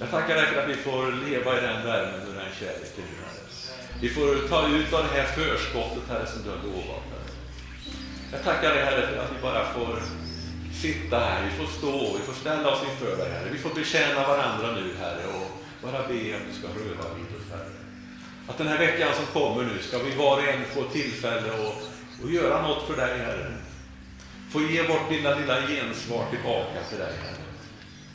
Jag 0.00 0.10
tackar 0.10 0.34
dig 0.34 0.46
för 0.46 0.62
att 0.62 0.68
vi 0.68 0.74
får 0.74 1.28
leva 1.28 1.58
i 1.58 1.60
den 1.60 1.86
värmen 1.86 2.28
och 2.28 2.34
den 2.34 2.52
kärleken, 2.60 3.04
Herre. 3.20 3.44
Vi 4.00 4.08
får 4.08 4.48
ta 4.48 4.68
ut 4.68 4.92
av 4.92 5.02
det 5.04 5.20
här 5.20 5.26
förskottet, 5.26 6.02
Herre, 6.08 6.26
som 6.26 6.42
du 6.42 6.50
har 6.50 6.56
lovat, 6.56 7.02
Herre. 7.10 7.30
Jag 8.32 8.44
tackar 8.44 8.74
dig, 8.74 8.84
Herre, 8.84 9.06
för 9.06 9.18
att 9.18 9.32
vi 9.36 9.42
bara 9.42 9.72
får 9.72 10.02
sitta 10.84 11.18
här, 11.18 11.44
vi 11.48 11.52
får 11.60 11.72
stå, 11.78 12.16
vi 12.18 12.24
får 12.28 12.32
ställa 12.32 12.68
oss 12.70 12.82
inför 12.90 13.16
dig, 13.16 13.30
Herre. 13.30 13.48
Vi 13.52 13.58
får 13.58 13.74
betjäna 13.74 14.28
varandra 14.32 14.66
nu, 14.78 14.86
Herre, 15.00 15.24
och 15.36 15.48
bara 15.82 16.08
be 16.08 16.36
att 16.36 16.46
du 16.48 16.52
ska 16.58 16.66
röra 16.80 17.06
vid 17.16 17.30
oss, 17.38 17.48
Herre. 17.54 17.74
Att 18.48 18.58
den 18.58 18.68
här 18.68 18.78
veckan 18.78 19.08
som 19.18 19.26
kommer 19.40 19.62
nu 19.62 19.78
ska 19.82 19.98
vi 19.98 20.14
var 20.16 20.36
och 20.36 20.48
en 20.48 20.64
få 20.74 20.82
tillfälle 20.84 21.48
att 21.66 21.82
och 22.22 22.30
göra 22.30 22.62
något 22.62 22.86
för 22.88 22.96
dig, 22.96 23.18
Herre. 23.18 23.52
Få 24.52 24.60
ge 24.60 24.82
vårt 24.82 25.10
lilla, 25.10 25.38
lilla 25.38 25.56
gensvar 25.66 26.24
tillbaka 26.30 26.78
till 26.88 26.98
dig, 26.98 27.14
Herre. 27.22 27.44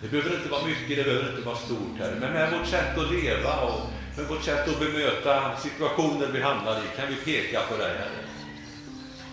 Det 0.01 0.07
behöver 0.07 0.35
inte 0.35 0.49
vara 0.49 0.65
mycket, 0.65 0.97
det 0.97 1.03
behöver 1.03 1.29
inte 1.29 1.45
vara 1.45 1.57
stort, 1.57 1.95
Herre. 1.99 2.15
Men 2.19 2.33
med 2.33 2.51
vårt 2.51 2.67
sätt 2.67 2.97
att 2.97 3.11
leva 3.11 3.53
och 3.61 3.79
med 4.17 4.25
vårt 4.27 4.43
sätt 4.43 4.67
att 4.67 4.79
bemöta 4.79 5.57
situationer 5.57 6.27
vi 6.33 6.41
hamnar 6.41 6.77
i 6.77 6.97
kan 6.97 7.07
vi 7.07 7.15
peka 7.15 7.59
på 7.69 7.77
dig, 7.77 7.93
Herre. 7.97 8.28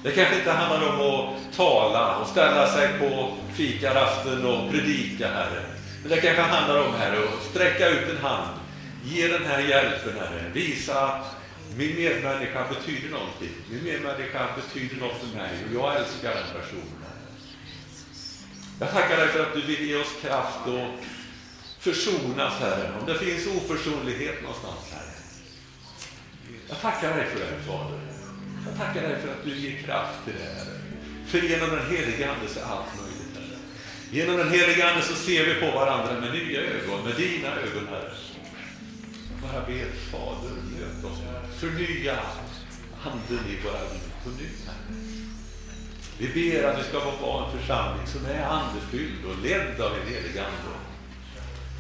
Det 0.07 0.12
kanske 0.12 0.38
inte 0.38 0.50
handlar 0.50 0.88
om 0.88 1.00
att 1.00 1.57
tala 1.57 2.16
och 2.16 2.28
ställa 2.28 2.68
sig 2.68 2.98
på 2.98 3.36
fikarasten 3.54 4.46
och 4.46 4.70
predika, 4.70 5.28
Herre. 5.28 5.62
Men 6.02 6.11
det 6.11 6.20
kanske 6.20 6.42
handlar 6.42 6.86
om, 6.86 6.94
Herre, 6.94 7.18
att 7.18 7.50
sträcka 7.50 7.88
ut 7.88 8.09
en 8.11 8.24
hand. 8.24 8.59
Ge 9.04 9.28
den 9.28 9.44
här 9.46 9.61
hjälpen, 9.61 10.12
Herre. 10.18 10.50
Visa 10.52 11.00
att 11.00 11.36
min 11.76 11.96
medmänniska 11.96 12.64
betyder 12.68 13.11
någonting. 13.11 13.50
Min 13.70 13.84
medmänniska 13.84 14.46
betyder 14.57 14.96
något 14.96 15.16
för 15.20 15.38
mig 15.38 15.50
och 15.68 15.74
jag 15.74 15.96
älskar 15.96 16.34
den 16.34 16.61
personen. 16.61 17.02
Herre. 17.02 17.26
Jag 18.80 18.90
tackar 18.90 19.16
dig 19.16 19.28
för 19.28 19.40
att 19.40 19.54
du 19.54 19.61
vill 19.61 19.88
ge 19.88 19.96
oss 19.96 20.14
kraft 20.22 20.66
och 20.66 21.04
försonas, 21.78 22.61
Herre. 22.61 22.92
Om 23.00 23.07
det 23.07 23.18
finns 23.18 23.46
oförsonlighet 23.46 24.42
någonstans, 24.42 24.92
Herre. 24.92 25.12
Jag 26.68 26.80
tackar 26.80 27.16
dig 27.16 27.26
för 27.26 27.38
det, 27.38 27.62
Fader. 27.66 28.05
Jag 28.66 28.86
tackar 28.86 29.02
dig 29.02 29.20
för 29.22 29.28
att 29.28 29.44
du 29.44 29.50
ger 29.50 29.82
kraft 29.82 30.24
till 30.24 30.34
det, 30.34 30.48
här. 30.54 30.66
För 31.26 31.38
genom 31.38 31.70
den 31.70 31.86
helige 31.90 32.30
Ande 32.30 32.48
så 32.48 32.60
är 32.60 32.64
allt 32.64 32.92
möjligt, 33.00 33.34
Herre. 33.34 33.58
Genom 34.10 34.36
den 34.36 34.50
helige 34.50 34.90
Ande 34.90 35.02
så 35.02 35.14
ser 35.14 35.44
vi 35.44 35.54
på 35.54 35.78
varandra 35.78 36.20
med 36.20 36.32
nya 36.32 36.60
ögon, 36.60 37.04
med 37.04 37.16
dina 37.16 37.48
ögon, 37.48 37.86
Herre. 37.90 38.12
Bara 39.42 39.66
ber 39.66 39.86
Fader, 40.10 40.54
möt 40.72 41.04
oss. 41.04 41.18
Förnya 41.60 42.18
anden 43.04 43.44
i 43.48 43.56
våra 43.64 43.80
liv 43.92 44.12
på 44.24 44.30
nytt, 44.30 44.66
Herre. 44.66 44.96
Vi 46.18 46.26
ber 46.28 46.64
att 46.64 46.78
vi 46.78 46.84
ska 46.88 47.00
få 47.00 47.26
vara 47.26 47.46
en 47.46 47.58
församling 47.58 48.06
som 48.06 48.26
är 48.26 48.42
andefylld 48.42 49.24
och 49.24 49.42
ledd 49.42 49.80
av 49.80 49.92
en 49.94 50.08
helig 50.08 50.38
Ande. 50.38 50.76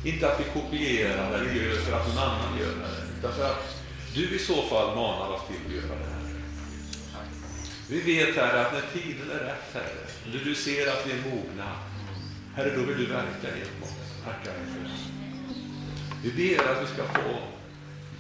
Inte 0.04 0.32
att 0.32 0.40
vi 0.40 0.60
kopierar 0.60 1.32
eller 1.34 1.54
gör 1.54 1.76
för 1.76 1.96
att 1.96 2.08
någon 2.08 2.18
annan 2.18 2.58
gör 2.58 2.66
det, 2.66 3.18
utan 3.18 3.32
för 3.32 3.44
att 3.44 3.82
du 4.14 4.36
i 4.36 4.38
så 4.38 4.62
fall 4.62 4.96
manar 4.96 5.34
oss 5.34 5.42
till 5.46 5.56
att 5.66 5.84
göra 5.84 5.98
det. 5.98 6.04
Här. 6.04 6.25
Vi 7.88 8.00
vet, 8.00 8.36
Herre, 8.36 8.66
att 8.66 8.72
när 8.72 9.00
tiden 9.00 9.30
är 9.30 9.44
rätt, 9.44 9.74
Herre, 9.74 10.06
när 10.32 10.44
du 10.44 10.54
ser 10.54 10.92
att 10.92 11.06
vi 11.06 11.12
är 11.12 11.22
mogna, 11.30 11.72
Herre, 12.54 12.76
då 12.76 12.82
vill 12.82 12.98
du 12.98 13.06
verka 13.06 13.58
genom 13.58 13.82
oss. 13.82 13.94
Tackar 14.24 14.52
dig 14.52 14.62
för 14.72 14.80
det. 14.80 14.90
Vi 16.22 16.30
ber 16.30 16.70
att 16.70 16.82
vi 16.82 16.86
ska 16.86 17.04
få 17.04 17.38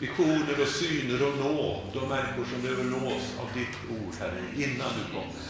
visioner 0.00 0.60
och 0.62 0.68
syner 0.68 1.26
och 1.26 1.38
nå 1.38 1.82
de 1.92 2.08
människor 2.08 2.44
som 2.44 2.62
behöver 2.62 2.84
nås 2.84 3.34
av 3.40 3.48
ditt 3.54 3.76
ord, 3.90 4.14
Herre, 4.20 4.42
innan 4.56 4.90
du 4.98 5.12
kommer. 5.12 5.42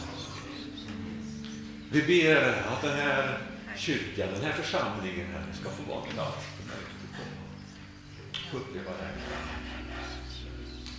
Vi 1.91 2.03
ber 2.03 2.49
att 2.73 2.83
den 2.83 2.97
här 2.97 3.39
kyrkan, 3.77 4.29
den 4.35 4.45
här 4.45 4.53
församlingen, 4.53 5.27
Herre, 5.27 5.55
ska 5.61 5.71
få 5.71 5.83
vara 5.83 6.07
en 6.07 6.13
plats 6.13 6.47
för 6.57 6.65
människor 6.69 7.27
att 8.33 8.51
få 8.51 8.57
uppleva 8.57 8.91
det 8.91 9.56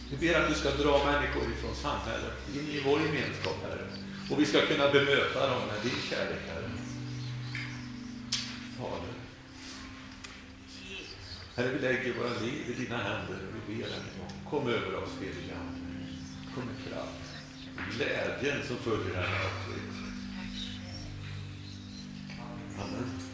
vi 0.10 0.18
ber 0.18 0.41
att 0.41 0.49
du 0.49 0.55
ska 0.55 0.70
dra 0.70 1.05
människor 1.05 1.43
ifrån 1.51 1.76
samhället 1.76 2.34
in 2.53 2.70
i 2.70 2.82
vår 2.86 2.99
gemenskap, 2.99 3.55
Herre. 3.64 3.88
Och 4.32 4.39
vi 4.41 4.45
ska 4.45 4.66
kunna 4.66 4.91
bemöta 4.91 5.49
dem 5.49 5.62
med 5.68 5.82
din 5.84 6.01
kärlek, 6.10 6.41
Herre. 6.47 6.72
Fader. 8.78 9.14
Herre, 11.55 11.70
vi 11.74 11.80
lägger 11.80 12.14
våra 12.14 12.39
liv 12.39 12.64
i 12.68 12.84
dina 12.84 12.97
händer 12.97 13.39
och 13.47 13.70
vi 13.70 13.76
ber 13.76 13.84
en 13.84 14.20
gång. 14.20 14.32
Kom 14.49 14.68
över 14.68 14.95
oss, 15.03 15.10
heliga 15.22 15.55
Ande. 15.55 15.88
Kom 16.55 16.64
med 16.66 16.76
kraft. 16.88 17.28
Glädjen 17.95 18.68
som 18.68 18.78
följer 18.78 19.14
den 19.14 19.24
här 19.24 19.49
Amen. 22.80 23.27